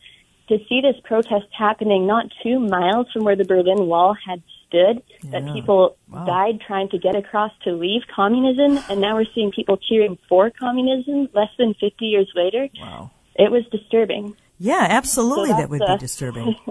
to 0.50 0.58
see 0.68 0.82
this 0.82 0.96
protest 1.04 1.46
happening 1.58 2.06
not 2.06 2.26
two 2.44 2.60
miles 2.60 3.08
from 3.14 3.24
where 3.24 3.36
the 3.36 3.46
Berlin 3.46 3.88
Wall 3.88 4.14
had 4.14 4.44
understood 4.72 5.04
that 5.32 5.54
people 5.54 5.98
Wow. 6.10 6.26
died 6.26 6.62
trying 6.66 6.90
to 6.90 6.98
get 6.98 7.16
across 7.16 7.52
to 7.64 7.72
leave 7.74 8.02
communism, 8.14 8.84
and 8.90 9.00
now 9.02 9.16
we're 9.16 9.26
seeing 9.36 9.52
people 9.52 9.78
cheering 9.78 10.18
for 10.28 10.50
communism 10.50 11.30
less 11.34 11.50
than 11.58 11.74
50 11.76 12.06
years 12.06 12.32
later. 12.36 12.68
Wow. 12.80 13.12
It 13.36 13.52
was 13.52 13.64
disturbing. 13.72 14.36
Yeah, 14.58 14.86
absolutely. 14.90 15.50
So 15.50 15.58
that 15.58 15.70
would 15.70 15.80
be 15.80 15.86
uh, 15.86 15.98
disturbing. 15.98 16.56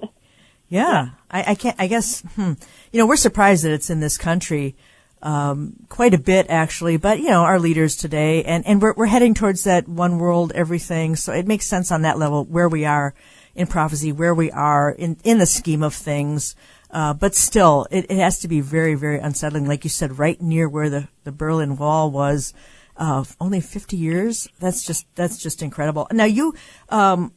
Yeah, 0.70 1.12
I, 1.30 1.52
I 1.52 1.54
can't. 1.54 1.76
I 1.78 1.86
guess 1.86 2.20
hmm, 2.36 2.52
you 2.92 3.00
know 3.00 3.06
we're 3.06 3.16
surprised 3.16 3.64
that 3.64 3.72
it's 3.72 3.88
in 3.88 4.00
this 4.00 4.18
country 4.18 4.76
um, 5.22 5.76
quite 5.88 6.12
a 6.12 6.18
bit 6.18 6.44
actually. 6.50 6.98
But 6.98 7.20
you 7.20 7.30
know 7.30 7.40
our 7.40 7.58
leaders 7.58 7.96
today, 7.96 8.44
and 8.44 8.66
and 8.66 8.82
we're 8.82 8.92
we're 8.94 9.06
heading 9.06 9.32
towards 9.32 9.64
that 9.64 9.88
one 9.88 10.18
world 10.18 10.52
everything. 10.54 11.16
So 11.16 11.32
it 11.32 11.46
makes 11.46 11.64
sense 11.64 11.90
on 11.90 12.02
that 12.02 12.18
level 12.18 12.44
where 12.44 12.68
we 12.68 12.84
are 12.84 13.14
in 13.58 13.66
prophecy, 13.66 14.12
where 14.12 14.34
we 14.34 14.50
are 14.52 14.90
in 14.90 15.18
in 15.24 15.38
the 15.38 15.46
scheme 15.46 15.82
of 15.82 15.94
things. 15.94 16.54
Uh, 16.90 17.12
but 17.12 17.34
still, 17.34 17.86
it, 17.90 18.06
it 18.08 18.16
has 18.16 18.38
to 18.38 18.48
be 18.48 18.60
very, 18.60 18.94
very 18.94 19.18
unsettling. 19.18 19.66
Like 19.66 19.84
you 19.84 19.90
said, 19.90 20.18
right 20.18 20.40
near 20.40 20.68
where 20.68 20.88
the, 20.88 21.08
the 21.24 21.32
Berlin 21.32 21.76
Wall 21.76 22.10
was, 22.10 22.54
uh, 22.96 23.24
only 23.40 23.60
50 23.60 23.96
years. 23.96 24.48
That's 24.58 24.84
just, 24.84 25.04
that's 25.14 25.36
just 25.36 25.62
incredible. 25.62 26.08
Now 26.10 26.24
you, 26.24 26.54
um, 26.88 27.32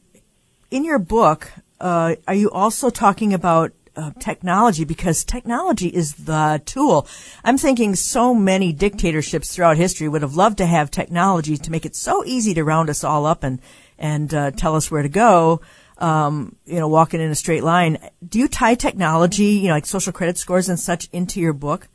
in 0.70 0.84
your 0.84 0.98
book, 0.98 1.52
uh, 1.80 2.16
are 2.26 2.34
you 2.34 2.50
also 2.50 2.88
talking 2.88 3.34
about 3.34 3.72
uh, 3.94 4.12
technology? 4.18 4.84
Because 4.84 5.22
technology 5.22 5.88
is 5.88 6.14
the 6.14 6.62
tool. 6.64 7.06
I'm 7.44 7.58
thinking 7.58 7.94
so 7.94 8.34
many 8.34 8.72
dictatorships 8.72 9.54
throughout 9.54 9.76
history 9.76 10.08
would 10.08 10.22
have 10.22 10.34
loved 10.34 10.58
to 10.58 10.66
have 10.66 10.90
technology 10.90 11.58
to 11.58 11.70
make 11.70 11.84
it 11.84 11.94
so 11.94 12.24
easy 12.24 12.54
to 12.54 12.64
round 12.64 12.88
us 12.88 13.04
all 13.04 13.26
up 13.26 13.42
and 13.44 13.60
and 13.98 14.34
uh, 14.34 14.50
tell 14.50 14.74
us 14.74 14.90
where 14.90 15.02
to 15.02 15.08
go. 15.08 15.60
Um, 16.02 16.56
you 16.64 16.80
know, 16.80 16.88
walking 16.88 17.20
in 17.20 17.30
a 17.30 17.34
straight 17.36 17.62
line. 17.62 17.96
Do 18.28 18.40
you 18.40 18.48
tie 18.48 18.74
technology, 18.74 19.44
you 19.44 19.68
know, 19.68 19.74
like 19.74 19.86
social 19.86 20.12
credit 20.12 20.36
scores 20.36 20.68
and 20.68 20.78
such, 20.78 21.08
into 21.12 21.40
your 21.40 21.52
book? 21.52 21.86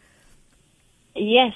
Yes. 1.14 1.54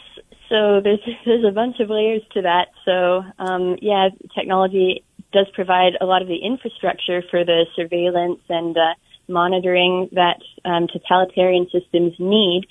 So 0.50 0.82
there's 0.84 1.00
there's 1.26 1.46
a 1.48 1.52
bunch 1.52 1.80
of 1.80 1.90
layers 1.90 2.24
to 2.34 2.42
that. 2.42 2.68
So 2.84 3.24
um, 3.40 3.78
yeah, 3.82 4.10
technology 4.36 5.04
does 5.32 5.48
provide 5.54 5.94
a 6.02 6.06
lot 6.06 6.22
of 6.22 6.28
the 6.28 6.36
infrastructure 6.36 7.24
for 7.32 7.46
the 7.46 7.66
surveillance 7.76 8.42
and 8.50 8.76
uh, 8.76 8.94
monitoring 9.30 10.10
that 10.12 10.42
um, 10.66 10.88
totalitarian 10.92 11.68
systems 11.72 12.14
need. 12.20 12.68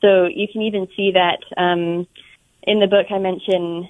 So 0.00 0.26
you 0.26 0.46
can 0.52 0.62
even 0.62 0.86
see 0.94 1.12
that 1.12 1.40
um, 1.56 2.06
in 2.62 2.80
the 2.80 2.86
book. 2.86 3.06
I 3.10 3.18
mention 3.18 3.88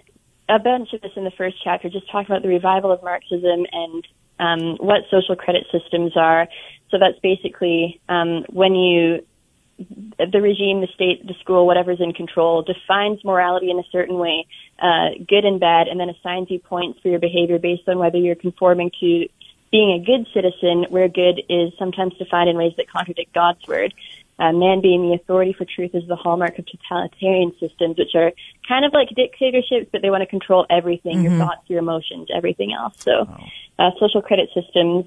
a 0.49 0.61
bunch 0.61 0.93
of 0.93 1.01
this 1.01 1.11
in 1.17 1.25
the 1.25 1.33
first 1.37 1.57
chapter, 1.65 1.89
just 1.89 2.11
talking 2.11 2.31
about 2.31 2.43
the 2.43 2.49
revival 2.49 2.93
of 2.93 3.03
Marxism 3.03 3.67
and 3.73 4.07
um, 4.39 4.77
what 4.77 5.03
social 5.11 5.37
credit 5.37 5.67
systems 5.71 6.17
are. 6.17 6.49
So 6.91 6.99
that's 6.99 7.19
basically 7.21 8.01
um, 8.09 8.45
when 8.51 8.75
you 8.75 9.25
the 9.77 10.41
regime, 10.41 10.81
the 10.81 10.89
state, 10.95 11.27
the 11.27 11.35
school, 11.41 11.67
whatever's 11.67 12.01
in 12.01 12.13
control, 12.13 12.63
defines 12.63 13.25
morality 13.25 13.71
in 13.71 13.79
a 13.79 13.85
certain 13.91 14.19
way, 14.19 14.47
uh, 14.79 15.11
good 15.27 15.45
and 15.45 15.59
bad, 15.59 15.89
and 15.89 15.99
then 15.99 16.09
assigns 16.09 16.51
you 16.51 16.61
points 16.61 17.01
for 17.01 17.09
your 17.09 17.19
behavior 17.19 17.59
based 17.59 17.89
on 17.89 17.99
whether 17.99 18.19
you're 18.19 18.37
conforming 18.37 18.91
to 19.01 19.29
being 19.73 20.01
a 20.01 20.05
good 20.05 20.29
citizen, 20.33 20.87
where 20.91 21.09
good 21.09 21.43
is 21.49 21.73
sometimes 21.79 22.15
defined 22.17 22.49
in 22.49 22.57
ways 22.57 22.73
that 22.77 22.89
contradict 22.89 23.33
God's 23.35 23.67
word. 23.67 23.93
Uh, 24.39 24.53
man 24.53 24.81
being 24.83 25.09
the 25.09 25.15
authority 25.15 25.55
for 25.57 25.65
truth 25.65 25.93
is 25.95 26.03
the 26.09 26.17
hallmark 26.17 26.59
of 26.59 26.67
totalitarian 26.67 27.53
systems, 27.61 27.97
which 27.97 28.15
are 28.15 28.33
kind 28.67 28.85
of 28.85 28.93
like 28.93 29.09
dictatorships, 29.15 29.89
but 29.93 30.03
they 30.03 30.11
want 30.11 30.23
to 30.23 30.27
control 30.27 30.67
everything, 30.71 31.23
your 31.23 31.33
thoughts, 31.39 31.63
your 31.69 31.79
emotions, 31.79 32.29
everything 32.35 32.73
else. 32.73 32.95
So, 33.05 33.29
uh, 33.79 33.91
social 34.01 34.23
credit 34.23 34.51
systems 34.55 35.07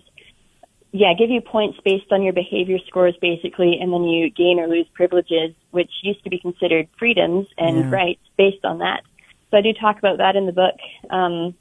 yeah, 0.94 1.14
give 1.18 1.30
you 1.30 1.42
points 1.42 1.78
based 1.84 2.12
on 2.12 2.24
your 2.24 2.34
behavior 2.34 2.78
scores 2.88 3.16
basically, 3.22 3.78
and 3.80 3.92
then 3.92 4.04
you 4.04 4.30
gain 4.30 4.60
or 4.60 4.68
lose 4.68 4.88
privileges, 4.94 5.54
which 5.72 5.92
used 6.02 6.24
to 6.24 6.30
be 6.30 6.40
considered 6.40 6.88
freedoms 6.98 7.48
and 7.58 7.78
Yeah. 7.78 7.90
rights 7.90 8.22
based 8.38 8.64
on 8.64 8.80
that. 8.80 9.04
So 9.52 9.58
I 9.58 9.62
do 9.62 9.74
talk 9.74 9.98
about 10.00 10.18
that 10.18 10.36
in 10.36 10.46
the 10.46 10.52
book. 10.54 10.76
Um, 11.10 11.56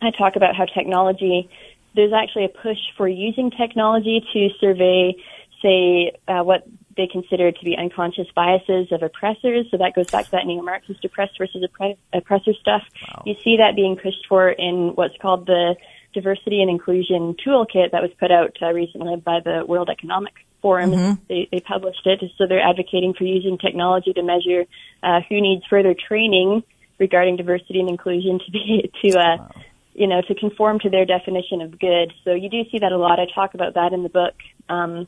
I 0.00 0.10
talk 0.10 0.36
about 0.36 0.54
how 0.54 0.66
technology, 0.66 1.48
there's 1.94 2.12
actually 2.12 2.44
a 2.44 2.48
push 2.48 2.78
for 2.96 3.08
using 3.08 3.50
technology 3.50 4.24
to 4.32 4.50
survey, 4.60 5.16
say, 5.62 6.12
uh, 6.28 6.42
what 6.42 6.64
they 6.96 7.06
consider 7.06 7.52
to 7.52 7.64
be 7.64 7.76
unconscious 7.76 8.26
biases 8.34 8.90
of 8.90 9.02
oppressors. 9.02 9.66
So 9.70 9.76
that 9.76 9.94
goes 9.94 10.10
back 10.10 10.26
to 10.26 10.30
that 10.32 10.46
neo-Marxist 10.46 11.04
oppressed 11.04 11.36
versus 11.38 11.64
oppre- 11.64 11.98
oppressor 12.12 12.52
stuff. 12.60 12.82
You 13.24 13.34
see 13.44 13.58
that 13.58 13.76
being 13.76 13.96
pushed 13.96 14.26
for 14.28 14.50
in 14.50 14.92
what's 14.94 15.16
called 15.20 15.46
the 15.46 15.76
diversity 16.14 16.62
and 16.62 16.70
inclusion 16.70 17.36
toolkit 17.46 17.92
that 17.92 18.02
was 18.02 18.10
put 18.18 18.32
out 18.32 18.56
uh, 18.62 18.72
recently 18.72 19.16
by 19.16 19.40
the 19.44 19.64
World 19.66 19.90
Economic 19.90 20.32
Forum. 20.62 20.90
They, 21.28 21.48
they 21.52 21.60
published 21.60 22.06
it, 22.06 22.20
so 22.38 22.46
they're 22.48 22.66
advocating 22.66 23.12
for 23.12 23.24
using 23.24 23.58
technology 23.58 24.12
to 24.14 24.22
measure 24.22 24.64
uh, 25.02 25.20
who 25.28 25.40
needs 25.40 25.62
further 25.68 25.94
training 25.94 26.64
regarding 26.98 27.36
diversity 27.36 27.80
and 27.80 27.90
inclusion 27.90 28.40
to 28.44 28.50
be 28.50 28.90
to 29.04 29.18
uh, 29.18 29.48
you 29.92 30.06
know 30.06 30.22
to 30.22 30.34
conform 30.34 30.78
to 30.80 30.90
their 30.90 31.04
definition 31.04 31.60
of 31.60 31.78
good. 31.78 32.12
So 32.24 32.32
you 32.32 32.48
do 32.48 32.62
see 32.70 32.78
that 32.78 32.92
a 32.92 32.96
lot. 32.96 33.20
I 33.20 33.26
talk 33.34 33.52
about 33.54 33.74
that 33.74 33.92
in 33.92 34.02
the 34.02 34.08
book, 34.08 34.34
um, 34.70 35.06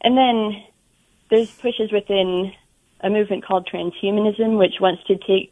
and 0.00 0.16
then 0.16 0.62
there's 1.34 1.50
pushes 1.50 1.90
within 1.90 2.52
a 3.00 3.10
movement 3.10 3.44
called 3.44 3.68
transhumanism, 3.72 4.56
which 4.58 4.74
wants 4.80 5.02
to 5.04 5.16
take 5.16 5.50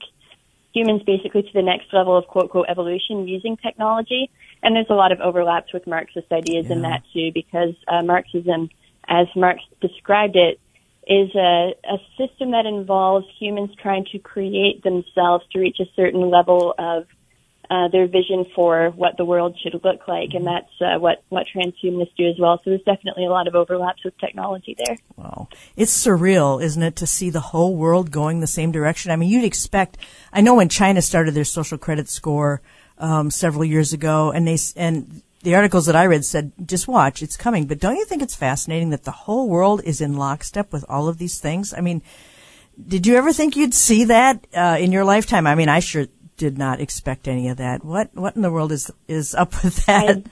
humans 0.72 1.02
basically 1.04 1.42
to 1.42 1.52
the 1.52 1.62
next 1.62 1.92
level 1.92 2.16
of 2.16 2.26
quote 2.26 2.44
unquote 2.44 2.66
evolution 2.68 3.26
using 3.26 3.56
technology. 3.56 4.30
And 4.62 4.76
there's 4.76 4.86
a 4.90 4.94
lot 4.94 5.12
of 5.12 5.20
overlaps 5.20 5.72
with 5.72 5.86
Marxist 5.86 6.30
ideas 6.30 6.70
in 6.70 6.82
that 6.82 7.02
too, 7.12 7.30
because 7.34 7.74
uh, 7.88 8.02
Marxism, 8.04 8.70
as 9.08 9.26
Marx 9.34 9.60
described 9.80 10.36
it, 10.36 10.60
is 11.06 11.34
a, 11.34 11.74
a 11.84 11.98
system 12.16 12.52
that 12.52 12.64
involves 12.64 13.26
humans 13.38 13.70
trying 13.82 14.06
to 14.12 14.20
create 14.20 14.84
themselves 14.84 15.44
to 15.50 15.58
reach 15.58 15.78
a 15.80 15.86
certain 15.96 16.30
level 16.30 16.74
of 16.78 17.06
uh, 17.70 17.88
their 17.88 18.06
vision 18.06 18.44
for 18.54 18.90
what 18.90 19.16
the 19.16 19.24
world 19.24 19.58
should 19.62 19.80
look 19.84 20.06
like, 20.06 20.30
and 20.34 20.46
that's 20.46 20.72
uh, 20.80 20.98
what 20.98 21.22
what 21.28 21.46
transhumanists 21.54 22.14
do 22.16 22.28
as 22.28 22.36
well. 22.38 22.58
So 22.58 22.70
there's 22.70 22.82
definitely 22.82 23.24
a 23.24 23.30
lot 23.30 23.48
of 23.48 23.54
overlaps 23.54 24.04
with 24.04 24.18
technology 24.18 24.76
there. 24.84 24.96
Wow. 25.16 25.48
It's 25.76 25.92
surreal, 25.92 26.62
isn't 26.62 26.82
it, 26.82 26.96
to 26.96 27.06
see 27.06 27.30
the 27.30 27.40
whole 27.40 27.74
world 27.76 28.10
going 28.10 28.40
the 28.40 28.46
same 28.46 28.72
direction? 28.72 29.10
I 29.10 29.16
mean, 29.16 29.30
you'd 29.30 29.44
expect, 29.44 29.96
I 30.32 30.40
know 30.40 30.54
when 30.54 30.68
China 30.68 31.00
started 31.00 31.34
their 31.34 31.44
social 31.44 31.78
credit 31.78 32.08
score, 32.08 32.60
um, 32.98 33.30
several 33.30 33.64
years 33.64 33.92
ago 33.92 34.30
and 34.30 34.46
they, 34.46 34.58
and 34.76 35.22
the 35.42 35.56
articles 35.56 35.86
that 35.86 35.96
I 35.96 36.06
read 36.06 36.24
said, 36.24 36.52
just 36.64 36.86
watch, 36.86 37.20
it's 37.22 37.36
coming. 37.36 37.66
But 37.66 37.80
don't 37.80 37.96
you 37.96 38.04
think 38.04 38.22
it's 38.22 38.34
fascinating 38.34 38.90
that 38.90 39.02
the 39.02 39.10
whole 39.10 39.48
world 39.48 39.82
is 39.84 40.00
in 40.00 40.16
lockstep 40.16 40.72
with 40.72 40.84
all 40.88 41.08
of 41.08 41.18
these 41.18 41.40
things? 41.40 41.74
I 41.74 41.80
mean, 41.80 42.02
did 42.86 43.06
you 43.06 43.16
ever 43.16 43.32
think 43.32 43.56
you'd 43.56 43.74
see 43.74 44.04
that, 44.04 44.46
uh, 44.54 44.76
in 44.78 44.92
your 44.92 45.04
lifetime? 45.04 45.46
I 45.46 45.56
mean, 45.56 45.68
I 45.68 45.80
sure 45.80 46.06
did 46.36 46.58
not 46.58 46.80
expect 46.80 47.28
any 47.28 47.48
of 47.48 47.56
that. 47.58 47.84
What, 47.84 48.10
what 48.14 48.36
in 48.36 48.42
the 48.42 48.50
world 48.50 48.72
is, 48.72 48.90
is 49.08 49.34
up 49.34 49.62
with 49.64 49.84
that? 49.86 50.08
I- 50.18 50.22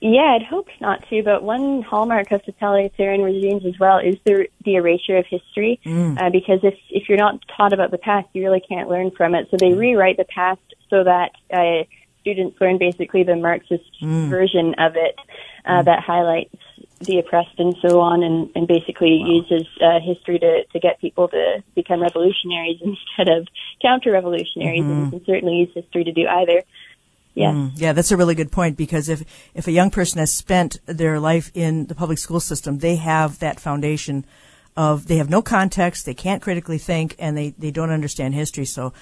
Yeah, 0.00 0.36
I'd 0.36 0.44
hoped 0.48 0.70
not 0.80 1.04
to, 1.10 1.22
but 1.24 1.42
one 1.42 1.82
hallmark 1.82 2.30
of 2.30 2.44
totalitarian 2.44 3.22
regimes 3.22 3.66
as 3.66 3.76
well 3.80 3.98
is 3.98 4.14
the 4.24 4.46
the 4.64 4.76
erasure 4.76 5.16
of 5.16 5.26
history. 5.26 5.80
Uh, 6.18 6.30
because 6.30 6.60
if 6.62 6.74
if 6.88 7.08
you're 7.08 7.18
not 7.18 7.40
taught 7.56 7.72
about 7.72 7.90
the 7.90 7.98
past, 7.98 8.28
you 8.32 8.44
really 8.44 8.60
can't 8.60 8.88
learn 8.88 9.10
from 9.10 9.34
it. 9.34 9.48
So 9.50 9.56
they 9.58 9.72
rewrite 9.72 10.16
the 10.16 10.24
past 10.24 10.60
so 10.88 11.02
that 11.02 11.32
uh, 11.52 11.82
students 12.20 12.60
learn 12.60 12.78
basically 12.78 13.24
the 13.24 13.34
Marxist 13.34 13.90
version 14.30 14.74
of 14.78 14.92
it 14.94 15.16
uh, 15.66 15.82
that 15.82 15.98
highlights 16.04 16.54
the 17.00 17.18
oppressed 17.18 17.58
and 17.58 17.76
so 17.80 18.00
on, 18.00 18.22
and 18.22 18.50
and 18.54 18.66
basically 18.66 19.22
uses 19.24 19.66
uh, 19.80 20.00
history 20.00 20.38
to 20.38 20.64
to 20.72 20.78
get 20.80 21.00
people 21.00 21.28
to 21.28 21.62
become 21.74 22.02
revolutionaries 22.02 22.80
instead 22.82 23.28
of 23.28 23.46
counter 23.80 24.12
revolutionaries. 24.12 24.84
And 24.84 25.04
you 25.04 25.10
can 25.10 25.24
certainly 25.26 25.56
use 25.56 25.70
history 25.74 26.04
to 26.04 26.12
do 26.12 26.26
either. 26.26 26.62
Yes. 27.34 27.54
Mm, 27.54 27.72
yeah, 27.76 27.92
that's 27.92 28.10
a 28.10 28.16
really 28.16 28.34
good 28.34 28.50
point 28.50 28.76
because 28.76 29.08
if 29.08 29.22
if 29.54 29.68
a 29.68 29.72
young 29.72 29.90
person 29.90 30.18
has 30.18 30.32
spent 30.32 30.80
their 30.86 31.20
life 31.20 31.50
in 31.54 31.86
the 31.86 31.94
public 31.94 32.18
school 32.18 32.40
system, 32.40 32.78
they 32.78 32.96
have 32.96 33.38
that 33.38 33.60
foundation 33.60 34.24
of 34.76 35.06
they 35.06 35.16
have 35.16 35.28
no 35.28 35.42
context, 35.42 36.06
they 36.06 36.14
can't 36.14 36.40
critically 36.40 36.78
think, 36.78 37.16
and 37.18 37.36
they, 37.36 37.50
they 37.50 37.72
don't 37.72 37.90
understand 37.90 38.34
history. 38.34 38.64
So 38.64 38.92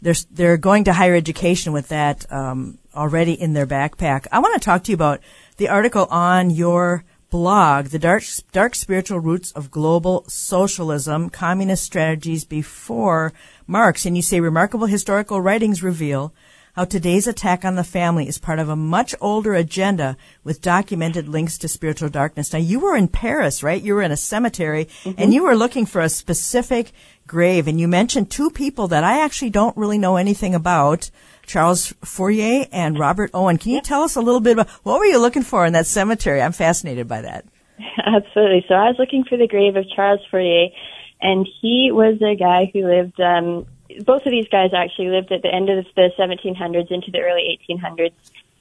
they're 0.00 0.14
they're 0.30 0.56
going 0.56 0.84
to 0.84 0.92
higher 0.92 1.14
education 1.14 1.72
with 1.72 1.88
that 1.88 2.30
um, 2.32 2.78
already 2.94 3.32
in 3.32 3.52
their 3.52 3.66
backpack. 3.66 4.26
I 4.32 4.38
want 4.38 4.54
to 4.54 4.64
talk 4.64 4.84
to 4.84 4.92
you 4.92 4.94
about 4.94 5.20
the 5.58 5.68
article 5.68 6.06
on 6.10 6.50
your 6.50 7.04
blog, 7.30 7.86
the 7.86 7.98
dark 7.98 8.22
dark 8.52 8.74
spiritual 8.74 9.20
roots 9.20 9.52
of 9.52 9.70
global 9.70 10.24
socialism, 10.28 11.30
communist 11.30 11.84
strategies 11.84 12.44
before 12.44 13.32
Marx, 13.66 14.06
and 14.06 14.16
you 14.16 14.22
say 14.22 14.40
remarkable 14.40 14.86
historical 14.86 15.40
writings 15.40 15.82
reveal 15.82 16.32
how 16.76 16.84
today's 16.84 17.26
attack 17.26 17.64
on 17.64 17.74
the 17.74 17.82
family 17.82 18.28
is 18.28 18.36
part 18.36 18.58
of 18.58 18.68
a 18.68 18.76
much 18.76 19.14
older 19.18 19.54
agenda 19.54 20.14
with 20.44 20.60
documented 20.60 21.26
links 21.26 21.56
to 21.56 21.66
spiritual 21.66 22.10
darkness. 22.10 22.52
Now, 22.52 22.58
you 22.58 22.80
were 22.80 22.94
in 22.94 23.08
Paris, 23.08 23.62
right? 23.62 23.80
You 23.80 23.94
were 23.94 24.02
in 24.02 24.12
a 24.12 24.16
cemetery 24.16 24.84
mm-hmm. 25.02 25.12
and 25.16 25.32
you 25.32 25.44
were 25.44 25.56
looking 25.56 25.86
for 25.86 26.02
a 26.02 26.10
specific 26.10 26.92
grave 27.26 27.66
and 27.66 27.80
you 27.80 27.88
mentioned 27.88 28.30
two 28.30 28.50
people 28.50 28.88
that 28.88 29.04
I 29.04 29.22
actually 29.22 29.50
don't 29.50 29.76
really 29.76 29.96
know 29.96 30.16
anything 30.16 30.54
about. 30.54 31.10
Charles 31.46 31.94
Fourier 32.04 32.66
and 32.72 32.98
Robert 32.98 33.30
Owen. 33.32 33.58
Can 33.58 33.72
you 33.72 33.80
tell 33.80 34.02
us 34.02 34.16
a 34.16 34.20
little 34.20 34.40
bit 34.40 34.52
about 34.52 34.68
what 34.82 34.98
were 34.98 35.06
you 35.06 35.18
looking 35.18 35.42
for 35.42 35.64
in 35.64 35.72
that 35.72 35.86
cemetery? 35.86 36.42
I'm 36.42 36.52
fascinated 36.52 37.08
by 37.08 37.22
that. 37.22 37.44
Absolutely. 38.06 38.64
So 38.68 38.74
I 38.74 38.88
was 38.88 38.96
looking 38.98 39.24
for 39.24 39.36
the 39.36 39.46
grave 39.46 39.76
of 39.76 39.84
Charles 39.94 40.20
Fourier, 40.30 40.68
and 41.20 41.46
he 41.60 41.90
was 41.92 42.20
a 42.22 42.36
guy 42.36 42.70
who 42.72 42.86
lived. 42.86 43.20
Um, 43.20 43.66
both 44.04 44.26
of 44.26 44.32
these 44.32 44.48
guys 44.48 44.70
actually 44.76 45.08
lived 45.08 45.30
at 45.30 45.42
the 45.42 45.52
end 45.52 45.70
of 45.70 45.84
the 45.94 46.10
1700s 46.18 46.90
into 46.90 47.10
the 47.10 47.20
early 47.20 47.58
1800s, 47.70 48.12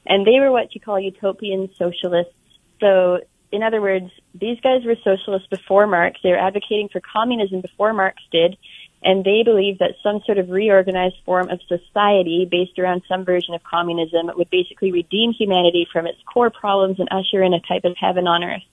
and 0.06 0.26
they 0.26 0.40
were 0.40 0.52
what 0.52 0.74
you 0.76 0.82
call 0.82 1.00
utopian 1.00 1.70
socialists. 1.78 2.34
So, 2.80 3.20
in 3.52 3.64
other 3.64 3.82
words, 3.82 4.12
these 4.34 4.60
guys 4.60 4.86
were 4.86 4.96
socialists 5.04 5.48
before 5.50 5.88
Marx. 5.88 6.20
They 6.22 6.30
were 6.30 6.38
advocating 6.38 6.90
for 6.90 7.02
communism 7.02 7.62
before 7.62 7.94
Marx 7.94 8.22
did, 8.32 8.58
and 9.04 9.24
they 9.24 9.44
believe 9.44 9.80
that 9.80 9.96
some 10.02 10.22
sort 10.26 10.38
of 10.38 10.50
reorganized 10.50 11.18
form 11.26 11.50
of 11.50 11.60
society 11.68 12.48
based 12.50 12.80
around 12.80 13.04
some 13.08 13.24
version 13.24 13.54
of 13.54 13.64
communism 13.64 14.32
would 14.36 14.50
basically 14.50 14.92
redeem 14.92 15.32
humanity 15.32 15.88
from 15.92 16.08
its 16.08 16.18
core 16.32 16.50
problems 16.50 17.00
and 17.00 17.08
usher 17.12 17.44
in 17.44 17.54
a 17.54 17.60
type 17.60 17.86
of 17.86 17.96
heaven 18.00 18.28
on 18.28 18.44
earth. 18.44 18.64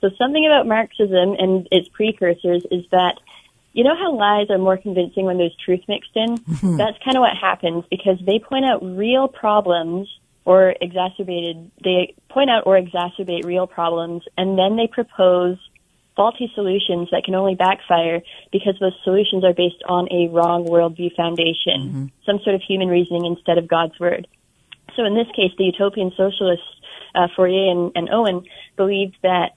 So 0.00 0.10
something 0.18 0.46
about 0.46 0.66
Marxism 0.66 1.34
and 1.38 1.66
its 1.72 1.88
precursors 1.88 2.64
is 2.70 2.84
that 2.90 3.18
you 3.72 3.84
know 3.84 3.94
how 3.96 4.14
lies 4.14 4.50
are 4.50 4.58
more 4.58 4.76
convincing 4.76 5.24
when 5.24 5.38
there's 5.38 5.54
truth 5.64 5.82
mixed 5.88 6.10
in? 6.14 6.36
Mm-hmm. 6.36 6.76
That's 6.78 6.98
kind 7.04 7.16
of 7.16 7.20
what 7.20 7.36
happens 7.36 7.84
because 7.90 8.18
they 8.24 8.38
point 8.38 8.64
out 8.64 8.82
real 8.82 9.28
problems 9.28 10.08
or 10.44 10.74
exacerbated, 10.80 11.70
they 11.84 12.14
point 12.28 12.50
out 12.50 12.64
or 12.66 12.80
exacerbate 12.80 13.44
real 13.44 13.66
problems 13.66 14.22
and 14.36 14.58
then 14.58 14.76
they 14.76 14.88
propose 14.88 15.58
faulty 16.18 16.50
solutions 16.56 17.08
that 17.12 17.22
can 17.24 17.36
only 17.36 17.54
backfire 17.54 18.20
because 18.50 18.74
those 18.80 18.92
solutions 19.04 19.44
are 19.44 19.54
based 19.54 19.82
on 19.88 20.08
a 20.10 20.26
wrong 20.34 20.66
worldview 20.66 21.14
foundation, 21.14 21.78
mm-hmm. 21.78 22.06
some 22.26 22.40
sort 22.42 22.56
of 22.56 22.60
human 22.60 22.88
reasoning 22.88 23.24
instead 23.24 23.56
of 23.56 23.68
God's 23.68 23.98
word. 24.00 24.26
So 24.96 25.04
in 25.04 25.14
this 25.14 25.28
case, 25.28 25.52
the 25.56 25.64
utopian 25.64 26.10
socialists, 26.16 26.66
uh, 27.14 27.28
Fourier 27.36 27.70
and, 27.70 27.92
and 27.94 28.08
Owen, 28.10 28.42
believed 28.76 29.16
that 29.22 29.52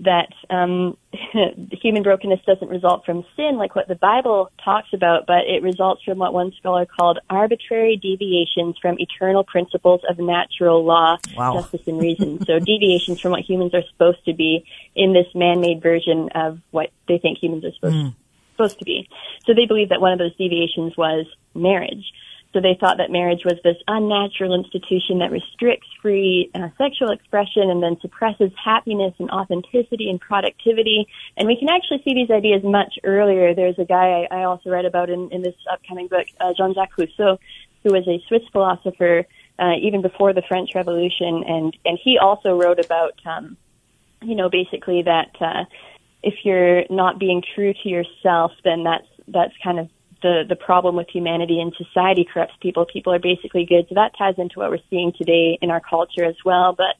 that 0.00 0.32
um, 0.50 0.96
human 1.72 2.02
brokenness 2.02 2.40
doesn't 2.46 2.68
result 2.68 3.04
from 3.04 3.24
sin, 3.36 3.56
like 3.56 3.76
what 3.76 3.86
the 3.86 3.94
Bible 3.94 4.50
talks 4.64 4.88
about, 4.92 5.26
but 5.26 5.46
it 5.46 5.62
results 5.62 6.02
from 6.02 6.18
what 6.18 6.34
one 6.34 6.52
scholar 6.58 6.84
called 6.84 7.18
arbitrary 7.30 7.96
deviations 7.96 8.76
from 8.80 8.98
eternal 8.98 9.44
principles 9.44 10.00
of 10.08 10.18
natural 10.18 10.84
law, 10.84 11.16
wow. 11.36 11.54
justice, 11.54 11.86
and 11.86 12.00
reason. 12.00 12.44
so 12.46 12.58
deviations 12.58 13.20
from 13.20 13.30
what 13.30 13.40
humans 13.40 13.72
are 13.74 13.84
supposed 13.92 14.24
to 14.24 14.34
be 14.34 14.64
in 14.96 15.12
this 15.12 15.26
man-made 15.34 15.80
version 15.82 16.28
of 16.34 16.58
what 16.70 16.90
they 17.08 17.18
think 17.18 17.38
humans 17.38 17.64
are 17.64 17.72
supposed 17.72 17.94
mm. 17.94 18.14
supposed 18.52 18.78
to 18.78 18.84
be. 18.84 19.08
So 19.46 19.54
they 19.54 19.66
believe 19.66 19.90
that 19.90 20.00
one 20.00 20.12
of 20.12 20.18
those 20.18 20.36
deviations 20.36 20.96
was 20.96 21.26
marriage. 21.54 22.12
So 22.54 22.60
they 22.60 22.78
thought 22.80 22.98
that 22.98 23.10
marriage 23.10 23.44
was 23.44 23.58
this 23.64 23.76
unnatural 23.88 24.54
institution 24.54 25.18
that 25.18 25.32
restricts 25.32 25.88
free 26.00 26.50
uh, 26.54 26.68
sexual 26.78 27.10
expression 27.10 27.68
and 27.68 27.82
then 27.82 27.98
suppresses 28.00 28.52
happiness 28.64 29.12
and 29.18 29.28
authenticity 29.30 30.08
and 30.08 30.20
productivity. 30.20 31.08
And 31.36 31.48
we 31.48 31.56
can 31.58 31.68
actually 31.68 32.00
see 32.04 32.14
these 32.14 32.30
ideas 32.30 32.62
much 32.62 32.94
earlier. 33.02 33.54
There's 33.54 33.78
a 33.80 33.84
guy 33.84 34.24
I, 34.30 34.38
I 34.38 34.44
also 34.44 34.70
read 34.70 34.84
about 34.84 35.10
in, 35.10 35.30
in 35.32 35.42
this 35.42 35.56
upcoming 35.70 36.06
book, 36.06 36.28
uh, 36.40 36.54
Jean-Jacques 36.56 36.96
Rousseau, 36.96 37.40
who 37.82 37.92
was 37.92 38.06
a 38.06 38.22
Swiss 38.28 38.42
philosopher 38.52 39.26
uh, 39.58 39.74
even 39.82 40.00
before 40.00 40.32
the 40.32 40.42
French 40.42 40.70
Revolution, 40.74 41.44
and 41.46 41.76
and 41.84 41.98
he 42.02 42.18
also 42.18 42.56
wrote 42.56 42.78
about, 42.78 43.14
um, 43.24 43.56
you 44.22 44.34
know, 44.34 44.48
basically 44.48 45.02
that 45.02 45.30
uh, 45.40 45.64
if 46.22 46.34
you're 46.44 46.84
not 46.90 47.18
being 47.18 47.42
true 47.54 47.72
to 47.82 47.88
yourself, 47.88 48.52
then 48.64 48.82
that's 48.84 49.06
that's 49.28 49.54
kind 49.62 49.78
of 49.78 49.88
the 50.24 50.42
the 50.48 50.56
problem 50.56 50.96
with 50.96 51.08
humanity 51.12 51.60
and 51.60 51.72
society 51.76 52.24
corrupts 52.24 52.54
people. 52.60 52.86
People 52.90 53.12
are 53.12 53.20
basically 53.20 53.66
good, 53.66 53.84
so 53.88 53.94
that 53.94 54.16
ties 54.16 54.34
into 54.38 54.58
what 54.58 54.70
we're 54.70 54.88
seeing 54.88 55.12
today 55.12 55.58
in 55.60 55.70
our 55.70 55.80
culture 55.80 56.24
as 56.24 56.36
well. 56.44 56.72
But 56.72 56.96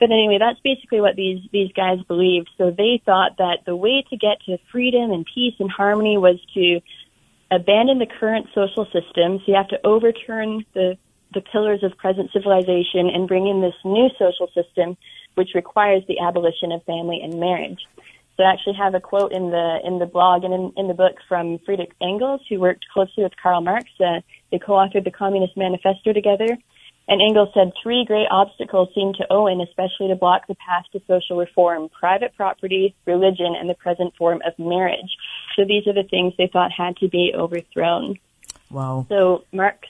but 0.00 0.10
anyway, 0.10 0.38
that's 0.38 0.58
basically 0.60 1.00
what 1.00 1.14
these 1.14 1.40
these 1.52 1.70
guys 1.72 2.02
believed. 2.08 2.50
So 2.58 2.70
they 2.70 3.00
thought 3.06 3.38
that 3.38 3.58
the 3.64 3.76
way 3.76 4.04
to 4.10 4.16
get 4.16 4.42
to 4.46 4.58
freedom 4.72 5.12
and 5.12 5.24
peace 5.32 5.54
and 5.60 5.70
harmony 5.70 6.18
was 6.18 6.38
to 6.54 6.80
abandon 7.52 8.00
the 8.00 8.10
current 8.18 8.48
social 8.52 8.84
system. 8.86 9.38
So 9.38 9.44
you 9.46 9.54
have 9.54 9.68
to 9.68 9.80
overturn 9.86 10.66
the 10.74 10.98
the 11.34 11.40
pillars 11.40 11.84
of 11.84 11.96
present 11.96 12.32
civilization 12.32 13.08
and 13.14 13.28
bring 13.28 13.46
in 13.46 13.60
this 13.60 13.78
new 13.84 14.08
social 14.18 14.48
system, 14.54 14.96
which 15.36 15.50
requires 15.54 16.02
the 16.08 16.18
abolition 16.18 16.72
of 16.72 16.82
family 16.82 17.20
and 17.22 17.38
marriage. 17.38 17.86
So 18.36 18.42
I 18.42 18.52
actually 18.52 18.74
have 18.74 18.94
a 18.94 19.00
quote 19.00 19.32
in 19.32 19.50
the 19.50 19.78
in 19.84 19.98
the 19.98 20.06
blog 20.06 20.44
and 20.44 20.52
in, 20.52 20.72
in 20.76 20.88
the 20.88 20.94
book 20.94 21.16
from 21.28 21.58
Friedrich 21.64 21.92
Engels, 22.02 22.42
who 22.48 22.60
worked 22.60 22.84
closely 22.92 23.22
with 23.22 23.32
Karl 23.42 23.62
Marx. 23.62 23.86
Uh, 23.98 24.20
they 24.50 24.58
co-authored 24.58 25.04
the 25.04 25.10
Communist 25.10 25.56
Manifesto 25.56 26.12
together. 26.12 26.48
And 27.08 27.22
Engels 27.22 27.50
said 27.54 27.72
three 27.82 28.04
great 28.04 28.26
obstacles 28.30 28.88
seem 28.92 29.12
to 29.14 29.26
Owen, 29.30 29.60
especially 29.60 30.08
to 30.08 30.16
block 30.16 30.48
the 30.48 30.56
path 30.56 30.84
to 30.92 31.00
social 31.06 31.38
reform: 31.38 31.88
private 31.88 32.34
property, 32.36 32.94
religion, 33.06 33.54
and 33.58 33.70
the 33.70 33.74
present 33.74 34.14
form 34.16 34.42
of 34.44 34.52
marriage. 34.58 35.16
So 35.54 35.64
these 35.64 35.86
are 35.86 35.94
the 35.94 36.08
things 36.08 36.34
they 36.36 36.50
thought 36.52 36.72
had 36.76 36.96
to 36.98 37.08
be 37.08 37.32
overthrown. 37.34 38.18
Wow. 38.70 39.06
So 39.08 39.44
Marx 39.52 39.88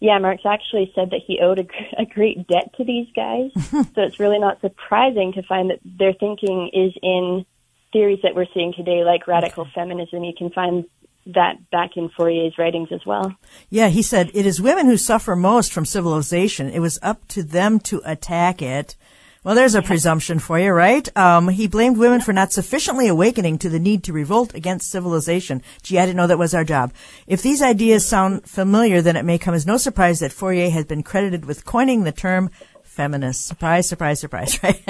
yeah, 0.00 0.18
Marx 0.18 0.42
actually 0.44 0.92
said 0.94 1.10
that 1.10 1.20
he 1.26 1.40
owed 1.40 1.58
a, 1.58 1.66
a 2.02 2.04
great 2.04 2.46
debt 2.46 2.74
to 2.76 2.84
these 2.84 3.08
guys. 3.16 3.50
so 3.70 4.02
it's 4.02 4.20
really 4.20 4.38
not 4.38 4.60
surprising 4.60 5.32
to 5.32 5.42
find 5.42 5.70
that 5.70 5.80
their 5.84 6.12
thinking 6.12 6.70
is 6.72 6.92
in 7.02 7.44
theories 7.92 8.20
that 8.22 8.34
we're 8.34 8.46
seeing 8.54 8.72
today, 8.72 9.04
like 9.04 9.26
radical 9.26 9.62
okay. 9.62 9.72
feminism, 9.74 10.24
you 10.24 10.34
can 10.36 10.50
find 10.50 10.84
that 11.26 11.70
back 11.70 11.90
in 11.96 12.08
Fourier's 12.08 12.56
writings 12.58 12.88
as 12.90 13.04
well. 13.04 13.36
Yeah, 13.68 13.88
he 13.88 14.02
said 14.02 14.30
it 14.34 14.46
is 14.46 14.60
women 14.60 14.86
who 14.86 14.96
suffer 14.96 15.36
most 15.36 15.72
from 15.72 15.84
civilization. 15.84 16.70
It 16.70 16.80
was 16.80 16.98
up 17.02 17.26
to 17.28 17.42
them 17.42 17.80
to 17.80 18.00
attack 18.04 18.62
it. 18.62 18.96
Well, 19.44 19.54
there's 19.54 19.76
a 19.76 19.82
presumption 19.82 20.40
for 20.40 20.58
you, 20.58 20.72
right? 20.72 21.08
Um, 21.16 21.48
he 21.48 21.68
blamed 21.68 21.96
women 21.96 22.20
for 22.20 22.32
not 22.32 22.52
sufficiently 22.52 23.06
awakening 23.06 23.58
to 23.58 23.68
the 23.68 23.78
need 23.78 24.02
to 24.04 24.12
revolt 24.12 24.52
against 24.52 24.90
civilization. 24.90 25.62
Gee, 25.82 25.98
I 25.98 26.06
didn't 26.06 26.16
know 26.16 26.26
that 26.26 26.38
was 26.38 26.54
our 26.54 26.64
job. 26.64 26.92
If 27.26 27.40
these 27.40 27.62
ideas 27.62 28.04
sound 28.04 28.48
familiar, 28.48 29.00
then 29.00 29.16
it 29.16 29.24
may 29.24 29.38
come 29.38 29.54
as 29.54 29.64
no 29.64 29.76
surprise 29.76 30.18
that 30.20 30.32
Fourier 30.32 30.70
has 30.70 30.86
been 30.86 31.04
credited 31.04 31.44
with 31.44 31.64
coining 31.64 32.02
the 32.02 32.12
term 32.12 32.50
feminist. 32.98 33.46
Surprise, 33.46 33.88
surprise, 33.88 34.18
surprise, 34.18 34.60
right? 34.62 34.82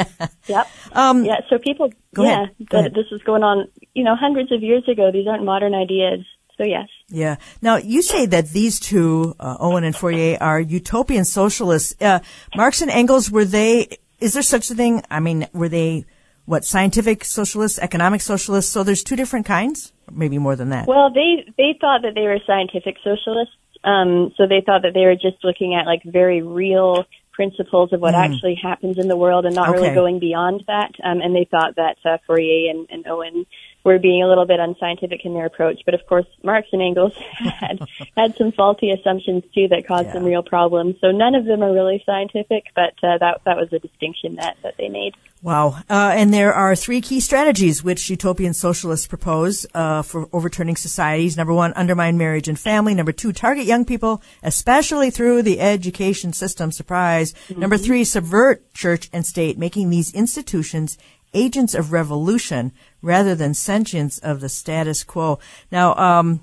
yep. 0.46 0.66
Um, 0.92 1.24
yeah, 1.24 1.40
so 1.50 1.58
people, 1.58 1.92
go 2.14 2.24
yeah, 2.24 2.44
ahead. 2.44 2.56
Go 2.70 2.78
ahead. 2.78 2.94
this 2.94 3.10
was 3.12 3.22
going 3.22 3.42
on, 3.42 3.68
you 3.92 4.02
know, 4.02 4.16
hundreds 4.16 4.50
of 4.50 4.62
years 4.62 4.84
ago. 4.88 5.12
These 5.12 5.28
aren't 5.28 5.44
modern 5.44 5.74
ideas. 5.74 6.24
So 6.56 6.64
yes. 6.64 6.88
Yeah. 7.08 7.36
Now 7.62 7.76
you 7.76 8.02
say 8.02 8.26
that 8.26 8.48
these 8.48 8.80
two, 8.80 9.36
uh, 9.38 9.56
Owen 9.60 9.84
and 9.84 9.94
Fourier, 9.94 10.38
are 10.40 10.58
utopian 10.58 11.24
socialists. 11.24 11.94
Uh, 12.00 12.18
Marx 12.56 12.82
and 12.82 12.90
Engels 12.90 13.30
were 13.30 13.44
they? 13.44 13.98
Is 14.20 14.32
there 14.32 14.42
such 14.42 14.70
a 14.70 14.74
thing? 14.74 15.02
I 15.08 15.20
mean, 15.20 15.46
were 15.52 15.68
they 15.68 16.04
what 16.46 16.64
scientific 16.64 17.24
socialists, 17.24 17.78
economic 17.78 18.22
socialists? 18.22 18.72
So 18.72 18.82
there's 18.82 19.04
two 19.04 19.16
different 19.16 19.46
kinds, 19.46 19.92
maybe 20.10 20.38
more 20.38 20.56
than 20.56 20.70
that. 20.70 20.88
Well, 20.88 21.12
they 21.12 21.44
they 21.56 21.78
thought 21.80 22.02
that 22.02 22.14
they 22.16 22.26
were 22.26 22.40
scientific 22.44 22.96
socialists. 23.04 23.54
Um, 23.84 24.32
so 24.36 24.48
they 24.48 24.62
thought 24.66 24.82
that 24.82 24.94
they 24.94 25.06
were 25.06 25.14
just 25.14 25.44
looking 25.44 25.74
at 25.78 25.86
like 25.86 26.02
very 26.04 26.42
real 26.42 27.04
principles 27.38 27.92
of 27.92 28.00
what 28.00 28.14
mm. 28.14 28.24
actually 28.24 28.58
happens 28.60 28.98
in 28.98 29.06
the 29.06 29.16
world 29.16 29.46
and 29.46 29.54
not 29.54 29.68
okay. 29.68 29.78
really 29.78 29.94
going 29.94 30.18
beyond 30.18 30.64
that. 30.66 30.90
Um, 31.04 31.20
and 31.20 31.36
they 31.36 31.46
thought 31.48 31.76
that 31.76 31.96
uh, 32.04 32.18
Fourier 32.26 32.68
and, 32.68 32.88
and 32.90 33.06
Owen 33.06 33.46
were 33.84 33.98
being 33.98 34.22
a 34.22 34.28
little 34.28 34.46
bit 34.46 34.60
unscientific 34.60 35.24
in 35.24 35.34
their 35.34 35.46
approach. 35.46 35.80
But 35.84 35.94
of 35.94 36.06
course, 36.06 36.26
Marx 36.42 36.68
and 36.72 36.82
Engels 36.82 37.14
had 37.32 37.80
had 38.16 38.36
some 38.36 38.52
faulty 38.52 38.90
assumptions 38.90 39.44
too 39.54 39.68
that 39.68 39.86
caused 39.86 40.06
yeah. 40.06 40.14
some 40.14 40.24
real 40.24 40.42
problems. 40.42 40.96
So 41.00 41.10
none 41.10 41.34
of 41.34 41.44
them 41.44 41.62
are 41.62 41.72
really 41.72 42.02
scientific, 42.04 42.64
but 42.74 42.94
uh, 43.02 43.18
that 43.18 43.40
that 43.44 43.56
was 43.56 43.72
a 43.72 43.78
distinction 43.78 44.36
that 44.36 44.56
that 44.62 44.76
they 44.78 44.88
made. 44.88 45.14
Wow. 45.40 45.76
Uh, 45.88 46.12
and 46.16 46.34
there 46.34 46.52
are 46.52 46.74
three 46.74 47.00
key 47.00 47.20
strategies 47.20 47.84
which 47.84 48.10
utopian 48.10 48.54
socialists 48.54 49.06
propose 49.06 49.66
uh, 49.72 50.02
for 50.02 50.28
overturning 50.32 50.74
societies. 50.74 51.36
Number 51.36 51.54
one, 51.54 51.72
undermine 51.74 52.18
marriage 52.18 52.48
and 52.48 52.58
family. 52.58 52.92
Number 52.92 53.12
two, 53.12 53.32
target 53.32 53.64
young 53.64 53.84
people, 53.84 54.20
especially 54.42 55.10
through 55.10 55.42
the 55.42 55.60
education 55.60 56.32
system. 56.32 56.72
Surprise. 56.72 57.32
Mm-hmm. 57.32 57.60
Number 57.60 57.76
three, 57.76 58.02
subvert 58.02 58.74
church 58.74 59.08
and 59.12 59.24
state, 59.24 59.58
making 59.58 59.90
these 59.90 60.12
institutions 60.12 60.98
agents 61.34 61.74
of 61.74 61.92
revolution 61.92 62.72
rather 63.02 63.34
than 63.34 63.54
sentience 63.54 64.18
of 64.18 64.40
the 64.40 64.48
status 64.48 65.04
quo. 65.04 65.38
Now, 65.70 65.94
um, 65.94 66.40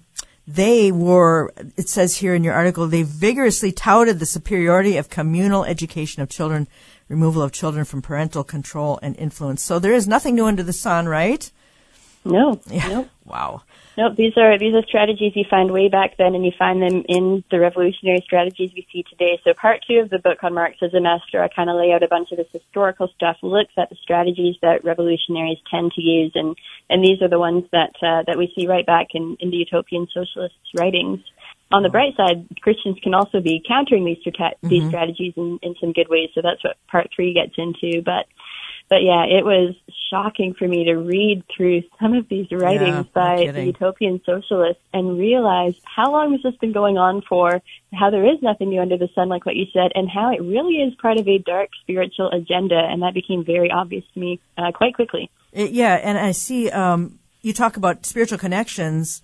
they 0.48 0.92
were, 0.92 1.52
it 1.76 1.90
says 1.90 2.18
here 2.18 2.36
in 2.36 2.44
your 2.44 2.54
article, 2.54 2.88
they 2.88 3.04
vigorously 3.04 3.72
touted 3.72 4.20
the 4.20 4.26
superiority 4.26 4.98
of 4.98 5.10
communal 5.10 5.66
education 5.66 6.22
of 6.22 6.30
children 6.30 6.68
removal 7.08 7.42
of 7.42 7.52
children 7.52 7.86
from 7.86 8.02
parental 8.02 8.44
control 8.44 9.00
and 9.02 9.16
influence. 9.18 9.62
So 9.62 9.80
there 9.80 9.94
is 9.94 10.08
nothing 10.08 10.36
new 10.36 10.46
under 10.46 10.64
the 10.64 10.74
sun, 10.74 11.08
right? 11.08 11.50
No. 12.24 12.60
Yeah. 12.68 12.88
Nope. 12.88 13.10
Wow. 13.26 13.62
Nope. 13.98 14.18
These 14.18 14.34
are 14.36 14.60
these 14.60 14.76
are 14.76 14.84
strategies 14.84 15.34
you 15.36 15.46
find 15.50 15.72
way 15.72 15.88
back 15.88 16.18
then, 16.18 16.36
and 16.36 16.46
you 16.46 16.52
find 16.58 16.82
them 16.82 17.04
in 17.08 17.44
the 17.50 17.60
revolutionary 17.60 18.22
strategies 18.26 18.72
we 18.76 18.86
see 18.92 19.04
today. 19.10 19.40
So 19.44 19.54
part 19.54 19.86
two 19.88 20.00
of 20.00 20.10
the 20.10 20.20
book 20.20 20.44
on 20.44 20.54
Marxism, 20.54 21.06
Esther, 21.06 21.42
I 21.42 21.48
kind 21.48 21.70
of 21.70 21.78
lay 21.78 21.94
out 21.94 22.04
a 22.04 22.08
bunch 22.10 22.32
of 22.32 22.38
this 22.38 22.52
historical 22.52 23.08
stuff, 23.16 23.38
looks 23.42 23.74
at 23.78 23.90
the 23.90 23.96
strategies 24.04 24.56
that 24.62 24.84
revolutionaries 24.84 25.60
tend 25.72 25.94
to 25.94 26.02
use, 26.02 26.34
and 26.36 26.58
and 26.90 27.04
these 27.04 27.22
are 27.22 27.30
the 27.30 27.40
ones 27.40 27.64
that 27.72 27.94
uh, 28.02 28.24
that 28.28 28.38
we 28.38 28.52
see 28.54 28.68
right 28.68 28.86
back 28.86 29.08
in 29.14 29.38
in 29.40 29.50
the 29.50 29.58
utopian 29.58 30.08
socialists' 30.14 30.58
writings 30.78 31.22
on 31.72 31.84
the 31.84 31.90
bright 31.90 32.16
side, 32.16 32.46
Christians 32.62 32.98
can 33.02 33.14
also 33.14 33.42
be 33.42 33.64
countering 33.68 34.06
these 34.06 34.20
strata- 34.20 34.56
mm-hmm. 34.58 34.68
these 34.68 34.88
strategies 34.88 35.34
in, 35.36 35.60
in 35.64 35.76
some 35.80 35.94
good 35.94 36.08
ways. 36.10 36.30
So 36.36 36.42
that's 36.42 36.64
what 36.64 36.78
part 36.88 37.10
three 37.16 37.34
gets 37.34 37.56
into. 37.58 38.02
But 38.04 38.28
But 38.90 39.02
yeah, 39.02 39.26
it 39.26 39.44
was 39.44 39.76
shocking 40.10 40.54
for 40.54 40.68
me 40.68 40.86
to 40.86 40.94
read 40.94 41.44
through 41.56 41.84
some 42.00 42.14
of 42.14 42.30
these 42.30 42.48
writings 42.52 43.08
no 43.08 43.12
by 43.14 43.52
the 43.52 43.66
utopian 43.66 44.22
socialists 44.26 44.82
and 44.94 45.18
realize 45.18 45.74
how 45.84 46.12
long 46.12 46.34
has 46.34 46.42
this 46.44 46.56
been 46.60 46.72
going 46.72 46.98
on 46.98 47.24
for, 47.28 47.62
how 47.94 48.12
there 48.12 48.26
is 48.26 48.42
nothing 48.42 48.70
new 48.70 48.82
under 48.82 48.98
the 48.98 49.10
sun, 49.16 49.28
like 49.28 49.46
what 49.46 49.56
you 49.56 49.66
said, 49.74 49.92
and 49.96 50.08
how 50.10 50.32
it 50.32 50.42
really 50.42 50.76
is 50.76 50.94
part 51.02 51.18
of 51.18 51.28
a 51.28 51.40
dark 51.40 51.70
spiritual 51.82 52.30
agenda. 52.30 52.78
And 52.78 53.02
that 53.02 53.14
became 53.14 53.44
very 53.44 53.72
obvious 53.72 54.04
to 54.14 54.20
me 54.20 54.40
uh, 54.58 54.72
quite 54.72 54.94
quickly. 54.94 55.32
Yeah, 55.52 55.96
and 55.96 56.18
I 56.18 56.32
see 56.32 56.70
um, 56.70 57.20
you 57.42 57.54
talk 57.54 57.78
about 57.78 58.06
spiritual 58.06 58.38
connections. 58.38 59.22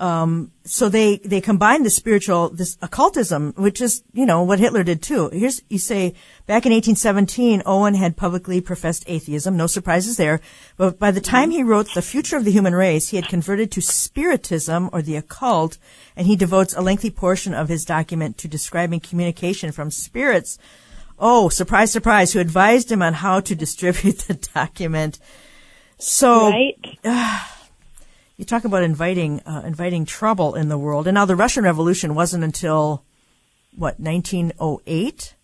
Um, 0.00 0.50
so 0.64 0.88
they 0.88 1.18
they 1.18 1.42
combine 1.42 1.82
the 1.82 1.90
spiritual 1.90 2.48
this 2.48 2.78
occultism, 2.80 3.52
which 3.58 3.82
is 3.82 4.02
you 4.14 4.24
know 4.24 4.42
what 4.42 4.58
Hitler 4.58 4.82
did 4.82 5.02
too. 5.02 5.28
Here's 5.28 5.62
you 5.68 5.78
say 5.78 6.14
back 6.46 6.64
in 6.64 6.72
1817, 6.72 7.62
Owen 7.66 7.94
had 7.94 8.16
publicly 8.16 8.62
professed 8.62 9.04
atheism. 9.06 9.58
No 9.58 9.66
surprises 9.66 10.16
there. 10.16 10.40
But 10.78 10.98
by 10.98 11.10
the 11.10 11.20
time 11.20 11.50
he 11.50 11.62
wrote 11.62 11.92
The 11.92 12.00
Future 12.00 12.38
of 12.38 12.46
the 12.46 12.50
Human 12.50 12.74
Race, 12.74 13.10
he 13.10 13.16
had 13.16 13.28
converted 13.28 13.70
to 13.72 13.82
Spiritism 13.82 14.88
or 14.90 15.02
the 15.02 15.16
occult, 15.16 15.76
and 16.16 16.26
he 16.26 16.34
devotes 16.34 16.74
a 16.74 16.80
lengthy 16.80 17.10
portion 17.10 17.52
of 17.52 17.68
his 17.68 17.84
document 17.84 18.38
to 18.38 18.48
describing 18.48 19.00
communication 19.00 19.70
from 19.70 19.90
spirits. 19.90 20.58
Oh, 21.18 21.50
surprise, 21.50 21.92
surprise! 21.92 22.32
Who 22.32 22.40
advised 22.40 22.90
him 22.90 23.02
on 23.02 23.12
how 23.12 23.40
to 23.40 23.54
distribute 23.54 24.18
the 24.28 24.34
document? 24.54 25.18
So 25.98 26.48
Right? 26.48 26.98
you 28.40 28.46
talk 28.46 28.64
about 28.64 28.82
inviting 28.82 29.40
uh, 29.40 29.62
inviting 29.66 30.06
trouble 30.06 30.54
in 30.54 30.70
the 30.70 30.78
world, 30.78 31.06
and 31.06 31.14
now 31.14 31.26
the 31.26 31.36
Russian 31.36 31.62
Revolution 31.62 32.14
wasn't 32.14 32.42
until 32.42 33.04
what 33.76 34.00
1908. 34.00 35.34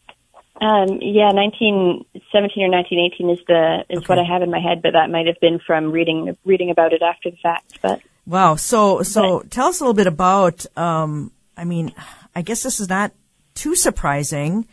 Um, 0.63 0.99
yeah, 1.03 1.31
1917 1.33 2.65
or 2.65 2.71
1918 2.71 3.31
is 3.31 3.39
the 3.47 3.85
is 3.91 4.09
what 4.09 4.19
I 4.19 4.25
have 4.25 4.41
in 4.41 4.51
my 4.51 4.61
head, 4.61 4.81
but 4.81 4.95
that 4.95 5.11
might 5.11 5.27
have 5.27 5.39
been 5.41 5.59
from 5.59 5.93
reading 5.93 6.39
reading 6.47 6.71
about 6.71 6.95
it 6.95 7.03
after 7.03 7.31
the 7.31 7.37
fact. 7.37 7.79
But 7.83 8.01
Wow. 8.25 8.57
So 8.57 9.03
so 9.03 9.41
tell 9.51 9.67
us 9.67 9.81
a 9.81 9.85
little 9.85 9.93
bit 9.93 10.07
about. 10.07 10.65
Um, 10.75 11.33
I 11.55 11.65
mean, 11.65 11.93
I 12.35 12.41
guess 12.41 12.63
this 12.63 12.81
is 12.81 12.89
not 12.89 13.13
too 13.55 13.75
surprising. 13.75 14.67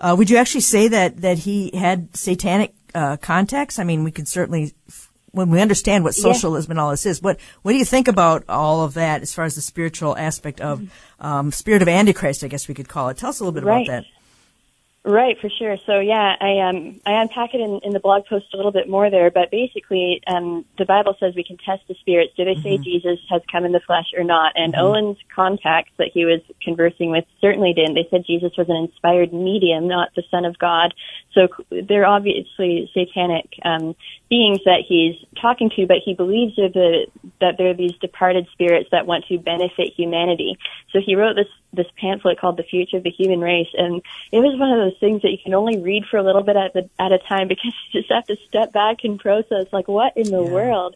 Uh, 0.00 0.16
would 0.18 0.28
you 0.28 0.38
actually 0.38 0.62
say 0.62 0.88
that 0.88 1.18
that 1.18 1.38
he 1.38 1.70
had 1.72 2.16
satanic 2.16 2.74
uh, 2.96 3.16
contacts? 3.16 3.78
I 3.78 3.84
mean, 3.84 4.02
we 4.02 4.10
could 4.10 4.26
certainly. 4.26 4.74
When 5.32 5.50
we 5.50 5.60
understand 5.60 6.04
what 6.04 6.16
Yeah. 6.16 6.32
socialism 6.32 6.72
and 6.72 6.80
all 6.80 6.90
this 6.90 7.06
is, 7.06 7.22
what 7.22 7.38
what 7.62 7.72
do 7.72 7.78
you 7.78 7.84
think 7.84 8.08
about 8.08 8.44
all 8.48 8.82
of 8.84 8.94
that 8.94 9.22
as 9.22 9.32
far 9.32 9.44
as 9.44 9.54
the 9.54 9.60
spiritual 9.60 10.16
aspect 10.16 10.60
of 10.60 10.82
um, 11.20 11.52
spirit 11.52 11.82
of 11.82 11.88
Antichrist? 11.88 12.42
I 12.42 12.48
guess 12.48 12.66
we 12.68 12.74
could 12.74 12.88
call 12.88 13.08
it. 13.10 13.16
Tell 13.18 13.30
us 13.30 13.40
a 13.40 13.44
little 13.44 13.52
bit 13.54 13.64
Right. 13.64 13.86
about 13.86 13.92
that. 14.04 14.04
Right, 15.02 15.38
for 15.40 15.48
sure. 15.48 15.78
So 15.86 15.98
yeah, 15.98 16.36
I 16.38 16.58
um 16.68 17.00
I 17.06 17.22
unpack 17.22 17.54
it 17.54 17.60
in, 17.62 17.80
in 17.84 17.94
the 17.94 18.00
blog 18.00 18.26
post 18.26 18.52
a 18.52 18.56
little 18.58 18.70
bit 18.70 18.86
more 18.86 19.08
there, 19.08 19.30
but 19.30 19.50
basically, 19.50 20.20
um 20.26 20.66
the 20.76 20.84
Bible 20.84 21.16
says 21.18 21.32
we 21.34 21.42
can 21.42 21.56
test 21.56 21.88
the 21.88 21.94
spirits. 22.00 22.34
Do 22.36 22.44
they 22.44 22.60
say 22.62 22.76
Jesus 22.76 23.18
has 23.30 23.40
come 23.50 23.64
in 23.64 23.72
the 23.72 23.80
flesh 23.86 24.08
or 24.14 24.24
not? 24.24 24.52
And 24.56 24.74
Owen's 24.76 25.16
contacts 25.34 25.92
that 25.96 26.08
he 26.12 26.26
was 26.26 26.42
conversing 26.62 27.10
with 27.10 27.24
certainly 27.40 27.72
didn't. 27.72 27.94
They 27.94 28.08
said 28.10 28.26
Jesus 28.26 28.52
was 28.58 28.68
an 28.68 28.76
inspired 28.76 29.32
medium, 29.32 29.88
not 29.88 30.10
the 30.14 30.22
Son 30.30 30.44
of 30.44 30.58
God. 30.58 30.92
So 31.32 31.48
they're 31.70 32.04
obviously 32.06 32.90
satanic 32.92 33.48
um 33.64 33.96
beings 34.30 34.60
that 34.64 34.84
he's 34.86 35.16
talking 35.42 35.70
to, 35.74 35.86
but 35.86 35.96
he 36.04 36.14
believes 36.14 36.54
they're 36.56 36.70
the 36.70 37.06
that 37.40 37.56
they're 37.58 37.74
these 37.74 37.96
departed 38.00 38.46
spirits 38.52 38.88
that 38.92 39.04
want 39.04 39.24
to 39.26 39.38
benefit 39.38 39.92
humanity. 39.96 40.56
So 40.92 41.00
he 41.04 41.16
wrote 41.16 41.34
this 41.34 41.48
this 41.72 41.86
pamphlet 42.00 42.38
called 42.38 42.56
The 42.56 42.62
Future 42.62 42.96
of 42.96 43.02
the 43.02 43.10
Human 43.10 43.40
Race, 43.40 43.68
and 43.76 44.00
it 44.30 44.38
was 44.38 44.58
one 44.58 44.70
of 44.70 44.78
those 44.78 44.98
things 45.00 45.22
that 45.22 45.30
you 45.30 45.38
can 45.42 45.52
only 45.52 45.80
read 45.80 46.04
for 46.08 46.16
a 46.16 46.22
little 46.22 46.44
bit 46.44 46.56
at 46.56 46.72
the 46.72 46.88
at 46.98 47.10
a 47.10 47.18
time 47.18 47.48
because 47.52 47.74
you 47.92 48.00
just 48.00 48.12
have 48.12 48.24
to 48.26 48.36
step 48.48 48.72
back 48.72 48.98
and 49.02 49.18
process 49.18 49.66
like 49.72 49.88
what 49.88 50.16
in 50.16 50.30
the 50.30 50.42
world. 50.42 50.94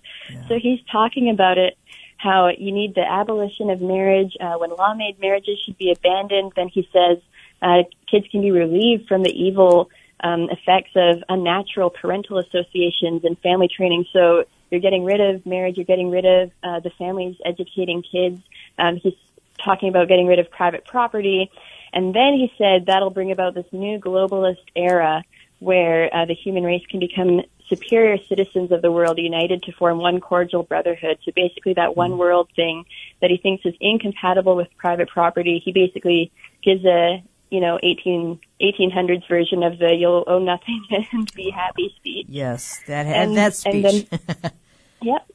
So 0.49 0.59
he's 0.59 0.81
talking 0.91 1.29
about 1.29 1.59
it 1.59 1.77
how 2.17 2.49
you 2.57 2.73
need 2.73 2.95
the 2.95 3.03
abolition 3.03 3.69
of 3.69 3.83
marriage 3.83 4.35
uh, 4.41 4.55
when 4.55 4.71
law 4.71 4.95
made 4.95 5.21
marriages 5.21 5.59
should 5.65 5.77
be 5.77 5.91
abandoned. 5.91 6.53
Then 6.55 6.69
he 6.69 6.89
says 6.93 7.19
uh, 7.61 7.83
kids 8.11 8.27
can 8.31 8.41
be 8.41 8.53
relieved 8.53 9.09
from 9.09 9.23
the 9.23 9.31
evil 9.31 9.91
um, 10.21 10.49
effects 10.51 10.91
of 10.95 11.23
unnatural 11.29 11.91
parental 11.91 12.39
associations 12.39 13.25
and 13.25 13.39
family 13.39 13.69
training. 13.69 14.07
So 14.13 14.45
you're 14.71 14.81
getting 14.81 15.05
rid 15.05 15.21
of 15.21 15.45
marriage, 15.47 15.77
you're 15.77 15.85
getting 15.85 16.11
rid 16.11 16.25
of 16.25 16.51
uh, 16.63 16.81
the 16.81 16.91
families 16.91 17.37
educating 17.45 18.03
kids. 18.03 18.41
Um, 18.79 18.97
he's 18.97 19.15
talking 19.63 19.89
about 19.89 20.09
getting 20.09 20.27
rid 20.27 20.39
of 20.39 20.51
private 20.51 20.85
property. 20.85 21.51
And 21.93 22.15
then 22.15 22.35
he 22.35 22.53
said 22.59 22.87
that'll 22.87 23.11
bring 23.11 23.31
about 23.31 23.55
this 23.55 23.67
new 23.73 23.99
globalist 23.99 24.65
era 24.75 25.23
where 25.61 26.15
uh, 26.15 26.25
the 26.25 26.35
human 26.35 26.65
race 26.65 26.83
can 26.91 27.01
become 27.01 27.43
superior 27.69 28.19
citizens 28.29 28.71
of 28.73 28.83
the 28.83 28.93
world 28.93 29.19
united 29.19 29.63
to 29.63 29.73
form 29.73 29.99
one 29.99 30.21
cordial 30.21 30.63
brotherhood. 30.63 31.19
So 31.25 31.33
basically 31.35 31.75
that 31.75 31.97
one 31.97 32.19
world 32.19 32.51
thing 32.55 32.85
that 33.21 33.31
he 33.31 33.39
thinks 33.39 33.65
is 33.65 33.75
incompatible 33.81 34.57
with 34.57 34.69
private 34.77 35.09
property, 35.09 35.63
he 35.65 35.73
basically 35.73 36.31
gives 36.63 36.85
a, 36.85 37.23
you 37.55 37.61
know, 37.61 37.79
18, 37.83 38.41
1800s 38.61 39.29
version 39.29 39.63
of 39.63 39.79
the 39.79 39.95
you'll 39.95 40.25
own 40.27 40.45
nothing 40.45 40.85
and 41.13 41.33
be 41.35 41.51
happy 41.51 41.95
speech. 41.97 42.27
Yes, 42.29 42.81
that 42.89 43.07
had 43.07 43.29
And- 43.29 43.37
that 43.37 43.65
and 43.67 43.87
speech. 43.87 44.09
then- 44.11 44.53
Yep. 45.03 45.27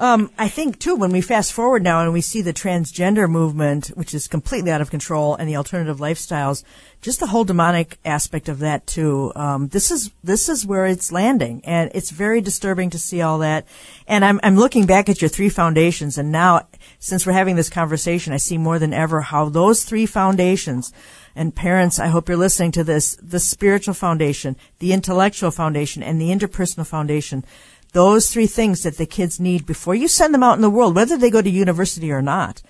Um, 0.00 0.30
I 0.38 0.48
think 0.48 0.78
too, 0.78 0.94
when 0.94 1.10
we 1.10 1.20
fast 1.20 1.52
forward 1.52 1.82
now 1.82 2.00
and 2.02 2.12
we 2.12 2.20
see 2.20 2.40
the 2.40 2.52
transgender 2.52 3.28
movement, 3.28 3.88
which 3.88 4.14
is 4.14 4.28
completely 4.28 4.70
out 4.70 4.80
of 4.80 4.90
control, 4.92 5.34
and 5.34 5.48
the 5.48 5.56
alternative 5.56 5.98
lifestyles, 5.98 6.62
just 7.02 7.18
the 7.18 7.26
whole 7.26 7.42
demonic 7.44 7.98
aspect 8.04 8.48
of 8.48 8.60
that 8.60 8.86
too. 8.86 9.32
Um, 9.34 9.66
this 9.68 9.90
is 9.90 10.12
this 10.22 10.48
is 10.48 10.64
where 10.64 10.86
it's 10.86 11.10
landing, 11.10 11.62
and 11.64 11.90
it's 11.94 12.10
very 12.12 12.40
disturbing 12.40 12.90
to 12.90 12.98
see 12.98 13.20
all 13.22 13.38
that. 13.38 13.66
And 14.06 14.24
I'm 14.24 14.38
I'm 14.44 14.56
looking 14.56 14.86
back 14.86 15.08
at 15.08 15.20
your 15.20 15.28
three 15.28 15.48
foundations, 15.48 16.16
and 16.16 16.30
now 16.30 16.68
since 17.00 17.26
we're 17.26 17.32
having 17.32 17.56
this 17.56 17.68
conversation, 17.68 18.32
I 18.32 18.36
see 18.38 18.56
more 18.56 18.78
than 18.78 18.94
ever 18.94 19.20
how 19.20 19.48
those 19.48 19.82
three 19.84 20.06
foundations. 20.06 20.92
And 21.38 21.54
parents, 21.54 22.00
I 22.00 22.08
hope 22.08 22.28
you're 22.28 22.36
listening 22.36 22.72
to 22.72 22.84
this: 22.84 23.16
the 23.22 23.38
spiritual 23.38 23.94
foundation, 23.94 24.56
the 24.80 24.92
intellectual 24.92 25.52
foundation, 25.52 26.02
and 26.02 26.20
the 26.20 26.30
interpersonal 26.30 26.86
foundation 26.86 27.44
those 27.92 28.30
three 28.30 28.46
things 28.46 28.82
that 28.82 28.96
the 28.96 29.06
kids 29.06 29.40
need 29.40 29.66
before 29.66 29.94
you 29.94 30.08
send 30.08 30.34
them 30.34 30.42
out 30.42 30.56
in 30.56 30.62
the 30.62 30.70
world, 30.70 30.94
whether 30.94 31.16
they 31.16 31.30
go 31.30 31.40
to 31.40 31.50
university 31.50 32.12
or 32.12 32.22
not. 32.22 32.62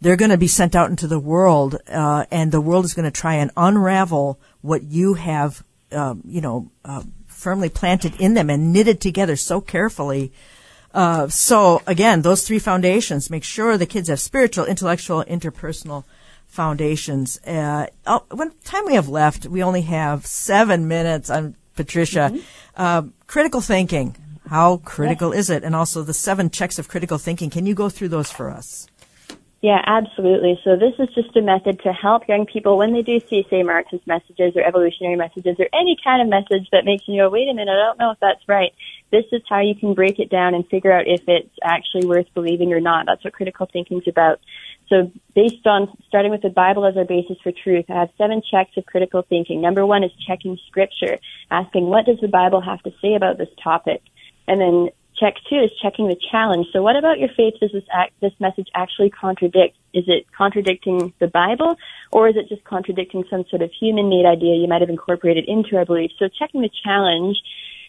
They're 0.00 0.16
going 0.16 0.30
to 0.30 0.38
be 0.38 0.48
sent 0.48 0.74
out 0.74 0.90
into 0.90 1.06
the 1.06 1.18
world, 1.18 1.76
uh, 1.88 2.26
and 2.30 2.50
the 2.50 2.60
world 2.60 2.84
is 2.84 2.94
going 2.94 3.04
to 3.04 3.10
try 3.10 3.34
and 3.34 3.50
unravel 3.56 4.38
what 4.60 4.82
you 4.82 5.14
have, 5.14 5.62
um, 5.92 6.22
you 6.26 6.40
know, 6.40 6.70
uh, 6.84 7.02
firmly 7.26 7.68
planted 7.68 8.20
in 8.20 8.34
them 8.34 8.50
and 8.50 8.72
knitted 8.72 9.00
together 9.00 9.36
so 9.36 9.60
carefully. 9.60 10.32
Uh, 10.92 11.28
so 11.28 11.82
again, 11.86 12.22
those 12.22 12.46
three 12.46 12.58
foundations, 12.58 13.30
make 13.30 13.44
sure 13.44 13.76
the 13.76 13.86
kids 13.86 14.08
have 14.08 14.20
spiritual, 14.20 14.64
intellectual, 14.64 15.24
interpersonal 15.24 16.04
foundations. 16.54 17.38
Uh, 17.44 17.86
oh, 18.06 18.24
what 18.30 18.64
time 18.64 18.86
we 18.86 18.94
have 18.94 19.08
left? 19.08 19.46
We 19.46 19.62
only 19.62 19.82
have 19.82 20.24
seven 20.24 20.88
minutes 20.88 21.28
on 21.28 21.56
Patricia. 21.74 22.32
Uh, 22.76 23.02
critical 23.26 23.60
thinking. 23.60 24.16
How 24.48 24.76
critical 24.78 25.32
is 25.32 25.50
it? 25.50 25.64
And 25.64 25.74
also 25.74 26.02
the 26.02 26.14
seven 26.14 26.50
checks 26.50 26.78
of 26.78 26.88
critical 26.88 27.18
thinking. 27.18 27.50
Can 27.50 27.66
you 27.66 27.74
go 27.74 27.88
through 27.88 28.08
those 28.08 28.30
for 28.30 28.50
us? 28.50 28.86
Yeah, 29.64 29.80
absolutely. 29.86 30.60
So 30.62 30.76
this 30.76 30.92
is 30.98 31.08
just 31.14 31.34
a 31.38 31.40
method 31.40 31.80
to 31.84 31.92
help 31.94 32.28
young 32.28 32.44
people 32.44 32.76
when 32.76 32.92
they 32.92 33.00
do 33.00 33.18
see, 33.30 33.46
say, 33.48 33.62
Marxist 33.62 34.06
messages 34.06 34.52
or 34.54 34.62
evolutionary 34.62 35.16
messages 35.16 35.56
or 35.58 35.66
any 35.72 35.96
kind 36.04 36.20
of 36.20 36.28
message 36.28 36.68
that 36.70 36.84
makes 36.84 37.04
you 37.08 37.22
go, 37.22 37.30
wait 37.30 37.48
a 37.48 37.54
minute, 37.54 37.72
I 37.72 37.86
don't 37.86 37.98
know 37.98 38.10
if 38.10 38.20
that's 38.20 38.46
right. 38.46 38.74
This 39.10 39.24
is 39.32 39.40
how 39.48 39.60
you 39.60 39.74
can 39.74 39.94
break 39.94 40.18
it 40.18 40.28
down 40.28 40.52
and 40.52 40.68
figure 40.68 40.92
out 40.92 41.06
if 41.06 41.22
it's 41.28 41.56
actually 41.62 42.06
worth 42.06 42.26
believing 42.34 42.74
or 42.74 42.80
not. 42.80 43.06
That's 43.06 43.24
what 43.24 43.32
critical 43.32 43.66
thinking 43.72 44.02
is 44.02 44.06
about. 44.06 44.38
So 44.88 45.10
based 45.34 45.66
on 45.66 45.88
starting 46.06 46.30
with 46.30 46.42
the 46.42 46.50
Bible 46.50 46.84
as 46.86 46.96
our 46.96 47.04
basis 47.04 47.38
for 47.42 47.52
truth, 47.52 47.86
I 47.88 48.00
have 48.00 48.10
seven 48.18 48.42
checks 48.48 48.76
of 48.76 48.86
critical 48.86 49.22
thinking. 49.22 49.60
Number 49.60 49.86
one 49.86 50.04
is 50.04 50.12
checking 50.26 50.58
scripture, 50.68 51.18
asking 51.50 51.86
what 51.86 52.06
does 52.06 52.20
the 52.20 52.28
Bible 52.28 52.60
have 52.60 52.82
to 52.82 52.92
say 53.00 53.14
about 53.14 53.38
this 53.38 53.48
topic? 53.62 54.02
And 54.46 54.60
then 54.60 54.88
check 55.18 55.34
two 55.48 55.56
is 55.56 55.70
checking 55.80 56.08
the 56.08 56.16
challenge. 56.30 56.66
So 56.72 56.82
what 56.82 56.96
about 56.96 57.18
your 57.18 57.30
faith 57.36 57.54
does 57.60 57.72
this 57.72 57.84
act, 57.92 58.12
this 58.20 58.32
message 58.40 58.68
actually 58.74 59.10
contradict? 59.10 59.76
Is 59.92 60.04
it 60.06 60.26
contradicting 60.36 61.14
the 61.18 61.28
Bible 61.28 61.76
or 62.12 62.28
is 62.28 62.36
it 62.36 62.48
just 62.48 62.64
contradicting 62.64 63.24
some 63.30 63.44
sort 63.48 63.62
of 63.62 63.70
human 63.72 64.08
made 64.08 64.26
idea 64.26 64.56
you 64.56 64.68
might 64.68 64.80
have 64.80 64.90
incorporated 64.90 65.44
into 65.46 65.76
our 65.76 65.84
beliefs? 65.84 66.14
So 66.18 66.28
checking 66.28 66.62
the 66.62 66.70
challenge 66.84 67.38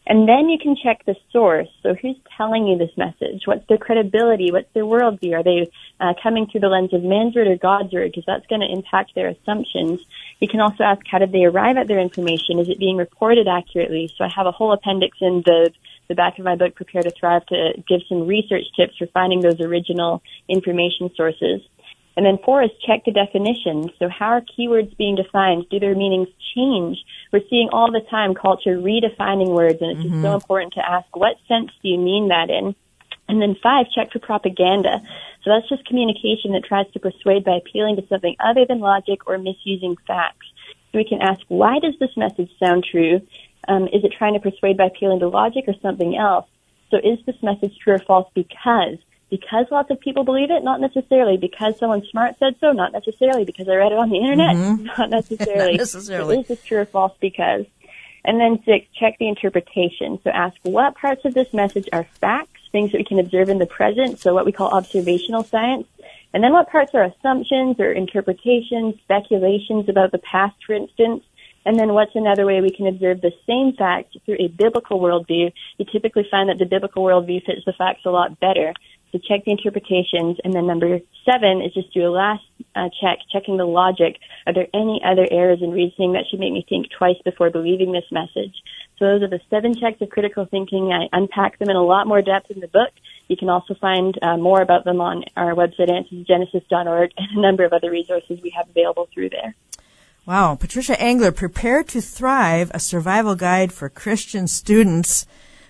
and 0.08 0.28
then 0.30 0.50
you 0.50 0.58
can 0.62 0.76
check 0.76 1.04
the 1.06 1.16
source. 1.32 1.68
So 1.82 1.96
who's 1.96 2.18
telling 2.38 2.68
you 2.68 2.78
this 2.78 2.96
message? 2.96 3.44
What's 3.46 3.68
their 3.68 3.78
credibility? 3.78 4.52
What's 4.52 4.72
their 4.74 4.84
worldview? 4.84 5.34
Are 5.34 5.44
they 5.44 5.72
uh, 6.00 6.14
coming 6.22 6.48
through 6.48 6.62
the 6.62 6.68
lens 6.68 6.94
of 6.94 7.04
man's 7.04 7.36
word 7.36 7.48
or 7.48 7.58
God's 7.58 7.92
word? 7.92 8.12
Because 8.12 8.26
that's 8.28 8.46
going 8.48 8.62
to 8.62 8.72
impact 8.72 9.16
their 9.16 9.30
assumptions. 9.30 10.00
You 10.40 10.48
can 10.48 10.60
also 10.60 10.84
ask 10.84 11.02
how 11.10 11.18
did 11.18 11.32
they 11.32 11.46
arrive 11.46 11.78
at 11.78 11.88
their 11.88 12.00
information? 12.00 12.60
Is 12.60 12.70
it 12.70 12.78
being 12.78 12.98
reported 12.98 13.48
accurately? 13.48 14.12
So 14.16 14.24
I 14.24 14.30
have 14.36 14.46
a 14.46 14.52
whole 14.52 14.74
appendix 14.74 15.18
in 15.22 15.42
the 15.46 15.72
the 16.08 16.14
back 16.14 16.38
of 16.38 16.46
my 16.46 16.56
book, 16.56 16.76
Prepare 16.76 17.02
to 17.02 17.10
Thrive, 17.10 17.46
to 17.48 17.74
give 17.88 18.02
some 18.08 18.28
research 18.28 18.66
tips 18.78 18.96
for 18.98 19.08
finding 19.08 19.42
those 19.42 19.60
original 19.60 20.22
information 20.48 21.10
sources. 21.16 21.62
And 22.18 22.26
then 22.26 22.38
four 22.46 22.64
is 22.64 22.70
check 22.86 23.04
the 23.06 23.12
definition. 23.12 23.92
So 24.00 24.08
how 24.08 24.28
are 24.28 24.42
keywords 24.42 24.96
being 24.98 25.16
defined? 25.16 25.66
Do 25.70 25.80
their 25.80 25.96
meanings 25.96 26.30
change? 26.56 26.98
We're 27.32 27.44
seeing 27.50 27.70
all 27.74 27.92
the 27.92 28.06
time 28.10 28.34
culture 28.34 28.78
redefining 28.78 29.50
words 29.50 29.82
and 29.82 29.92
it's 29.92 30.10
just 30.10 30.22
so 30.22 30.34
important 30.34 30.74
to 30.74 30.90
ask 30.90 31.14
what 31.16 31.36
sense 31.48 31.72
do 31.84 31.90
you 31.90 31.98
mean 31.98 32.30
that 32.30 32.50
in? 32.50 32.76
And 33.28 33.42
then 33.42 33.56
five, 33.62 33.88
check 33.94 34.12
for 34.14 34.20
propaganda. 34.20 35.02
So 35.44 35.52
that's 35.52 35.68
just 35.68 35.86
communication 35.86 36.54
that 36.54 36.64
tries 36.64 36.90
to 36.94 37.00
persuade 37.00 37.44
by 37.44 37.58
appealing 37.58 37.98
to 37.98 38.08
something 38.08 38.36
other 38.40 38.66
than 38.66 38.80
logic 38.80 39.28
or 39.28 39.38
misusing 39.38 39.96
facts. 40.08 40.46
So 40.92 41.00
we 41.00 41.06
can 41.06 41.22
ask, 41.22 41.42
why 41.48 41.80
does 41.80 41.96
this 42.00 42.16
message 42.16 42.52
sound 42.60 42.86
true? 42.90 43.22
Um, 43.68 43.88
is 43.88 44.04
it 44.04 44.14
trying 44.18 44.36
to 44.36 44.40
persuade 44.40 44.78
by 44.78 44.86
appealing 44.86 45.20
to 45.20 45.28
logic 45.28 45.66
or 45.68 45.74
something 45.82 46.16
else? 46.16 46.48
So 46.92 46.98
is 46.98 47.20
this 47.26 47.36
message 47.42 47.78
true 47.84 47.96
or 47.96 48.00
false 48.00 48.30
because? 48.34 48.98
Because 49.30 49.66
lots 49.72 49.90
of 49.90 50.00
people 50.00 50.24
believe 50.24 50.52
it? 50.52 50.64
Not 50.64 50.80
necessarily. 50.80 51.38
Because 51.38 51.78
someone 51.80 52.04
smart 52.12 52.36
said 52.40 52.56
so? 52.60 52.72
Not 52.72 52.94
necessarily. 52.94 53.44
Because 53.44 53.68
I 53.68 53.76
read 53.76 53.92
it 53.92 53.98
on 53.98 54.10
the 54.10 54.18
internet? 54.18 54.56
Mm-hmm. 54.56 54.86
Not 54.98 55.10
necessarily. 55.10 55.72
Not 55.72 55.80
necessarily. 55.80 56.36
So 56.36 56.42
is 56.42 56.48
this 56.48 56.64
true 56.64 56.80
or 56.80 56.86
false 56.86 57.14
because? 57.20 57.66
And 58.24 58.40
then 58.40 58.64
six, 58.66 58.88
check 59.00 59.18
the 59.20 59.28
interpretation. 59.28 60.20
So 60.24 60.32
ask 60.32 60.56
what 60.64 60.96
parts 60.96 61.26
of 61.26 61.34
this 61.34 61.54
message 61.54 61.88
are 61.94 62.08
facts, 62.20 62.60
things 62.72 62.92
that 62.92 62.98
we 62.98 63.06
can 63.06 63.20
observe 63.20 63.50
in 63.50 63.60
the 63.60 63.68
present, 63.68 64.20
so 64.20 64.34
what 64.34 64.46
we 64.46 64.52
call 64.52 64.72
observational 64.72 65.44
science, 65.44 65.86
and 66.34 66.44
then 66.44 66.52
what 66.52 66.70
parts 66.70 66.94
are 66.96 67.04
assumptions 67.04 67.80
or 67.80 67.92
interpretations, 67.92 68.96
speculations 69.04 69.88
about 69.88 70.12
the 70.12 70.18
past, 70.18 70.56
for 70.66 70.74
instance, 70.74 71.24
and 71.66 71.80
then 71.80 71.94
what's 71.94 72.16
another 72.16 72.46
way 72.46 72.62
we 72.62 72.70
can 72.70 72.88
observe 72.88 73.22
the 73.22 73.32
same 73.48 73.74
fact 73.74 74.18
through 74.26 74.38
a 74.40 74.48
biblical 74.50 75.00
worldview? 75.00 75.52
You 75.78 75.86
typically 75.92 76.28
find 76.30 76.50
that 76.50 76.60
the 76.60 76.66
biblical 76.66 77.04
worldview 77.04 77.44
fits 77.46 77.62
the 77.66 77.74
facts 77.74 78.02
a 78.06 78.12
lot 78.12 78.40
better. 78.40 78.74
So 79.16 79.22
check 79.26 79.46
the 79.46 79.52
interpretations. 79.52 80.38
And 80.44 80.54
then 80.54 80.68
number 80.68 81.00
seven 81.24 81.62
is 81.62 81.74
just 81.74 81.94
do 81.94 82.06
a 82.06 82.12
last 82.12 82.44
uh, 82.76 82.90
check, 83.00 83.20
checking 83.32 83.56
the 83.56 83.64
logic. 83.64 84.20
Are 84.46 84.54
there 84.54 84.68
any 84.74 85.00
other 85.06 85.26
errors 85.32 85.60
in 85.62 85.72
reasoning 85.72 86.12
that 86.14 86.26
should 86.30 86.42
make 86.42 86.52
me 86.52 86.66
think 86.68 86.88
twice 86.98 87.16
before 87.24 87.50
believing 87.50 87.94
this 87.94 88.04
message? 88.12 88.54
So 89.00 89.06
those 89.06 89.24
are 89.24 89.30
the 89.30 89.40
seven 89.50 89.74
checks 89.74 90.02
of 90.02 90.10
critical 90.10 90.46
thinking. 90.46 90.92
I 90.92 91.08
unpack 91.16 91.60
them 91.60 91.70
in 91.70 91.78
a 91.78 91.82
lot 91.82 92.08
more 92.08 92.22
depth 92.22 92.52
in 92.52 92.60
the 92.60 92.68
book. 92.68 92.92
You 93.30 93.38
can 93.38 93.50
also 93.50 93.74
find 93.76 94.20
uh, 94.22 94.36
more 94.36 94.62
about 94.62 94.84
them 94.84 95.00
on 95.00 95.24
our 95.38 95.56
website, 95.56 95.90
answersgenesis.org, 95.90 97.12
and 97.18 97.38
a 97.38 97.42
number 97.42 97.64
of 97.64 97.72
other 97.72 97.92
resources 97.92 98.42
we 98.44 98.50
have 98.50 98.68
available 98.70 99.08
through 99.14 99.30
there. 99.30 99.56
Wow. 100.26 100.56
Patricia 100.56 101.00
Engler, 101.00 101.32
Prepare 101.32 101.84
to 101.84 102.02
Thrive, 102.02 102.70
a 102.74 102.82
survival 102.82 103.36
guide 103.36 103.72
for 103.72 103.88
Christian 103.88 104.48
students. 104.48 105.26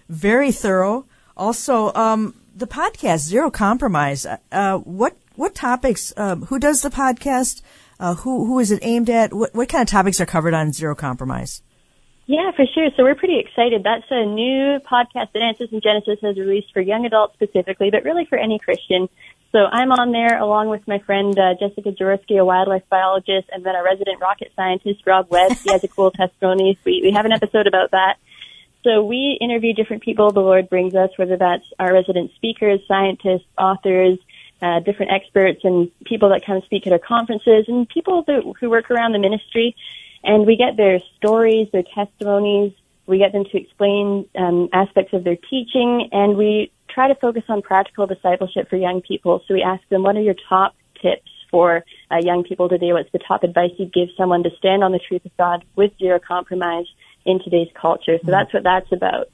Very 0.09 0.51
thorough. 0.51 1.05
Also, 1.37 1.93
um, 1.93 2.33
the 2.55 2.67
podcast, 2.67 3.19
Zero 3.19 3.51
Compromise. 3.51 4.25
Uh, 4.51 4.77
what, 4.77 5.17
what 5.35 5.53
topics, 5.53 6.13
um, 6.15 6.45
who 6.45 6.57
does 6.57 6.81
the 6.81 6.89
podcast? 6.89 7.61
Uh, 7.99 8.15
who, 8.15 8.45
who 8.45 8.59
is 8.59 8.71
it 8.71 8.79
aimed 8.81 9.09
at? 9.09 9.33
What, 9.33 9.53
what 9.53 9.69
kind 9.69 9.81
of 9.81 9.87
topics 9.87 10.19
are 10.21 10.25
covered 10.25 10.53
on 10.53 10.71
Zero 10.71 10.95
Compromise? 10.95 11.61
Yeah, 12.27 12.51
for 12.55 12.65
sure. 12.73 12.89
So 12.97 13.03
we're 13.03 13.15
pretty 13.15 13.39
excited. 13.39 13.83
That's 13.83 14.05
a 14.09 14.25
new 14.25 14.79
podcast 14.79 15.33
that 15.33 15.43
Answers 15.43 15.69
in 15.71 15.81
Genesis 15.81 16.17
has 16.23 16.37
released 16.37 16.73
for 16.73 16.81
young 16.81 17.05
adults 17.05 17.35
specifically, 17.35 17.91
but 17.91 18.03
really 18.03 18.25
for 18.25 18.37
any 18.37 18.57
Christian. 18.57 19.09
So 19.51 19.59
I'm 19.71 19.91
on 19.91 20.11
there 20.11 20.39
along 20.39 20.69
with 20.69 20.85
my 20.87 20.99
friend 20.99 21.37
uh, 21.37 21.53
Jessica 21.59 21.91
Jaworski, 21.91 22.39
a 22.39 22.43
wildlife 22.43 22.83
biologist, 22.89 23.47
and 23.51 23.63
then 23.63 23.75
our 23.75 23.83
resident 23.85 24.19
rocket 24.19 24.51
scientist, 24.55 25.01
Rob 25.05 25.27
Webb. 25.29 25.51
He 25.63 25.71
has 25.71 25.83
a 25.83 25.87
cool 25.87 26.11
testimony. 26.11 26.77
We, 26.83 27.01
we 27.03 27.11
have 27.11 27.25
an 27.25 27.31
episode 27.31 27.67
about 27.67 27.91
that. 27.91 28.17
So 28.85 29.03
we 29.03 29.35
interview 29.41 29.73
different 29.73 30.03
people 30.03 30.31
the 30.31 30.41
Lord 30.41 30.69
brings 30.69 30.93
us, 30.93 31.09
whether 31.17 31.37
that's 31.37 31.65
our 31.79 31.91
resident 31.91 32.31
speakers, 32.35 32.79
scientists, 32.87 33.47
authors, 33.57 34.19
uh, 34.61 34.79
different 34.81 35.11
experts, 35.11 35.61
and 35.63 35.89
people 36.05 36.29
that 36.29 36.45
come 36.45 36.61
speak 36.65 36.85
at 36.85 36.93
our 36.93 36.99
conferences, 36.99 37.65
and 37.67 37.89
people 37.89 38.23
that, 38.27 38.43
who 38.59 38.69
work 38.69 38.91
around 38.91 39.13
the 39.13 39.19
ministry. 39.19 39.75
And 40.23 40.45
we 40.45 40.55
get 40.55 40.77
their 40.77 40.99
stories, 41.17 41.67
their 41.73 41.83
testimonies. 41.95 42.73
We 43.07 43.17
get 43.17 43.31
them 43.31 43.45
to 43.45 43.57
explain 43.57 44.29
um, 44.37 44.69
aspects 44.71 45.13
of 45.13 45.23
their 45.23 45.35
teaching, 45.35 46.09
and 46.11 46.37
we 46.37 46.71
try 46.87 47.07
to 47.07 47.15
focus 47.15 47.43
on 47.49 47.63
practical 47.63 48.05
discipleship 48.05 48.69
for 48.69 48.75
young 48.75 49.01
people. 49.01 49.41
So 49.47 49.55
we 49.55 49.63
ask 49.63 49.81
them, 49.89 50.03
what 50.03 50.15
are 50.15 50.21
your 50.21 50.35
top 50.47 50.75
tips 51.01 51.31
for 51.49 51.83
uh, 52.11 52.17
young 52.21 52.43
people 52.43 52.69
today? 52.69 52.93
What's 52.93 53.11
the 53.11 53.19
top 53.27 53.43
advice 53.43 53.71
you'd 53.79 53.93
give 53.93 54.09
someone 54.15 54.43
to 54.43 54.51
stand 54.59 54.83
on 54.83 54.91
the 54.91 54.99
truth 54.99 55.25
of 55.25 55.35
God 55.37 55.65
with 55.75 55.91
zero 55.97 56.19
compromise 56.19 56.85
in 57.25 57.39
today's 57.39 57.69
culture? 57.73 58.17
So 58.23 58.31
that's 58.31 58.53
what 58.53 58.63
that's 58.63 58.91
about. 58.91 59.27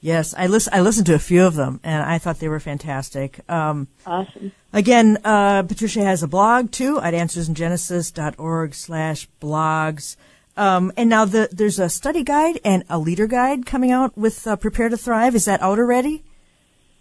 Yes, 0.00 0.34
I 0.36 0.46
listen. 0.46 0.72
I 0.74 0.80
listened 0.80 1.06
to 1.06 1.14
a 1.14 1.18
few 1.18 1.44
of 1.44 1.54
them, 1.54 1.80
and 1.82 2.02
I 2.02 2.18
thought 2.18 2.38
they 2.38 2.48
were 2.48 2.60
fantastic. 2.60 3.40
Um, 3.50 3.88
Awesome. 4.06 4.52
again, 4.72 5.18
uh, 5.24 5.62
Patricia 5.62 6.04
has 6.04 6.22
a 6.22 6.28
blog 6.28 6.70
too 6.70 7.00
at 7.00 7.14
answersingenesis.org 7.14 8.74
slash 8.74 9.28
blogs. 9.40 10.16
Um, 10.56 10.92
and 10.96 11.10
now 11.10 11.24
the, 11.24 11.48
there's 11.52 11.78
a 11.78 11.88
study 11.88 12.22
guide 12.22 12.60
and 12.64 12.84
a 12.88 12.98
leader 12.98 13.26
guide 13.26 13.66
coming 13.66 13.90
out 13.90 14.16
with 14.16 14.46
uh, 14.46 14.56
Prepare 14.56 14.88
to 14.88 14.96
Thrive. 14.96 15.34
Is 15.34 15.44
that 15.44 15.60
out 15.60 15.78
already? 15.78 16.24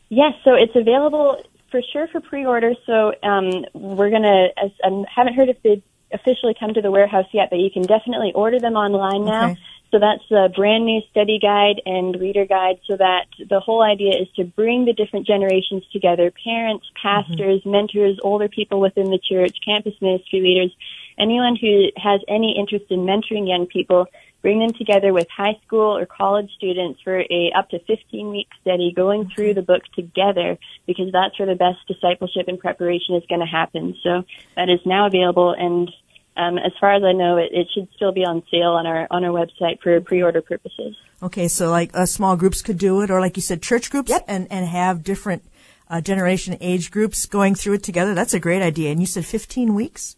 Yes, 0.10 0.34
so 0.44 0.56
it's 0.56 0.76
available 0.76 1.42
for 1.72 1.82
sure 1.94 2.08
for 2.08 2.22
pre-order. 2.22 2.74
So 2.86 3.14
um, 3.24 3.66
we're 3.74 4.10
gonna. 4.10 4.48
As, 4.58 4.72
I 4.84 5.04
haven't 5.14 5.36
heard 5.36 5.50
if 5.50 5.62
they 5.64 5.82
officially 6.12 6.56
come 6.60 6.74
to 6.74 6.82
the 6.82 6.92
warehouse 6.92 7.26
yet, 7.34 7.50
but 7.50 7.60
you 7.60 7.70
can 7.70 7.84
definitely 7.84 8.32
order 8.34 8.60
them 8.60 8.76
online 8.76 9.26
now. 9.26 9.52
Okay. 9.52 9.62
So 9.92 10.00
that's 10.00 10.24
a 10.32 10.50
brand 10.50 10.86
new 10.86 11.02
study 11.12 11.40
guide 11.42 11.82
and 11.86 12.20
reader 12.20 12.46
guide. 12.46 12.80
So 12.88 12.98
that 12.98 13.28
the 13.38 13.60
whole 13.60 13.82
idea 13.82 14.20
is 14.22 14.28
to 14.36 14.44
bring 14.44 14.86
the 14.86 14.94
different 14.94 15.28
generations 15.28 15.84
together: 15.94 16.32
parents, 16.32 16.86
mm-hmm. 16.86 17.08
pastors, 17.08 17.62
mentors, 17.66 18.20
older 18.24 18.50
people 18.50 18.80
within 18.80 19.10
the 19.10 19.20
church, 19.20 19.58
campus 19.66 19.94
ministry 20.02 20.42
leaders, 20.42 20.76
anyone 21.18 21.56
who 21.56 21.88
has 21.98 22.22
any 22.28 22.56
interest 22.58 22.86
in 22.90 23.00
mentoring 23.00 23.48
young 23.48 23.68
people 23.68 24.08
bring 24.46 24.60
them 24.60 24.74
together 24.74 25.12
with 25.12 25.26
high 25.36 25.58
school 25.66 25.98
or 25.98 26.06
college 26.06 26.52
students 26.56 27.02
for 27.02 27.20
a 27.20 27.52
up 27.58 27.68
to 27.72 27.80
15 27.80 28.30
week 28.30 28.48
study 28.62 28.94
going 28.96 29.24
mm-hmm. 29.24 29.34
through 29.34 29.56
the 29.56 29.64
book 29.64 29.82
together 29.96 30.60
because 30.86 31.12
that's 31.12 31.40
where 31.40 31.48
the 31.48 31.56
best 31.56 31.80
discipleship 31.88 32.48
and 32.48 32.60
preparation 32.60 33.16
is 33.16 33.24
going 33.28 33.42
to 33.42 33.48
happen. 33.48 33.96
So 34.04 34.24
that 34.56 34.70
is 34.70 34.80
now 34.86 35.08
available 35.08 35.56
and 35.58 35.92
um, 36.38 36.58
as 36.58 36.72
far 36.80 36.94
as 36.94 37.04
I 37.04 37.14
know, 37.14 37.38
it, 37.38 37.50
it 37.52 37.68
should 37.74 37.88
still 37.96 38.12
be 38.12 38.26
on 38.26 38.44
sale 38.52 38.72
on 38.72 38.86
our 38.86 39.08
on 39.10 39.24
our 39.24 39.32
website 39.32 39.80
for 39.82 40.00
pre-order 40.02 40.42
purposes. 40.42 40.96
Okay, 41.24 41.48
so 41.48 41.70
like 41.70 41.92
uh, 41.94 42.06
small 42.06 42.36
groups 42.36 42.62
could 42.62 42.78
do 42.78 43.02
it, 43.02 43.10
or 43.10 43.20
like 43.20 43.38
you 43.38 43.42
said, 43.42 43.62
church 43.62 43.90
groups, 43.90 44.10
yep. 44.10 44.26
and 44.28 44.48
and 44.52 44.66
have 44.66 45.04
different 45.04 45.44
uh, 45.90 46.02
generation 46.02 46.58
age 46.62 46.92
groups 46.92 47.26
going 47.26 47.56
through 47.56 47.74
it 47.74 47.84
together. 47.84 48.14
That's 48.14 48.34
a 48.34 48.40
great 48.40 48.62
idea. 48.62 48.92
And 48.92 49.00
you 49.00 49.08
said 49.08 49.26
15 49.26 49.74
weeks. 49.74 50.16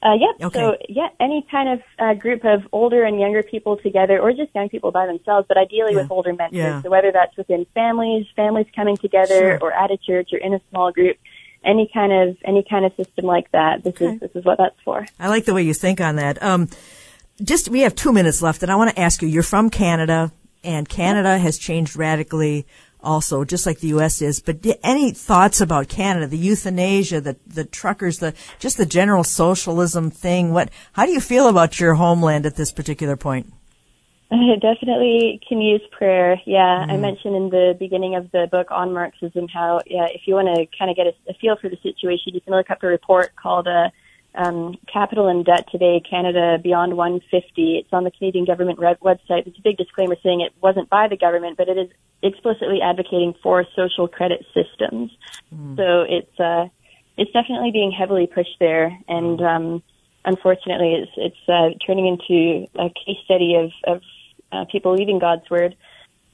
Uh, 0.00 0.14
yep. 0.14 0.46
Okay. 0.46 0.60
So, 0.60 0.76
yeah, 0.88 1.08
any 1.18 1.44
kind 1.50 1.68
of 1.68 1.80
uh, 1.98 2.14
group 2.14 2.44
of 2.44 2.62
older 2.70 3.02
and 3.02 3.18
younger 3.18 3.42
people 3.42 3.76
together, 3.78 4.20
or 4.20 4.32
just 4.32 4.54
young 4.54 4.68
people 4.68 4.92
by 4.92 5.06
themselves, 5.06 5.46
but 5.48 5.56
ideally 5.56 5.94
Yeah. 5.94 6.02
with 6.02 6.12
older 6.12 6.32
mentors. 6.32 6.56
Yeah. 6.56 6.82
So 6.82 6.90
whether 6.90 7.10
that's 7.10 7.36
within 7.36 7.66
families, 7.74 8.26
families 8.36 8.66
coming 8.76 8.96
together, 8.96 9.58
Sure. 9.58 9.58
or 9.60 9.72
at 9.72 9.90
a 9.90 9.96
church, 9.96 10.28
or 10.32 10.38
in 10.38 10.54
a 10.54 10.60
small 10.70 10.92
group, 10.92 11.16
any 11.64 11.90
kind 11.92 12.12
of 12.12 12.36
any 12.44 12.64
kind 12.68 12.84
of 12.84 12.92
system 12.96 13.24
like 13.24 13.50
that. 13.52 13.84
This 13.84 13.94
Okay. 13.94 14.14
is 14.14 14.20
this 14.20 14.30
is 14.34 14.44
what 14.44 14.58
that's 14.58 14.76
for. 14.84 15.06
I 15.18 15.28
like 15.28 15.44
the 15.44 15.54
way 15.54 15.62
you 15.62 15.74
think 15.74 16.00
on 16.00 16.16
that. 16.16 16.42
Um, 16.42 16.68
just 17.42 17.68
we 17.68 17.80
have 17.80 17.94
two 17.94 18.12
minutes 18.12 18.42
left, 18.42 18.62
and 18.62 18.72
I 18.72 18.76
want 18.76 18.90
to 18.90 19.00
ask 19.00 19.22
you. 19.22 19.28
You're 19.28 19.42
from 19.42 19.70
Canada, 19.70 20.32
and 20.64 20.88
Canada 20.88 21.38
has 21.38 21.56
changed 21.58 21.94
radically, 21.96 22.66
also, 23.00 23.44
just 23.44 23.64
like 23.64 23.78
the 23.78 23.88
U.S. 23.88 24.20
is. 24.22 24.40
But 24.40 24.64
any 24.82 25.12
thoughts 25.12 25.60
about 25.60 25.88
Canada, 25.88 26.26
the 26.26 26.36
euthanasia, 26.38 27.20
the 27.20 27.36
the 27.46 27.64
truckers, 27.64 28.18
the 28.18 28.34
just 28.58 28.76
the 28.76 28.86
general 28.86 29.22
socialism 29.24 30.10
thing? 30.10 30.52
What? 30.52 30.70
How 30.94 31.06
do 31.06 31.12
you 31.12 31.20
feel 31.20 31.48
about 31.48 31.78
your 31.78 31.94
homeland 31.94 32.44
at 32.46 32.56
this 32.56 32.72
particular 32.72 33.16
point? 33.16 33.52
I 34.30 34.56
definitely 34.60 35.40
can 35.48 35.60
use 35.60 35.80
prayer. 35.90 36.40
Yeah, 36.44 36.58
Mm-hmm. 36.82 36.90
I 36.90 36.96
mentioned 36.96 37.34
in 37.34 37.50
the 37.50 37.76
beginning 37.78 38.14
of 38.14 38.30
the 38.30 38.46
book 38.50 38.68
on 38.70 38.92
Marxism 38.92 39.48
how, 39.48 39.80
yeah, 39.86 40.06
if 40.12 40.22
you 40.26 40.34
want 40.34 40.48
to 40.54 40.66
kind 40.78 40.90
of 40.90 40.96
get 40.96 41.06
a, 41.06 41.14
a 41.30 41.34
feel 41.34 41.56
for 41.56 41.68
the 41.68 41.78
situation, 41.82 42.34
you 42.34 42.40
can 42.40 42.54
look 42.54 42.70
up 42.70 42.82
a 42.82 42.86
report 42.86 43.34
called 43.36 43.66
uh, 43.66 43.88
um, 44.34 44.76
Capital 44.92 45.28
and 45.28 45.44
Debt 45.44 45.66
Today, 45.70 46.00
Canada 46.08 46.58
Beyond 46.62 46.96
150. 46.96 47.78
It's 47.78 47.92
on 47.92 48.04
the 48.04 48.10
Canadian 48.10 48.44
government 48.44 48.78
red 48.78 49.00
website. 49.00 49.46
It's 49.46 49.58
a 49.58 49.62
big 49.62 49.76
disclaimer 49.76 50.16
saying 50.22 50.40
it 50.40 50.52
wasn't 50.62 50.88
by 50.88 51.08
the 51.08 51.16
government, 51.16 51.56
but 51.56 51.68
it 51.68 51.78
is 51.78 51.90
explicitly 52.22 52.80
advocating 52.82 53.34
for 53.42 53.64
social 53.74 54.08
credit 54.08 54.44
systems. 54.54 55.10
So 55.76 56.02
it's 56.08 56.40
uh, 56.40 56.68
it's 57.16 57.32
definitely 57.32 57.70
being 57.72 57.90
heavily 57.90 58.26
pushed 58.26 58.58
there, 58.60 58.96
and 59.08 59.40
um, 59.40 59.82
unfortunately, 60.24 60.94
it's 60.94 61.12
it's 61.16 61.48
uh, 61.48 61.70
turning 61.84 62.06
into 62.06 62.68
a 62.78 62.90
case 62.90 63.18
study 63.24 63.54
of 63.56 63.70
of 63.86 64.02
uh, 64.52 64.64
people 64.70 64.94
leaving 64.94 65.18
God's 65.18 65.48
word. 65.50 65.76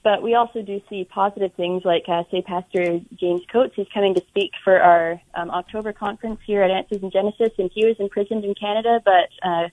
But 0.03 0.23
we 0.23 0.35
also 0.35 0.61
do 0.61 0.83
see 0.91 1.05
positive 1.05 1.55
things 1.55 1.83
like, 1.83 2.05
uh, 2.09 2.25
say, 2.31 2.43
Pastor 2.43 3.01
James 3.19 3.41
Coates 3.51 3.75
is 3.79 3.87
coming 3.95 4.15
to 4.15 4.23
speak 4.29 4.51
for 4.63 4.79
our 4.79 5.19
um, 5.35 5.51
October 5.51 5.95
conference 5.95 6.41
here 6.47 6.63
at 6.63 6.71
Answers 6.71 7.03
in 7.03 7.11
Genesis, 7.11 7.53
and 7.59 7.71
he 7.75 7.87
was 7.87 7.97
imprisoned 7.99 8.45
in 8.45 8.55
Canada, 8.55 9.01
but 9.03 9.31
uh, 9.43 9.69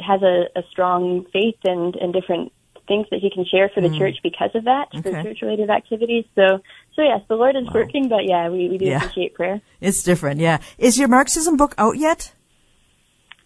has 0.00 0.22
a, 0.22 0.46
a 0.56 0.62
strong 0.70 1.26
faith 1.32 1.58
and, 1.64 1.96
and 1.96 2.14
different 2.14 2.50
things 2.86 3.06
that 3.10 3.20
he 3.20 3.30
can 3.30 3.44
share 3.44 3.68
for 3.68 3.82
the 3.82 3.90
church 3.98 4.16
because 4.22 4.48
of 4.54 4.64
that, 4.64 4.86
for 5.02 5.22
church 5.22 5.40
related 5.42 5.68
activities. 5.68 6.24
So, 6.34 6.60
so 6.96 7.02
yes, 7.02 7.20
the 7.28 7.34
Lord 7.34 7.54
is 7.54 7.68
working, 7.74 8.08
but 8.08 8.24
yeah, 8.24 8.48
we, 8.48 8.70
we 8.70 8.78
do 8.78 8.86
Yeah. 8.86 8.96
appreciate 8.96 9.34
prayer. 9.34 9.60
It's 9.82 10.02
different, 10.02 10.40
yeah. 10.40 10.60
Is 10.78 10.98
your 10.98 11.08
Marxism 11.08 11.58
book 11.58 11.74
out 11.76 11.98
yet? 11.98 12.32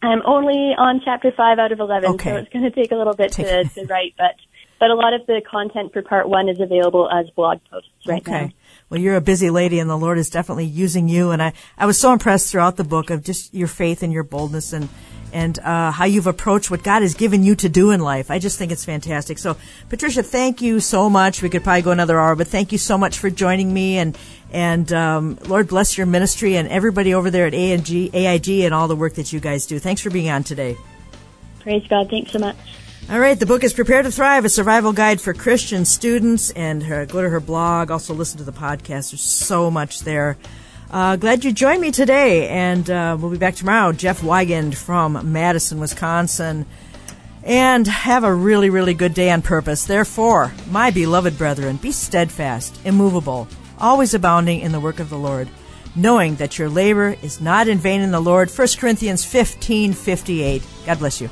I'm 0.03 0.21
only 0.25 0.75
on 0.77 1.01
chapter 1.05 1.31
five 1.37 1.59
out 1.59 1.73
of 1.73 1.81
11, 1.81 2.11
Okay. 2.13 2.31
so 2.31 2.37
it's 2.37 2.53
going 2.53 2.65
to 2.65 2.71
take 2.71 2.91
a 2.93 2.97
little 2.97 3.15
bit 3.15 3.33
to, 3.33 3.45
Take- 3.45 3.75
to 3.75 3.85
write, 3.87 4.15
but, 4.19 4.35
but 4.81 4.91
a 4.91 4.95
lot 4.95 5.15
of 5.15 5.25
the 5.27 5.41
content 5.49 5.93
for 5.93 6.03
part 6.03 6.29
one 6.29 6.49
is 6.49 6.59
available 6.61 7.09
as 7.11 7.31
blog 7.31 7.59
posts 7.71 7.89
right 8.07 8.27
now. 8.27 8.37
Okay. 8.45 8.55
Well, 8.91 9.01
you're 9.01 9.17
a 9.17 9.21
busy 9.21 9.49
lady, 9.49 9.79
and 9.79 9.89
the 9.89 9.97
Lord 9.97 10.19
is 10.19 10.29
definitely 10.29 10.67
using 10.67 11.09
you. 11.09 11.31
And 11.31 11.43
I, 11.43 11.53
I 11.79 11.87
was 11.87 11.99
so 11.99 12.13
impressed 12.13 12.51
throughout 12.51 12.77
the 12.77 12.85
book 12.85 13.11
of 13.11 13.23
just 13.23 13.55
your 13.55 13.69
faith 13.69 14.03
and 14.03 14.13
your 14.13 14.25
boldness 14.25 14.73
and 14.73 14.89
and 15.35 15.59
uh, 15.61 15.91
how 15.93 16.05
you've 16.05 16.27
approached 16.27 16.71
what 16.71 16.83
God 16.83 17.01
has 17.01 17.15
given 17.15 17.43
you 17.43 17.55
to 17.57 17.69
do 17.71 17.91
in 17.91 18.01
life. 18.01 18.31
I 18.31 18.39
just 18.39 18.59
think 18.59 18.71
it's 18.71 18.85
fantastic. 18.85 19.39
So, 19.39 19.57
Patricia, 19.89 20.23
thank 20.23 20.61
you 20.61 20.79
so 20.79 21.09
much. 21.09 21.41
We 21.41 21.49
could 21.49 21.65
probably 21.65 21.81
go 21.81 21.91
another 21.91 22.21
hour, 22.21 22.37
but 22.37 22.49
thank 22.49 22.71
you 22.71 22.77
so 22.77 22.99
much 22.99 23.19
for 23.19 23.31
joining 23.31 23.73
me. 23.73 23.97
And 23.97 24.15
and 24.53 24.93
um, 24.93 25.39
Lord 25.47 25.69
bless 25.69 25.97
your 25.97 26.07
ministry 26.07 26.57
and 26.57 26.69
everybody 26.69 27.15
over 27.15 27.31
there 27.31 27.47
at 27.47 27.55
AIG, 27.55 28.15
AIG 28.15 28.49
and 28.61 28.75
all 28.75 28.87
the 28.87 28.95
work 28.95 29.15
that 29.15 29.33
you 29.33 29.41
guys 29.41 29.67
do. 29.67 29.79
Thanks 29.79 30.03
for 30.03 30.11
being 30.11 30.31
on 30.31 30.45
today. 30.45 30.77
Praise 31.61 31.87
God. 31.89 32.11
Thanks 32.11 32.33
so 32.33 32.39
much. 32.39 32.57
All 33.11 33.19
right, 33.19 33.39
the 33.39 33.47
book 33.47 33.65
is 33.65 33.73
Prepare 33.73 34.03
to 34.03 34.13
Thrive, 34.13 34.45
a 34.45 34.49
survival 34.49 34.93
guide 34.93 35.21
for 35.21 35.35
Christian 35.35 35.85
students. 35.85 36.51
And 36.51 36.83
uh, 36.85 37.05
go 37.07 37.21
to 37.21 37.29
her 37.29 37.41
blog, 37.41 37.91
also 37.91 38.15
listen 38.15 38.39
to 38.39 38.45
the 38.45 38.53
podcast. 38.53 39.11
There's 39.11 39.21
so 39.21 39.71
much 39.71 40.01
there. 40.01 40.37
Uh, 40.91 41.17
glad 41.17 41.45
you 41.45 41.53
joined 41.53 41.81
me 41.81 41.91
today. 41.91 42.49
And 42.49 42.89
uh, 42.89 43.17
we'll 43.19 43.31
be 43.31 43.39
back 43.39 43.57
tomorrow. 43.57 43.93
Jeff 43.93 44.21
Weigand 44.21 44.75
from 44.75 45.33
Madison, 45.33 45.81
Wisconsin. 45.81 46.67
And 47.43 47.87
have 47.89 48.23
a 48.23 48.33
really, 48.33 48.71
really 48.71 48.95
good 48.95 49.15
day 49.15 49.31
on 49.31 49.43
purpose. 49.43 49.85
Therefore, 49.85 50.53
my 50.71 50.91
beloved 50.91 51.37
brethren, 51.37 51.77
be 51.77 51.91
steadfast, 51.91 52.79
immovable, 52.85 53.49
always 53.83 54.15
abounding 54.15 54.61
in 54.61 54.73
the 54.73 54.81
work 54.81 55.01
of 55.01 55.11
the 55.11 55.19
Lord, 55.19 55.49
knowing 55.95 56.37
that 56.37 56.59
your 56.59 56.71
labor 56.71 57.17
is 57.21 57.41
not 57.41 57.69
in 57.69 57.79
vain 57.79 58.01
in 58.01 58.13
the 58.13 58.21
Lord. 58.21 58.51
1 58.51 58.69
Corinthians 58.79 59.25
15 59.25 59.93
58. 59.93 60.63
God 60.87 60.99
bless 60.99 61.21
you. 61.21 61.29